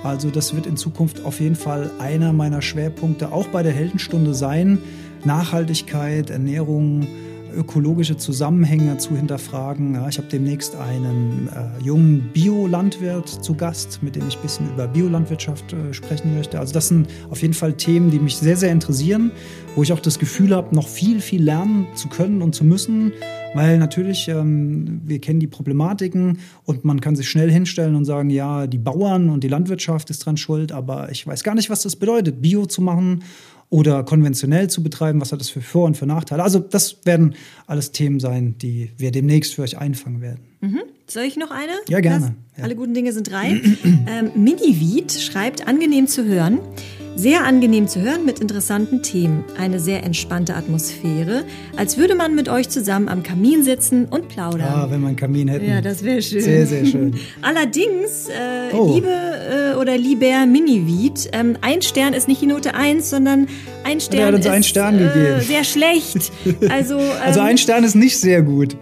Also 0.04 0.30
das 0.30 0.54
wird 0.54 0.67
in 0.67 0.78
Zukunft 0.78 1.26
auf 1.26 1.39
jeden 1.39 1.56
Fall 1.56 1.89
einer 1.98 2.34
meiner 2.34 2.62
Schwerpunkte 2.62 3.32
auch 3.32 3.48
bei 3.48 3.63
der 3.63 3.74
Heldenstunde 3.74 4.36
sein. 4.36 4.78
Nachhaltigkeit, 5.26 6.30
Ernährung, 6.30 7.08
ökologische 7.56 8.18
Zusammenhänge 8.18 8.98
zu 8.98 9.16
hinterfragen. 9.16 9.96
Ja, 9.96 10.08
ich 10.08 10.18
habe 10.18 10.28
demnächst 10.28 10.76
einen 10.76 11.50
äh, 11.50 11.84
jungen 11.84 12.30
Biolandwirt 12.34 13.28
zu 13.28 13.56
Gast, 13.56 14.02
mit 14.02 14.16
dem 14.16 14.28
ich 14.28 14.38
ein 14.38 14.42
bisschen 14.42 14.70
über 14.74 14.88
Biolandwirtschaft 14.88 15.74
äh, 15.74 15.94
sprechen 15.94 16.36
möchte. 16.36 16.60
Also 16.60 16.74
das 16.74 16.88
sind 16.88 17.08
auf 17.30 17.42
jeden 17.42 17.54
Fall 17.54 17.74
Themen, 17.74 18.12
die 18.12 18.20
mich 18.20 18.38
sehr, 18.38 18.58
sehr 18.58 18.72
interessieren, 18.72 19.32
wo 19.76 19.84
ich 19.84 19.94
auch 19.94 20.00
das 20.00 20.20
Gefühl 20.20 20.56
habe, 20.56 20.76
noch 20.76 20.88
viel, 20.88 21.20
viel 21.20 21.44
lernen 21.44 21.88
zu 21.96 22.10
können 22.10 22.42
und 22.42 22.54
zu 22.56 22.63
müssen. 22.63 23.12
Weil 23.54 23.78
natürlich, 23.78 24.28
ähm, 24.28 25.02
wir 25.06 25.20
kennen 25.20 25.39
die 25.39 25.48
Problematiken 25.48 26.39
und 26.66 26.86
man 26.86 27.02
kann 27.02 27.16
sich 27.16 27.30
schnell 27.30 27.52
hinstellen 27.52 27.96
und 27.96 28.06
sagen, 28.06 28.30
ja, 28.30 28.66
die 28.66 28.80
Bauern 28.80 29.30
und 29.30 29.44
die 29.44 29.48
Landwirtschaft 29.48 30.10
ist 30.10 30.26
dran 30.26 30.38
schuld, 30.38 30.72
aber 30.72 31.12
ich 31.12 31.26
weiß 31.28 31.44
gar 31.44 31.54
nicht, 31.54 31.70
was 31.70 31.84
das 31.84 31.96
bedeutet, 31.96 32.42
Bio 32.42 32.66
zu 32.66 32.82
machen 32.82 33.24
oder 33.69 34.04
konventionell 34.04 34.69
zu 34.69 34.84
betreiben? 34.84 35.21
Was 35.21 35.32
hat 35.32 35.39
das 35.39 35.49
für 35.49 35.62
Vor- 35.62 35.86
und 35.86 35.97
für 35.97 36.06
Nachteile? 36.06 36.43
Also 36.43 36.60
das 36.60 37.06
werden 37.06 37.36
alles 37.67 37.91
Themen 37.91 38.19
sein, 38.19 38.56
die 38.58 38.91
wir 38.97 39.12
demnächst 39.12 39.56
für 39.56 39.62
euch 39.63 39.78
einfangen 39.78 40.21
werden. 40.21 40.41
Mhm. 40.62 40.82
Soll 41.08 41.23
ich 41.23 41.36
noch 41.36 41.52
eine? 41.52 41.73
Ja, 41.89 41.99
gerne. 41.99 42.36
Ja. 42.58 42.63
Alle 42.63 42.76
guten 42.76 42.93
Dinge 42.93 43.12
sind 43.13 43.30
drei. 43.30 43.49
ähm, 44.08 44.32
Minivid 44.36 45.12
schreibt, 45.12 45.67
angenehm 45.67 46.08
zu 46.08 46.26
hören. 46.26 46.60
Sehr 47.15 47.45
angenehm 47.45 47.88
zu 47.88 48.02
hören 48.02 48.26
mit 48.26 48.39
interessanten 48.39 49.04
Themen. 49.04 49.43
Eine 49.56 49.80
sehr 49.80 50.04
entspannte 50.04 50.56
Atmosphäre, 50.56 51.43
als 51.78 51.95
würde 51.97 52.15
man 52.15 52.34
mit 52.34 52.49
euch 52.49 52.69
zusammen 52.69 53.08
am 53.08 53.21
Kamin 53.21 53.63
sitzen 53.63 54.06
und 54.06 54.30
plaudern. 54.30 54.67
Ah, 54.67 54.88
wenn 54.89 54.99
wir 55.02 55.10
einen 55.10 55.15
Kamin 55.15 55.47
hätten. 55.47 55.69
Ja, 55.69 55.80
das 55.80 56.04
wäre 56.04 56.23
schön. 56.23 56.41
Sehr, 56.41 56.65
sehr 56.65 56.86
schön. 56.86 57.15
Allerdings, 57.43 58.30
äh, 58.30 58.73
oh. 58.76 58.95
liebe 58.95 59.10
äh, 59.10 59.76
oder 59.78 59.95
lieber 59.95 60.45
Minivid, 60.47 61.30
ähm, 61.34 61.56
ein 61.62 61.84
Stern 61.84 62.13
ist 62.13 62.28
nicht 62.28 62.41
die 62.41 62.47
Note 62.47 62.73
1, 62.73 63.12
sondern 63.12 63.47
ein 63.84 63.99
Stern 64.02 64.17
Der 64.17 64.28
hat 64.28 64.34
uns 64.36 64.45
ist 64.45 64.52
einen 64.52 64.63
Stern 64.63 64.95
äh, 64.95 65.04
gegeben. 65.04 65.41
sehr 65.41 65.63
schlecht. 65.63 66.32
Also, 66.69 66.97
ähm, 66.97 67.12
also 67.23 67.41
ein 67.41 67.58
Stern 67.58 67.84
ist 67.84 67.95
nicht 67.95 68.17
sehr 68.17 68.41
gut. 68.41 68.76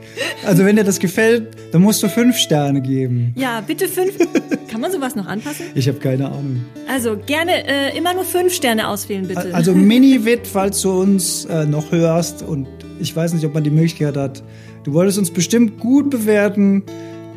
Also 0.46 0.64
wenn 0.64 0.76
dir 0.76 0.84
das 0.84 1.00
gefällt, 1.00 1.48
dann 1.72 1.82
musst 1.82 2.02
du 2.04 2.08
fünf 2.08 2.38
Sterne 2.38 2.82
geben. 2.82 3.34
Ja, 3.36 3.62
bitte 3.62 3.88
fünf. 3.88 4.14
Kann 4.70 4.80
man 4.80 4.92
sowas 4.92 5.16
noch 5.16 5.26
anpassen? 5.26 5.66
Ich 5.76 5.88
habe 5.88 6.00
keine 6.00 6.28
Ahnung. 6.28 6.64
Also 6.88 7.18
gerne 7.18 7.68
äh, 7.68 7.98
immer 7.98 8.14
nur 8.14 8.21
fünf 8.24 8.54
Sterne 8.54 8.88
auswählen, 8.88 9.28
bitte. 9.28 9.54
Also 9.54 9.74
Mini-Wit, 9.74 10.48
falls 10.48 10.82
du 10.82 10.92
uns 10.92 11.46
äh, 11.46 11.66
noch 11.66 11.92
hörst 11.92 12.44
und 12.44 12.68
ich 13.00 13.16
weiß 13.16 13.34
nicht, 13.34 13.46
ob 13.46 13.54
man 13.54 13.64
die 13.64 13.70
Möglichkeit 13.70 14.18
hat. 14.18 14.44
Du 14.84 14.94
wolltest 14.94 15.18
uns 15.18 15.32
bestimmt 15.32 15.80
gut 15.80 16.10
bewerten. 16.10 16.84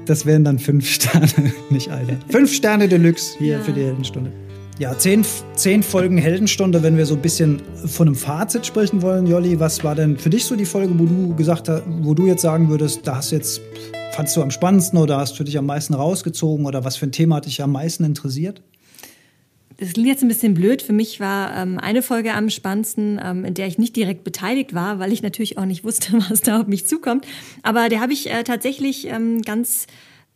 Das 0.07 0.27
wären 0.27 0.45
dann 0.45 0.59
fünf 0.59 0.89
Sterne, 0.89 1.29
nicht 1.71 1.91
eine. 1.91 2.19
Fünf 2.29 2.53
Sterne 2.53 2.89
Deluxe 2.89 3.39
hier 3.39 3.55
ja. 3.55 3.61
für 3.61 3.73
die 3.73 3.83
Heldenstunde. 3.83 4.33
Ja, 4.79 4.99
zehn, 4.99 5.25
zehn 5.55 5.85
Folgen 5.85 6.19
Heldenstunde, 6.19 6.83
wenn 6.83 6.97
wir 6.97 7.07
so 7.07 7.15
ein 7.15 7.23
bisschen 7.23 7.63
von 7.87 8.09
einem 8.09 8.17
Fazit 8.17 8.67
sprechen 8.67 9.03
wollen, 9.03 9.27
Jolli. 9.27 9.61
Was 9.61 9.85
war 9.85 9.95
denn 9.95 10.19
für 10.19 10.31
dich 10.31 10.45
so 10.45 10.57
die 10.57 10.65
Folge, 10.65 10.99
wo 10.99 11.05
du 11.05 11.35
gesagt 11.37 11.69
hast, 11.69 11.85
wo 11.87 12.13
du 12.13 12.27
jetzt 12.27 12.43
sagen 12.43 12.69
würdest, 12.69 13.07
da 13.07 13.17
hast 13.17 13.31
jetzt 13.31 13.61
fandst 14.15 14.37
du 14.37 14.43
am 14.43 14.51
spannendsten 14.51 14.99
oder 14.99 15.19
hast 15.19 15.39
du 15.39 15.45
dich 15.45 15.59
am 15.59 15.67
meisten 15.67 15.95
rausgezogen 15.95 16.67
oder 16.67 16.85
was 16.85 16.97
für 16.97 17.07
ein 17.07 17.13
Thema 17.13 17.37
hat 17.37 17.47
dich 17.47 17.63
am 17.63 17.73
meisten 17.73 18.05
interessiert? 18.05 18.63
Das 19.79 19.93
klingt 19.93 20.09
jetzt 20.09 20.23
ein 20.23 20.29
bisschen 20.29 20.55
blöd. 20.55 20.83
Für 20.83 20.93
mich 20.93 21.21
war 21.21 21.57
ähm, 21.57 21.79
eine 21.79 22.03
Folge 22.03 22.35
am 22.35 22.49
spannendsten, 22.49 23.21
ähm, 23.23 23.45
in 23.45 23.55
der 23.55 23.67
ich 23.67 23.79
nicht 23.79 23.97
direkt 23.97 24.23
beteiligt 24.23 24.75
war, 24.75 24.99
weil 24.99 25.13
ich 25.13 25.23
natürlich 25.23 25.59
auch 25.59 25.65
nicht 25.65 25.85
wusste, 25.85 26.13
was 26.29 26.41
da 26.41 26.61
auf 26.61 26.67
mich 26.67 26.87
zukommt. 26.87 27.27
Aber 27.63 27.89
der 27.89 28.01
habe 28.01 28.13
ich 28.13 28.31
äh, 28.31 28.45
tatsächlich 28.45 29.09
ähm, 29.09 29.43
ganz 29.43 29.87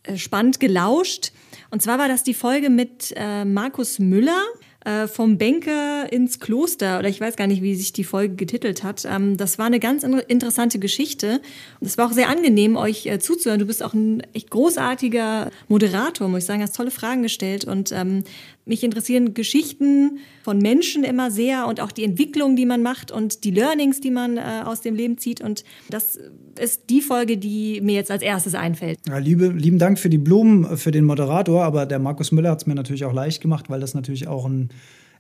äh, 0.03 0.17
spannend 0.17 0.61
gelauscht. 0.61 1.33
Und 1.71 1.83
zwar 1.83 1.99
war 1.99 2.09
das 2.09 2.23
die 2.23 2.35
Folge 2.35 2.71
mit 2.71 3.13
äh, 3.17 3.45
Markus 3.45 3.99
Müller 3.99 4.43
äh, 4.85 5.07
vom 5.07 5.39
Banker 5.39 6.11
ins 6.11 6.41
Kloster 6.41 6.99
oder 6.99 7.09
ich 7.09 7.21
weiß 7.21 7.37
gar 7.37 7.47
nicht, 7.47 7.63
wie 7.63 7.75
sich 7.75 7.93
die 7.93 8.05
Folge 8.05 8.37
getitelt 8.37 8.85
hat. 8.85 9.05
Ähm, 9.05 9.37
das 9.37 9.59
war 9.59 9.67
eine 9.67 9.81
ganz 9.81 10.03
interessante 10.03 10.79
Geschichte 10.79 11.41
und 11.81 11.87
es 11.87 11.99
war 11.99 12.07
auch 12.07 12.13
sehr 12.13 12.29
angenehm, 12.29 12.77
euch 12.77 13.07
äh, 13.07 13.19
zuzuhören. 13.19 13.61
Du 13.61 13.67
bist 13.67 13.83
auch 13.83 13.93
ein 13.93 14.23
echt 14.33 14.51
großartiger 14.51 15.51
Moderator, 15.69 16.29
muss 16.29 16.41
ich 16.41 16.47
sagen, 16.47 16.63
hast 16.63 16.77
tolle 16.77 16.91
Fragen 16.91 17.23
gestellt 17.23 17.65
und 17.65 17.93
ähm, 17.93 18.25
mich 18.69 18.85
interessieren 18.85 19.35
Geschichten 19.35 20.19
von 20.43 20.59
Menschen 20.59 21.03
immer 21.03 21.31
sehr 21.31 21.67
und 21.67 21.81
auch 21.81 21.91
die 21.91 22.05
Entwicklung, 22.05 22.55
die 22.55 22.67
man 22.67 22.83
macht 22.83 23.11
und 23.11 23.45
die 23.45 23.51
Learnings, 23.51 24.01
die 24.01 24.11
man 24.11 24.37
äh, 24.37 24.63
aus 24.65 24.81
dem 24.81 24.95
Leben 24.95 25.19
zieht. 25.19 25.41
Und 25.41 25.65
das 25.91 26.19
ist 26.61 26.91
die 26.91 27.01
Folge, 27.01 27.39
die 27.39 27.81
mir 27.81 27.95
jetzt 27.95 28.11
als 28.11 28.23
erstes 28.23 28.55
einfällt. 28.55 28.99
Ja, 29.09 29.19
liebe, 29.19 29.49
lieben 29.49 29.79
Dank 29.79 29.99
für 29.99 30.11
die 30.11 30.19
Blumen, 30.19 30.77
für 30.77 30.91
den 30.91 31.05
Moderator. 31.05 31.65
Aber 31.65 31.87
der 31.87 31.99
Markus 31.99 32.31
Müller 32.31 32.51
hat 32.51 32.61
es 32.61 32.67
mir 32.67 32.75
natürlich 32.75 33.05
auch 33.05 33.13
leicht 33.13 33.41
gemacht, 33.41 33.71
weil 33.71 33.81
das 33.81 33.95
natürlich 33.95 34.29
auch 34.29 34.47
ein 34.47 34.71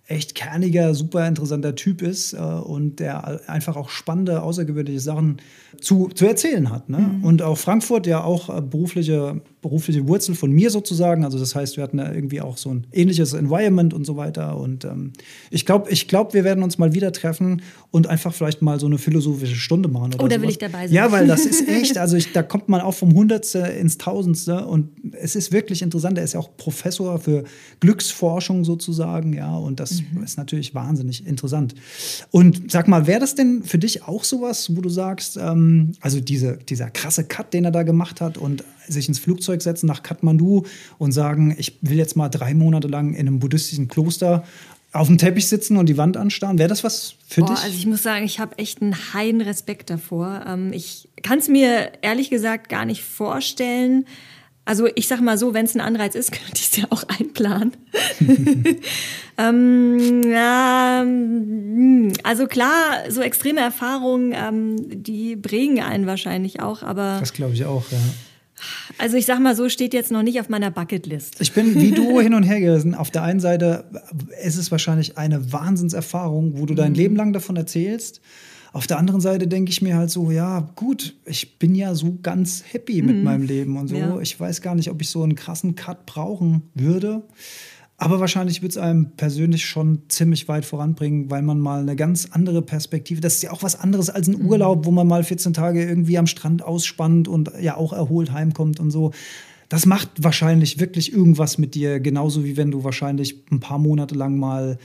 echt 0.08 0.34
kerniger, 0.34 0.94
super 0.94 1.28
interessanter 1.28 1.74
Typ 1.74 2.00
ist 2.00 2.32
äh, 2.32 2.38
und 2.38 2.98
der 2.98 3.42
einfach 3.48 3.76
auch 3.76 3.90
spannende, 3.90 4.42
außergewöhnliche 4.42 5.00
Sachen 5.00 5.36
zu, 5.82 6.08
zu 6.14 6.26
erzählen 6.26 6.70
hat. 6.70 6.88
Ne? 6.88 6.98
Mhm. 6.98 7.24
Und 7.24 7.42
auch 7.42 7.58
Frankfurt 7.58 8.06
ja 8.06 8.24
auch 8.24 8.48
äh, 8.48 8.62
berufliche, 8.62 9.42
berufliche 9.60 10.08
Wurzel 10.08 10.34
von 10.34 10.50
mir 10.50 10.70
sozusagen. 10.70 11.26
Also 11.26 11.38
das 11.38 11.54
heißt, 11.54 11.76
wir 11.76 11.84
hatten 11.84 11.98
ja 11.98 12.10
irgendwie 12.10 12.40
auch 12.40 12.56
so 12.56 12.70
ein 12.70 12.86
ähnliches 12.90 13.34
Environment 13.34 13.92
und 13.92 14.06
so 14.06 14.16
weiter. 14.16 14.56
Und 14.56 14.86
ähm, 14.86 15.12
ich 15.50 15.66
glaube, 15.66 15.90
ich 15.90 16.08
glaub, 16.08 16.32
wir 16.32 16.42
werden 16.42 16.64
uns 16.64 16.78
mal 16.78 16.94
wieder 16.94 17.12
treffen 17.12 17.60
und 17.90 18.06
einfach 18.06 18.32
vielleicht 18.32 18.62
mal 18.62 18.80
so 18.80 18.86
eine 18.86 18.96
philosophische 18.96 19.56
Stunde 19.56 19.90
machen. 19.90 20.14
Oder 20.14 20.24
oh, 20.24 20.28
da 20.28 20.36
sowas. 20.36 20.42
will 20.42 20.50
ich 20.50 20.58
dabei 20.58 20.86
sein. 20.86 20.94
Ja, 20.94 21.12
weil 21.12 21.26
das 21.26 21.44
ist 21.44 21.68
echt, 21.68 21.98
also 21.98 22.16
ich, 22.16 22.32
da 22.32 22.42
kommt 22.42 22.70
man 22.70 22.80
auch 22.80 22.94
vom 22.94 23.12
Hundertste 23.12 23.58
ins 23.58 23.98
Tausendste 23.98 24.64
und 24.64 24.88
es 25.20 25.36
ist 25.36 25.52
wirklich 25.52 25.82
interessant. 25.82 26.16
Er 26.16 26.24
ist 26.24 26.32
ja 26.32 26.40
auch 26.40 26.56
Professor 26.56 27.18
für 27.18 27.44
Glücksforschung 27.80 28.64
sozusagen, 28.64 29.34
ja, 29.34 29.54
und 29.54 29.80
das 29.80 29.97
mhm. 30.02 30.22
ist 30.22 30.38
natürlich 30.38 30.74
wahnsinnig 30.74 31.26
interessant. 31.26 31.74
Und 32.30 32.70
sag 32.70 32.88
mal, 32.88 33.06
wäre 33.06 33.20
das 33.20 33.34
denn 33.34 33.62
für 33.64 33.78
dich 33.78 34.04
auch 34.04 34.24
sowas, 34.24 34.74
wo 34.74 34.80
du 34.80 34.88
sagst, 34.88 35.36
ähm, 35.36 35.92
also 36.00 36.20
diese, 36.20 36.56
dieser 36.56 36.90
krasse 36.90 37.24
Cut, 37.24 37.52
den 37.54 37.64
er 37.64 37.70
da 37.70 37.82
gemacht 37.82 38.20
hat 38.20 38.38
und 38.38 38.64
sich 38.86 39.08
ins 39.08 39.18
Flugzeug 39.18 39.62
setzen 39.62 39.86
nach 39.86 40.02
Kathmandu 40.02 40.64
und 40.98 41.12
sagen, 41.12 41.54
ich 41.58 41.78
will 41.82 41.98
jetzt 41.98 42.16
mal 42.16 42.28
drei 42.28 42.54
Monate 42.54 42.88
lang 42.88 43.14
in 43.14 43.26
einem 43.26 43.38
buddhistischen 43.38 43.88
Kloster 43.88 44.44
auf 44.92 45.06
dem 45.06 45.18
Teppich 45.18 45.46
sitzen 45.48 45.76
und 45.76 45.88
die 45.88 45.96
Wand 45.96 46.16
anstarren. 46.16 46.58
Wäre 46.58 46.68
das 46.68 46.82
was 46.82 47.14
für 47.26 47.42
Boah, 47.42 47.54
dich? 47.54 47.64
Also 47.64 47.76
ich 47.76 47.86
muss 47.86 48.02
sagen, 48.02 48.24
ich 48.24 48.40
habe 48.40 48.56
echt 48.58 48.80
einen 48.80 48.96
heiden 49.12 49.40
Respekt 49.40 49.90
davor. 49.90 50.44
Ähm, 50.46 50.72
ich 50.72 51.08
kann 51.22 51.38
es 51.38 51.48
mir 51.48 51.92
ehrlich 52.00 52.30
gesagt 52.30 52.68
gar 52.68 52.86
nicht 52.86 53.02
vorstellen, 53.02 54.06
also 54.68 54.86
ich 54.94 55.08
sag 55.08 55.22
mal 55.22 55.38
so, 55.38 55.54
wenn 55.54 55.64
es 55.64 55.74
ein 55.74 55.80
Anreiz 55.80 56.14
ist, 56.14 56.30
könnte 56.32 56.56
ich 56.56 56.68
es 56.70 56.76
ja 56.76 56.84
auch 56.90 57.02
einplanen. 57.04 57.72
ähm, 59.38 60.22
ja, 60.30 61.00
hm, 61.00 62.12
also 62.22 62.46
klar, 62.46 63.04
so 63.08 63.22
extreme 63.22 63.60
Erfahrungen, 63.60 64.34
ähm, 64.36 65.02
die 65.02 65.36
prägen 65.36 65.80
einen 65.80 66.06
wahrscheinlich 66.06 66.60
auch, 66.60 66.82
aber. 66.82 67.16
Das 67.18 67.32
glaube 67.32 67.54
ich 67.54 67.64
auch, 67.64 67.90
ja. 67.90 67.98
Also 68.98 69.16
ich 69.16 69.24
sag 69.24 69.38
mal 69.38 69.56
so, 69.56 69.70
steht 69.70 69.94
jetzt 69.94 70.10
noch 70.10 70.22
nicht 70.22 70.38
auf 70.38 70.50
meiner 70.50 70.70
Bucketlist. 70.70 71.40
Ich 71.40 71.52
bin 71.52 71.74
wie 71.76 71.92
du 71.92 72.20
hin 72.20 72.34
und 72.34 72.42
her 72.42 72.60
gerissen. 72.60 72.94
Auf 72.94 73.10
der 73.10 73.22
einen 73.22 73.40
Seite 73.40 73.84
ist 74.44 74.56
es 74.56 74.70
wahrscheinlich 74.70 75.16
eine 75.16 75.50
Wahnsinnserfahrung, 75.52 76.58
wo 76.58 76.66
du 76.66 76.74
dein 76.74 76.90
mhm. 76.90 76.98
Leben 76.98 77.16
lang 77.16 77.32
davon 77.32 77.56
erzählst. 77.56 78.20
Auf 78.72 78.86
der 78.86 78.98
anderen 78.98 79.20
Seite 79.20 79.48
denke 79.48 79.70
ich 79.70 79.82
mir 79.82 79.96
halt 79.96 80.10
so, 80.10 80.30
ja, 80.30 80.60
gut, 80.76 81.14
ich 81.24 81.58
bin 81.58 81.74
ja 81.74 81.94
so 81.94 82.18
ganz 82.22 82.64
happy 82.70 83.02
mit 83.02 83.16
mhm. 83.16 83.22
meinem 83.22 83.42
Leben 83.42 83.76
und 83.76 83.88
so. 83.88 83.96
Ja. 83.96 84.20
Ich 84.20 84.38
weiß 84.38 84.60
gar 84.60 84.74
nicht, 84.74 84.90
ob 84.90 85.00
ich 85.00 85.08
so 85.08 85.22
einen 85.22 85.34
krassen 85.34 85.74
Cut 85.74 86.06
brauchen 86.06 86.62
würde. 86.74 87.22
Aber 88.00 88.20
wahrscheinlich 88.20 88.62
wird 88.62 88.72
es 88.72 88.78
einem 88.78 89.10
persönlich 89.16 89.66
schon 89.66 90.02
ziemlich 90.08 90.46
weit 90.46 90.64
voranbringen, 90.64 91.30
weil 91.30 91.42
man 91.42 91.58
mal 91.58 91.80
eine 91.80 91.96
ganz 91.96 92.28
andere 92.30 92.62
Perspektive, 92.62 93.20
das 93.20 93.34
ist 93.34 93.42
ja 93.42 93.50
auch 93.50 93.64
was 93.64 93.78
anderes 93.78 94.08
als 94.08 94.28
ein 94.28 94.38
mhm. 94.38 94.46
Urlaub, 94.46 94.86
wo 94.86 94.92
man 94.92 95.08
mal 95.08 95.24
14 95.24 95.52
Tage 95.52 95.84
irgendwie 95.84 96.16
am 96.16 96.28
Strand 96.28 96.62
ausspannt 96.62 97.26
und 97.26 97.50
ja 97.60 97.76
auch 97.76 97.92
erholt 97.92 98.32
heimkommt 98.32 98.78
und 98.78 98.92
so. 98.92 99.10
Das 99.68 99.84
macht 99.84 100.10
wahrscheinlich 100.22 100.78
wirklich 100.78 101.12
irgendwas 101.12 101.58
mit 101.58 101.74
dir, 101.74 101.98
genauso 101.98 102.44
wie 102.44 102.56
wenn 102.56 102.70
du 102.70 102.84
wahrscheinlich 102.84 103.42
ein 103.50 103.60
paar 103.60 103.78
Monate 103.78 104.14
lang 104.14 104.38
mal 104.38 104.78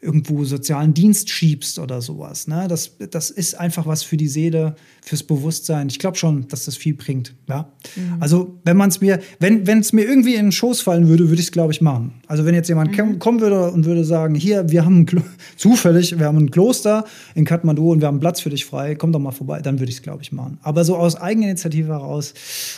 irgendwo 0.00 0.44
sozialen 0.44 0.94
Dienst 0.94 1.30
schiebst 1.30 1.78
oder 1.78 2.00
sowas. 2.00 2.46
Ne? 2.46 2.66
Das, 2.68 2.96
das 3.10 3.30
ist 3.30 3.58
einfach 3.58 3.86
was 3.86 4.02
für 4.02 4.16
die 4.16 4.28
Seele, 4.28 4.76
fürs 5.02 5.22
Bewusstsein. 5.22 5.88
Ich 5.88 5.98
glaube 5.98 6.16
schon, 6.16 6.48
dass 6.48 6.66
das 6.66 6.76
viel 6.76 6.94
bringt. 6.94 7.34
Ja? 7.48 7.72
Mhm. 7.96 8.16
Also 8.20 8.58
wenn 8.64 8.76
man 8.76 8.90
es 8.90 9.00
mir, 9.00 9.20
wenn 9.38 9.66
es 9.66 9.92
mir 9.92 10.04
irgendwie 10.04 10.34
in 10.34 10.46
den 10.46 10.52
Schoß 10.52 10.82
fallen 10.82 11.08
würde, 11.08 11.28
würde 11.28 11.40
ich 11.40 11.46
es, 11.46 11.52
glaube 11.52 11.72
ich, 11.72 11.80
machen. 11.80 12.14
Also 12.26 12.44
wenn 12.44 12.54
jetzt 12.54 12.68
jemand 12.68 12.96
mhm. 12.96 13.18
kommen 13.18 13.40
würde 13.40 13.70
und 13.70 13.84
würde 13.84 14.04
sagen, 14.04 14.34
hier, 14.34 14.68
wir 14.70 14.84
haben 14.84 15.06
zufällig, 15.56 16.18
wir 16.18 16.26
haben 16.26 16.38
ein 16.38 16.50
Kloster 16.50 17.04
in 17.34 17.44
Kathmandu 17.44 17.92
und 17.92 18.00
wir 18.00 18.08
haben 18.08 18.20
Platz 18.20 18.40
für 18.40 18.50
dich 18.50 18.64
frei, 18.64 18.94
komm 18.94 19.12
doch 19.12 19.20
mal 19.20 19.30
vorbei, 19.30 19.60
dann 19.60 19.78
würde 19.78 19.90
ich 19.90 19.96
es, 19.96 20.02
glaube 20.02 20.22
ich, 20.22 20.32
machen. 20.32 20.58
Aber 20.62 20.84
so 20.84 20.96
aus 20.96 21.16
Eigeninitiative 21.16 21.88
heraus, 21.88 22.34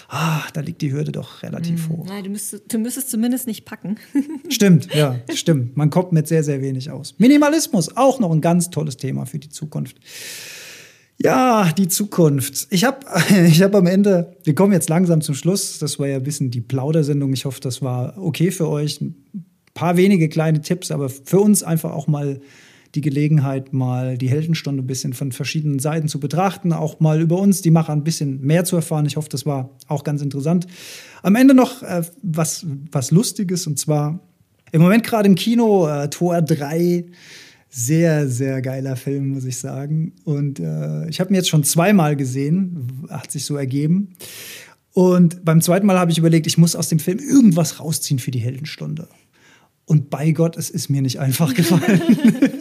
ah, 0.09 0.43
da 0.53 0.61
liegt 0.61 0.83
die 0.83 0.93
Hürde 0.93 1.13
doch 1.13 1.43
relativ 1.43 1.89
mhm. 1.89 1.93
hoch. 1.93 2.07
Nein, 2.07 2.25
du, 2.25 2.31
müsstest, 2.31 2.73
du 2.73 2.79
müsstest 2.79 3.11
zumindest 3.11 3.47
nicht 3.47 3.65
packen. 3.65 3.97
stimmt, 4.49 4.95
ja, 4.95 5.17
stimmt. 5.33 5.77
Man 5.77 5.91
kommt 5.91 6.13
mit 6.13 6.29
sehr, 6.29 6.43
sehr 6.43 6.61
wenig 6.61 6.91
aus. 6.91 7.15
Minimalismus, 7.19 7.97
auch 7.97 8.21
noch 8.21 8.31
ein 8.31 8.41
ganz 8.41 8.71
tolles 8.71 8.97
Thema 8.97 9.25
für 9.27 9.39
die 9.39 9.49
Zukunft. 9.49 9.97
Ja, 11.21 11.73
die 11.77 11.89
Zukunft. 11.89 12.69
Ich 12.71 12.85
habe 12.85 12.99
ich 13.47 13.63
hab 13.63 13.75
am 13.75 13.87
Ende, 13.87 14.37
wir 14.45 14.55
kommen 14.55 14.73
jetzt 14.73 14.89
langsam 14.89 15.21
zum 15.21 15.35
Schluss. 15.35 15.79
Das 15.79 15.99
war 15.99 16.07
ja 16.07 16.17
ein 16.17 16.23
bisschen 16.23 16.51
die 16.51 16.61
Plaudersendung. 16.61 17.33
Ich 17.33 17.45
hoffe, 17.45 17.61
das 17.61 17.83
war 17.83 18.17
okay 18.19 18.51
für 18.51 18.69
euch. 18.69 19.01
Ein 19.01 19.17
paar 19.75 19.97
wenige 19.97 20.29
kleine 20.29 20.61
Tipps, 20.61 20.91
aber 20.91 21.09
für 21.09 21.41
uns 21.41 21.63
einfach 21.63 21.93
auch 21.93 22.07
mal 22.07 22.41
die 22.95 23.01
Gelegenheit, 23.01 23.73
mal 23.73 24.17
die 24.17 24.31
Heldenstunde 24.31 24.83
ein 24.83 24.87
bisschen 24.87 25.13
von 25.13 25.33
verschiedenen 25.33 25.79
Seiten 25.79 26.09
zu 26.09 26.21
betrachten, 26.21 26.73
auch 26.73 27.01
mal 27.01 27.21
über 27.21 27.39
uns, 27.39 27.61
die 27.61 27.71
Macher, 27.71 27.93
ein 27.93 28.05
bisschen 28.05 28.41
mehr 28.41 28.65
zu 28.65 28.77
erfahren. 28.77 29.05
Ich 29.05 29.17
hoffe, 29.17 29.29
das 29.29 29.45
war 29.45 29.71
auch 29.89 30.05
ganz 30.05 30.23
interessant. 30.23 30.67
Am 31.23 31.35
Ende 31.35 31.53
noch 31.53 31.83
äh, 31.83 32.03
was, 32.23 32.65
was 32.91 33.11
Lustiges 33.11 33.67
und 33.67 33.79
zwar 33.79 34.21
im 34.73 34.81
Moment 34.81 35.05
gerade 35.05 35.29
im 35.29 35.35
Kino, 35.35 35.87
äh, 35.87 36.09
Tor 36.09 36.41
3 36.41 37.05
sehr, 37.71 38.29
sehr 38.29 38.63
geiler 38.63 38.97
Film, 38.97 39.29
muss 39.29 39.45
ich 39.45 39.59
sagen. 39.59 40.13
Und 40.25 40.59
äh, 40.59 41.09
ich 41.09 41.21
habe 41.21 41.31
ihn 41.31 41.35
jetzt 41.35 41.49
schon 41.49 41.65
zweimal 41.65 42.17
gesehen, 42.17 43.07
hat 43.11 43.31
sich 43.31 43.45
so 43.45 43.57
ergeben. 43.57 44.15
Und 44.93 45.45
beim 45.45 45.61
zweiten 45.61 45.87
Mal 45.87 45.99
habe 45.99 46.11
ich 46.11 46.19
überlegt, 46.19 46.47
ich 46.47 46.59
muss 46.59 46.75
aus 46.75 46.89
dem 46.89 46.99
Film 46.99 47.19
irgendwas 47.19 47.79
rausziehen 47.79 48.19
für 48.19 48.31
die 48.31 48.41
Heldenstunde. 48.41 49.09
Und 49.85 50.11
bei 50.11 50.33
Gott, 50.33 50.57
es 50.57 50.71
ist 50.71 50.91
mir 50.91 51.03
nicht 51.03 51.19
einfach 51.19 51.55
gefallen. 51.55 52.01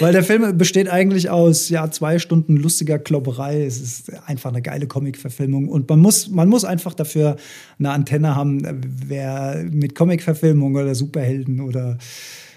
Weil 0.00 0.12
der 0.12 0.22
Film 0.22 0.56
besteht 0.58 0.88
eigentlich 0.88 1.30
aus 1.30 1.68
ja, 1.68 1.90
zwei 1.90 2.18
Stunden 2.18 2.56
lustiger 2.56 2.98
Klopperei. 2.98 3.64
Es 3.64 3.80
ist 3.80 4.12
einfach 4.26 4.50
eine 4.50 4.62
geile 4.62 4.86
Comic-Verfilmung. 4.86 5.68
Und 5.68 5.88
man 5.88 5.98
muss, 5.98 6.28
man 6.28 6.48
muss 6.48 6.64
einfach 6.64 6.94
dafür 6.94 7.36
eine 7.78 7.90
Antenne 7.90 8.36
haben, 8.36 8.62
wer 9.06 9.64
mit 9.70 9.94
Comic-Verfilmung 9.94 10.76
oder 10.76 10.94
Superhelden 10.94 11.60
oder 11.60 11.98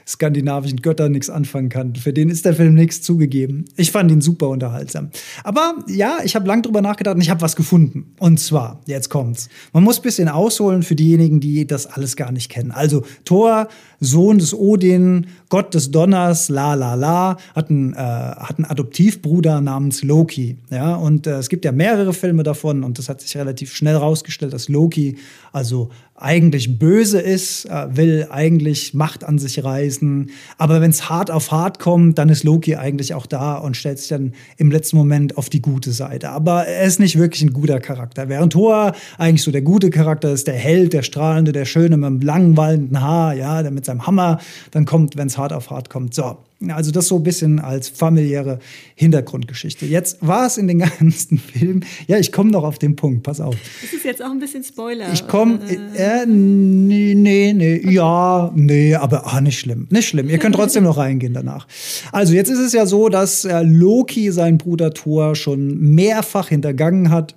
skandinavischen 0.08 0.82
Göttern 0.82 1.12
nichts 1.12 1.30
anfangen 1.30 1.70
kann. 1.70 1.96
Für 1.96 2.14
den 2.14 2.30
ist 2.30 2.46
der 2.46 2.54
Film 2.54 2.76
nichts 2.76 3.02
zugegeben. 3.02 3.66
Ich 3.76 3.92
fand 3.92 4.12
ihn 4.12 4.22
super 4.22 4.50
unterhaltsam. 4.50 5.10
Aber 5.44 5.76
ja, 5.88 6.20
ich 6.24 6.36
habe 6.36 6.48
lang 6.48 6.62
drüber 6.62 6.82
nachgedacht 6.82 7.16
und 7.16 7.22
ich 7.22 7.30
habe 7.30 7.42
was 7.42 7.56
gefunden. 7.56 8.14
Und 8.20 8.40
zwar, 8.40 8.82
jetzt 8.86 9.10
kommt's. 9.10 9.50
Man 9.74 9.84
muss 9.84 10.00
ein 10.00 10.04
bisschen 10.04 10.30
ausholen 10.30 10.84
für 10.84 10.96
diejenigen, 10.96 11.40
die 11.40 11.66
das 11.66 11.88
alles 11.88 12.16
gar 12.16 12.32
nicht 12.32 12.50
kennen. 12.50 12.72
Also 12.72 13.04
Thor, 13.24 13.68
Sohn 14.00 14.38
des 14.38 14.54
Odin, 14.54 15.28
Gott 15.50 15.74
des 15.74 15.92
Donners, 15.92 16.50
la 16.50 16.76
la 16.76 16.94
la, 16.96 17.38
hat 17.56 17.70
einen, 17.70 17.94
äh, 17.94 17.98
hat 17.98 18.58
einen 18.58 18.66
Adoptivbruder 18.66 19.62
namens 19.62 20.04
Loki. 20.04 20.58
Ja, 20.70 20.96
und 20.96 21.28
äh, 21.28 21.38
es 21.38 21.50
gibt 21.50 21.66
ja 21.66 21.72
mehrere 21.72 22.14
Filme 22.14 22.44
davon 22.44 22.84
und 22.84 23.00
das 23.00 23.10
hat 23.10 23.22
sich 23.22 23.36
relativ 23.38 23.74
schnell 23.74 23.96
rausgestellt, 23.96 24.54
dass 24.54 24.70
Loki 24.70 25.18
also 25.56 25.90
eigentlich 26.16 26.78
böse 26.80 27.20
ist, 27.20 27.66
äh, 27.66 27.88
will 27.96 28.28
eigentlich 28.30 28.94
Macht 28.94 29.24
an 29.24 29.40
sich 29.40 29.64
reißen. 29.64 30.30
Aber 30.58 30.82
wenn 30.82 30.92
es 30.92 31.10
hart 31.10 31.32
auf 31.32 31.52
hart 31.52 31.80
kommt, 31.80 32.18
dann 32.18 32.28
ist 32.28 32.44
Loki 32.44 32.76
eigentlich 32.76 33.14
auch 33.14 33.26
da 33.26 33.56
und 33.56 33.78
stellt 33.78 34.00
sich 34.00 34.10
dann 34.10 34.34
im 34.58 34.70
letzten 34.70 34.98
Moment 34.98 35.38
auf 35.38 35.50
die 35.50 35.62
gute 35.62 35.92
Seite. 35.92 36.30
Aber 36.30 36.68
er 36.68 36.84
ist 36.84 37.00
nicht 37.00 37.18
wirklich 37.18 37.42
ein 37.42 37.54
guter 37.54 37.80
Charakter. 37.80 38.28
Während 38.28 38.52
Thor 38.52 38.94
eigentlich 39.18 39.44
so 39.44 39.52
der 39.52 39.62
gute 39.62 39.90
Charakter 39.92 40.32
ist, 40.32 40.48
der 40.48 40.56
Held, 40.56 40.92
der 40.92 41.04
strahlende, 41.04 41.54
der 41.54 41.66
schöne 41.66 41.96
mit 41.96 42.10
dem 42.10 42.22
langwallenden 42.22 43.00
Haar, 43.00 43.34
ja, 43.34 43.62
der 43.62 43.72
mit 43.72 43.86
seinem 43.86 44.06
Hammer 44.06 44.40
dann 44.72 44.86
kommt, 44.86 45.16
wenn 45.16 45.28
es 45.28 45.38
hart 45.38 45.54
auf 45.54 45.70
hart 45.70 45.90
kommt. 45.90 46.14
So, 46.14 46.38
also 46.70 46.92
das 46.92 47.08
so 47.08 47.18
ein 47.18 47.24
bisschen 47.24 47.60
als 47.60 47.90
familiäre 47.90 48.60
Hintergrundgeschichte. 48.96 49.86
Jetzt 49.86 50.26
war 50.26 50.48
es 50.48 50.58
in 50.58 50.68
den 50.68 50.80
ganzen 51.00 51.38
Filmen. 51.38 51.86
Ja, 52.08 52.18
ich 52.18 52.32
komme 52.32 52.52
noch 52.52 52.64
auf 52.64 52.80
den 52.80 52.96
Punkt, 52.96 53.24
pass 53.24 53.42
auf. 53.42 53.56
Das 53.82 53.94
ist 53.94 54.06
jetzt 54.06 54.24
auch 54.24 54.32
ein 54.32 54.40
bisschen 54.40 54.64
Spoiler. 54.64 55.12
Ich 55.14 55.28
komme, 55.28 55.60
äh, 55.70 56.22
äh, 56.22 56.26
nee, 56.26 57.14
nee, 57.16 57.54
nee, 57.54 57.80
okay. 57.80 57.94
ja, 57.94 58.52
nee, 58.56 58.96
aber 58.96 59.24
ach, 59.26 59.42
nicht 59.42 59.60
schlimm, 59.60 59.88
nicht 59.90 60.08
schlimm. 60.08 60.30
Ihr 60.30 60.38
könnt 60.38 60.56
trotzdem 60.56 60.84
noch 60.84 60.98
reingehen 60.98 61.34
danach. 61.34 61.68
Also 62.12 62.34
jetzt 62.34 62.50
ist 62.50 62.60
es 62.60 62.74
ja 62.74 62.86
so, 62.86 63.10
dass 63.10 63.46
äh, 63.46 63.62
Loki 63.62 64.32
seinen 64.32 64.58
Bruder 64.58 64.94
Thor 64.94 65.36
schon 65.36 65.78
mehrfach 65.80 66.50
hintergangen 66.50 67.10
hat 67.10 67.36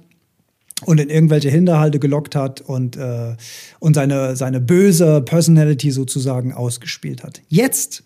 und 0.85 1.01
in 1.01 1.11
irgendwelche 1.11 1.51
Hinterhalte 1.51 1.99
gelockt 1.99 2.37
hat 2.37 2.61
und, 2.61 2.97
äh, 2.97 3.35
und 3.81 3.95
seine, 3.95 4.37
seine 4.37 4.61
böse 4.61 5.23
Personality 5.23 5.91
sozusagen 5.91 6.53
ausgespielt 6.53 7.25
hat. 7.25 7.43
Jetzt 7.49 8.05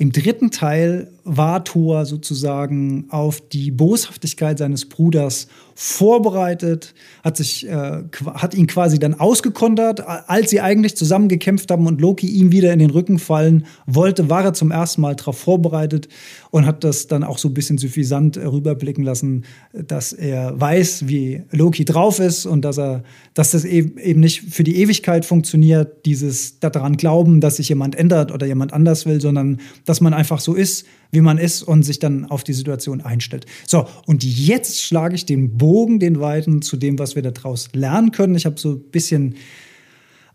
im 0.00 0.12
dritten 0.12 0.52
Teil 0.52 1.10
war 1.24 1.64
Thor 1.64 2.06
sozusagen 2.06 3.06
auf 3.10 3.40
die 3.40 3.72
Boshaftigkeit 3.72 4.58
seines 4.58 4.88
Bruders 4.88 5.48
vorbereitet, 5.74 6.94
hat 7.22 7.36
sich, 7.36 7.68
äh, 7.68 8.02
hat 8.34 8.54
ihn 8.54 8.66
quasi 8.66 8.98
dann 8.98 9.14
ausgekontert, 9.14 10.00
als 10.00 10.50
sie 10.50 10.60
eigentlich 10.60 10.96
zusammen 10.96 11.28
gekämpft 11.28 11.70
haben 11.70 11.86
und 11.86 12.00
Loki 12.00 12.26
ihm 12.26 12.50
wieder 12.50 12.72
in 12.72 12.78
den 12.78 12.90
Rücken 12.90 13.18
fallen 13.18 13.66
wollte, 13.86 14.30
war 14.30 14.44
er 14.44 14.54
zum 14.54 14.70
ersten 14.70 15.02
Mal 15.02 15.16
darauf 15.16 15.38
vorbereitet 15.38 16.08
und 16.50 16.66
hat 16.66 16.82
das 16.82 17.06
dann 17.06 17.22
auch 17.22 17.38
so 17.38 17.48
ein 17.48 17.54
bisschen 17.54 17.78
suffisant 17.78 18.38
rüberblicken 18.38 19.04
lassen, 19.04 19.44
dass 19.72 20.12
er 20.12 20.58
weiß, 20.60 21.08
wie 21.08 21.42
Loki 21.50 21.84
drauf 21.84 22.18
ist 22.18 22.46
und 22.46 22.64
dass 22.64 22.78
er, 22.78 23.02
dass 23.34 23.50
das 23.50 23.64
eben 23.64 24.20
nicht 24.20 24.52
für 24.52 24.64
die 24.64 24.80
Ewigkeit 24.80 25.24
funktioniert, 25.24 26.06
dieses 26.06 26.58
daran 26.60 26.96
glauben, 26.96 27.40
dass 27.40 27.56
sich 27.56 27.68
jemand 27.68 27.94
ändert 27.94 28.32
oder 28.32 28.46
jemand 28.46 28.72
anders 28.72 29.06
will, 29.06 29.20
sondern 29.20 29.58
dass 29.88 30.00
man 30.00 30.12
einfach 30.12 30.40
so 30.40 30.54
ist, 30.54 30.86
wie 31.10 31.20
man 31.20 31.38
ist 31.38 31.62
und 31.62 31.82
sich 31.82 31.98
dann 31.98 32.26
auf 32.26 32.44
die 32.44 32.52
Situation 32.52 33.00
einstellt. 33.00 33.46
So, 33.66 33.86
und 34.06 34.22
jetzt 34.22 34.82
schlage 34.82 35.14
ich 35.14 35.24
den 35.24 35.56
Bogen, 35.56 35.98
den 35.98 36.20
weiten, 36.20 36.60
zu 36.60 36.76
dem, 36.76 36.98
was 36.98 37.14
wir 37.14 37.22
daraus 37.22 37.70
lernen 37.72 38.12
können. 38.12 38.34
Ich 38.34 38.44
habe 38.44 38.58
so 38.58 38.72
ein 38.72 38.80
bisschen 38.90 39.36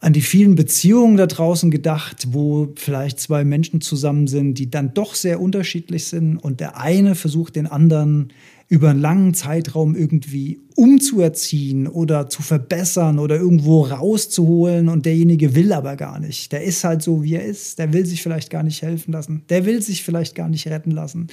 an 0.03 0.11
die 0.11 0.21
vielen 0.21 0.55
Beziehungen 0.55 1.15
da 1.15 1.27
draußen 1.27 1.71
gedacht, 1.71 2.27
wo 2.31 2.73
vielleicht 2.75 3.21
zwei 3.21 3.45
Menschen 3.45 3.79
zusammen 3.79 4.27
sind, 4.27 4.55
die 4.55 4.69
dann 4.69 4.93
doch 4.93 5.15
sehr 5.15 5.39
unterschiedlich 5.39 6.07
sind 6.07 6.35
und 6.35 6.59
der 6.59 6.77
eine 6.77 7.15
versucht 7.15 7.55
den 7.55 7.67
anderen 7.67 8.33
über 8.67 8.89
einen 8.89 8.99
langen 8.99 9.33
Zeitraum 9.33 9.95
irgendwie 9.95 10.59
umzuerziehen 10.75 11.87
oder 11.87 12.27
zu 12.27 12.41
verbessern 12.41 13.19
oder 13.19 13.37
irgendwo 13.37 13.85
rauszuholen 13.85 14.89
und 14.89 15.05
derjenige 15.05 15.55
will 15.55 15.71
aber 15.71 15.95
gar 15.95 16.19
nicht. 16.19 16.51
Der 16.51 16.63
ist 16.63 16.83
halt 16.83 17.01
so, 17.01 17.23
wie 17.23 17.35
er 17.35 17.45
ist. 17.45 17.79
Der 17.79 17.93
will 17.93 18.05
sich 18.05 18.23
vielleicht 18.23 18.49
gar 18.49 18.63
nicht 18.63 18.81
helfen 18.81 19.11
lassen. 19.11 19.43
Der 19.49 19.65
will 19.65 19.81
sich 19.81 20.03
vielleicht 20.03 20.35
gar 20.35 20.49
nicht 20.49 20.67
retten 20.67 20.91
lassen. 20.91 21.27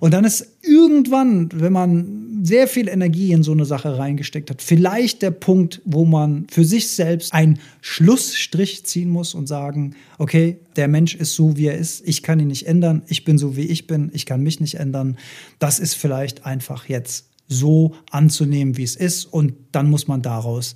Und 0.00 0.14
dann 0.14 0.24
ist 0.24 0.56
irgendwann, 0.62 1.50
wenn 1.54 1.72
man 1.72 2.27
sehr 2.42 2.68
viel 2.68 2.88
Energie 2.88 3.32
in 3.32 3.42
so 3.42 3.52
eine 3.52 3.64
Sache 3.64 3.98
reingesteckt 3.98 4.50
hat, 4.50 4.62
vielleicht 4.62 5.22
der 5.22 5.30
Punkt, 5.30 5.80
wo 5.84 6.04
man 6.04 6.46
für 6.50 6.64
sich 6.64 6.88
selbst 6.88 7.32
einen 7.32 7.58
Schlussstrich 7.80 8.84
ziehen 8.84 9.10
muss 9.10 9.34
und 9.34 9.46
sagen, 9.46 9.94
okay, 10.18 10.58
der 10.76 10.88
Mensch 10.88 11.14
ist 11.14 11.34
so, 11.34 11.56
wie 11.56 11.66
er 11.66 11.76
ist. 11.76 12.06
Ich 12.06 12.22
kann 12.22 12.40
ihn 12.40 12.48
nicht 12.48 12.66
ändern. 12.66 13.02
Ich 13.06 13.24
bin 13.24 13.38
so, 13.38 13.56
wie 13.56 13.66
ich 13.66 13.86
bin. 13.86 14.10
Ich 14.12 14.26
kann 14.26 14.42
mich 14.42 14.60
nicht 14.60 14.76
ändern. 14.76 15.18
Das 15.58 15.78
ist 15.78 15.94
vielleicht 15.94 16.46
einfach 16.46 16.88
jetzt 16.88 17.26
so 17.48 17.94
anzunehmen, 18.10 18.76
wie 18.76 18.84
es 18.84 18.96
ist. 18.96 19.24
Und 19.24 19.54
dann 19.72 19.90
muss 19.90 20.06
man 20.06 20.22
daraus 20.22 20.74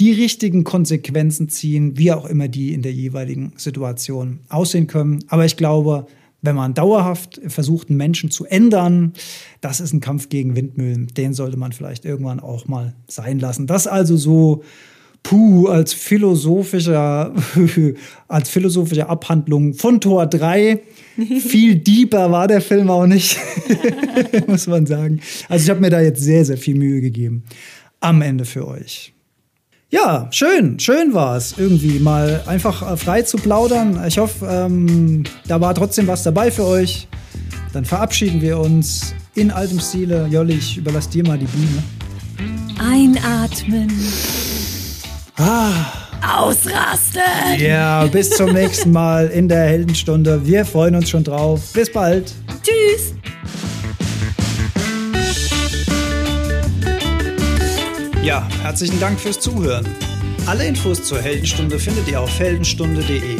die 0.00 0.12
richtigen 0.12 0.64
Konsequenzen 0.64 1.48
ziehen, 1.48 1.96
wie 1.96 2.12
auch 2.12 2.26
immer 2.26 2.48
die 2.48 2.72
in 2.72 2.82
der 2.82 2.92
jeweiligen 2.92 3.52
Situation 3.56 4.40
aussehen 4.48 4.86
können. 4.86 5.24
Aber 5.28 5.44
ich 5.44 5.56
glaube, 5.56 6.06
wenn 6.44 6.56
man 6.56 6.74
dauerhaft 6.74 7.40
versucht, 7.46 7.88
einen 7.88 7.96
Menschen 7.96 8.30
zu 8.30 8.44
ändern, 8.44 9.14
das 9.60 9.80
ist 9.80 9.92
ein 9.92 10.00
Kampf 10.00 10.28
gegen 10.28 10.56
Windmühlen. 10.56 11.06
Den 11.08 11.32
sollte 11.32 11.56
man 11.56 11.72
vielleicht 11.72 12.04
irgendwann 12.04 12.40
auch 12.40 12.68
mal 12.68 12.94
sein 13.08 13.38
lassen. 13.38 13.66
Das 13.66 13.86
also 13.86 14.16
so 14.16 14.62
puh, 15.22 15.68
als 15.68 15.94
philosophischer, 15.94 17.32
als 18.28 18.48
philosophische 18.50 19.08
Abhandlung 19.08 19.72
von 19.74 20.00
Tor 20.00 20.26
3 20.26 20.80
viel 21.40 21.76
deeper 21.76 22.30
war 22.30 22.46
der 22.46 22.60
Film 22.60 22.90
auch 22.90 23.06
nicht, 23.06 23.38
muss 24.46 24.66
man 24.66 24.84
sagen. 24.84 25.20
Also 25.48 25.64
ich 25.64 25.70
habe 25.70 25.80
mir 25.80 25.90
da 25.90 26.00
jetzt 26.00 26.22
sehr, 26.22 26.44
sehr 26.44 26.58
viel 26.58 26.76
Mühe 26.76 27.00
gegeben. 27.00 27.44
Am 28.00 28.20
Ende 28.20 28.44
für 28.44 28.68
euch. 28.68 29.13
Ja, 29.90 30.28
schön, 30.32 30.78
schön 30.80 31.14
war 31.14 31.36
es, 31.36 31.54
irgendwie 31.56 32.00
mal 32.00 32.42
einfach 32.46 32.92
äh, 32.92 32.96
frei 32.96 33.22
zu 33.22 33.36
plaudern. 33.36 34.02
Ich 34.06 34.18
hoffe, 34.18 34.46
ähm, 34.50 35.24
da 35.46 35.60
war 35.60 35.74
trotzdem 35.74 36.06
was 36.06 36.22
dabei 36.22 36.50
für 36.50 36.64
euch. 36.64 37.06
Dann 37.72 37.84
verabschieden 37.84 38.40
wir 38.40 38.58
uns 38.58 39.14
in 39.34 39.50
altem 39.50 39.80
Stile. 39.80 40.26
Jolli, 40.30 40.54
ich 40.54 40.76
überlasse 40.78 41.10
dir 41.10 41.24
mal 41.26 41.38
die 41.38 41.46
Bühne. 41.46 41.82
Einatmen. 42.78 43.90
Ah. 45.36 45.72
ausrasten. 46.36 47.20
Ja, 47.58 48.06
bis 48.06 48.30
zum 48.30 48.52
nächsten 48.52 48.92
Mal 48.92 49.28
in 49.28 49.48
der 49.48 49.64
Heldenstunde. 49.64 50.46
Wir 50.46 50.64
freuen 50.64 50.94
uns 50.94 51.10
schon 51.10 51.24
drauf. 51.24 51.72
Bis 51.72 51.92
bald. 51.92 52.32
Tschüss. 52.62 53.14
Ja, 58.24 58.48
herzlichen 58.62 58.98
Dank 59.00 59.20
fürs 59.20 59.38
Zuhören. 59.38 59.86
Alle 60.46 60.66
Infos 60.66 61.04
zur 61.04 61.20
Heldenstunde 61.20 61.78
findet 61.78 62.08
ihr 62.08 62.18
auf 62.18 62.38
heldenstunde.de. 62.38 63.36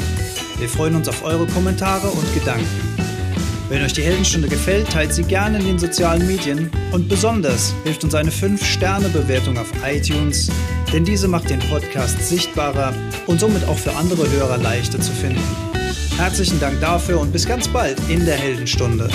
Wir 0.59 0.69
freuen 0.69 0.95
uns 0.95 1.09
auf 1.09 1.25
eure 1.25 1.47
Kommentare 1.47 2.07
und 2.09 2.35
Gedanken. 2.35 2.67
Wenn 3.71 3.83
euch 3.83 3.95
die 3.95 4.03
Heldenstunde 4.03 4.47
gefällt, 4.47 4.91
teilt 4.91 5.15
sie 5.15 5.23
gerne 5.23 5.59
in 5.59 5.65
den 5.65 5.79
sozialen 5.79 6.27
Medien 6.27 6.71
und 6.93 7.09
besonders 7.09 7.75
hilft 7.85 8.05
uns 8.05 8.15
eine 8.15 8.31
5-Sterne-Bewertung 8.31 9.57
auf 9.57 9.73
iTunes, 9.87 10.51
denn 10.93 11.07
diese 11.07 11.29
macht 11.29 11.49
den 11.49 11.61
Podcast 11.61 12.21
sichtbarer 12.21 12.93
und 13.27 13.41
somit 13.41 13.67
auch 13.67 13.79
für 13.79 13.97
andere 13.97 14.31
Hörer 14.33 14.59
leichter 14.59 15.01
zu 15.01 15.13
finden. 15.13 15.41
Herzlichen 16.19 16.61
Dank 16.61 16.79
dafür 16.83 17.21
und 17.21 17.33
bis 17.33 17.49
ganz 17.49 17.69
bald 17.69 17.97
in 18.11 18.27
der 18.27 18.37
Heldenstunde. 18.37 19.09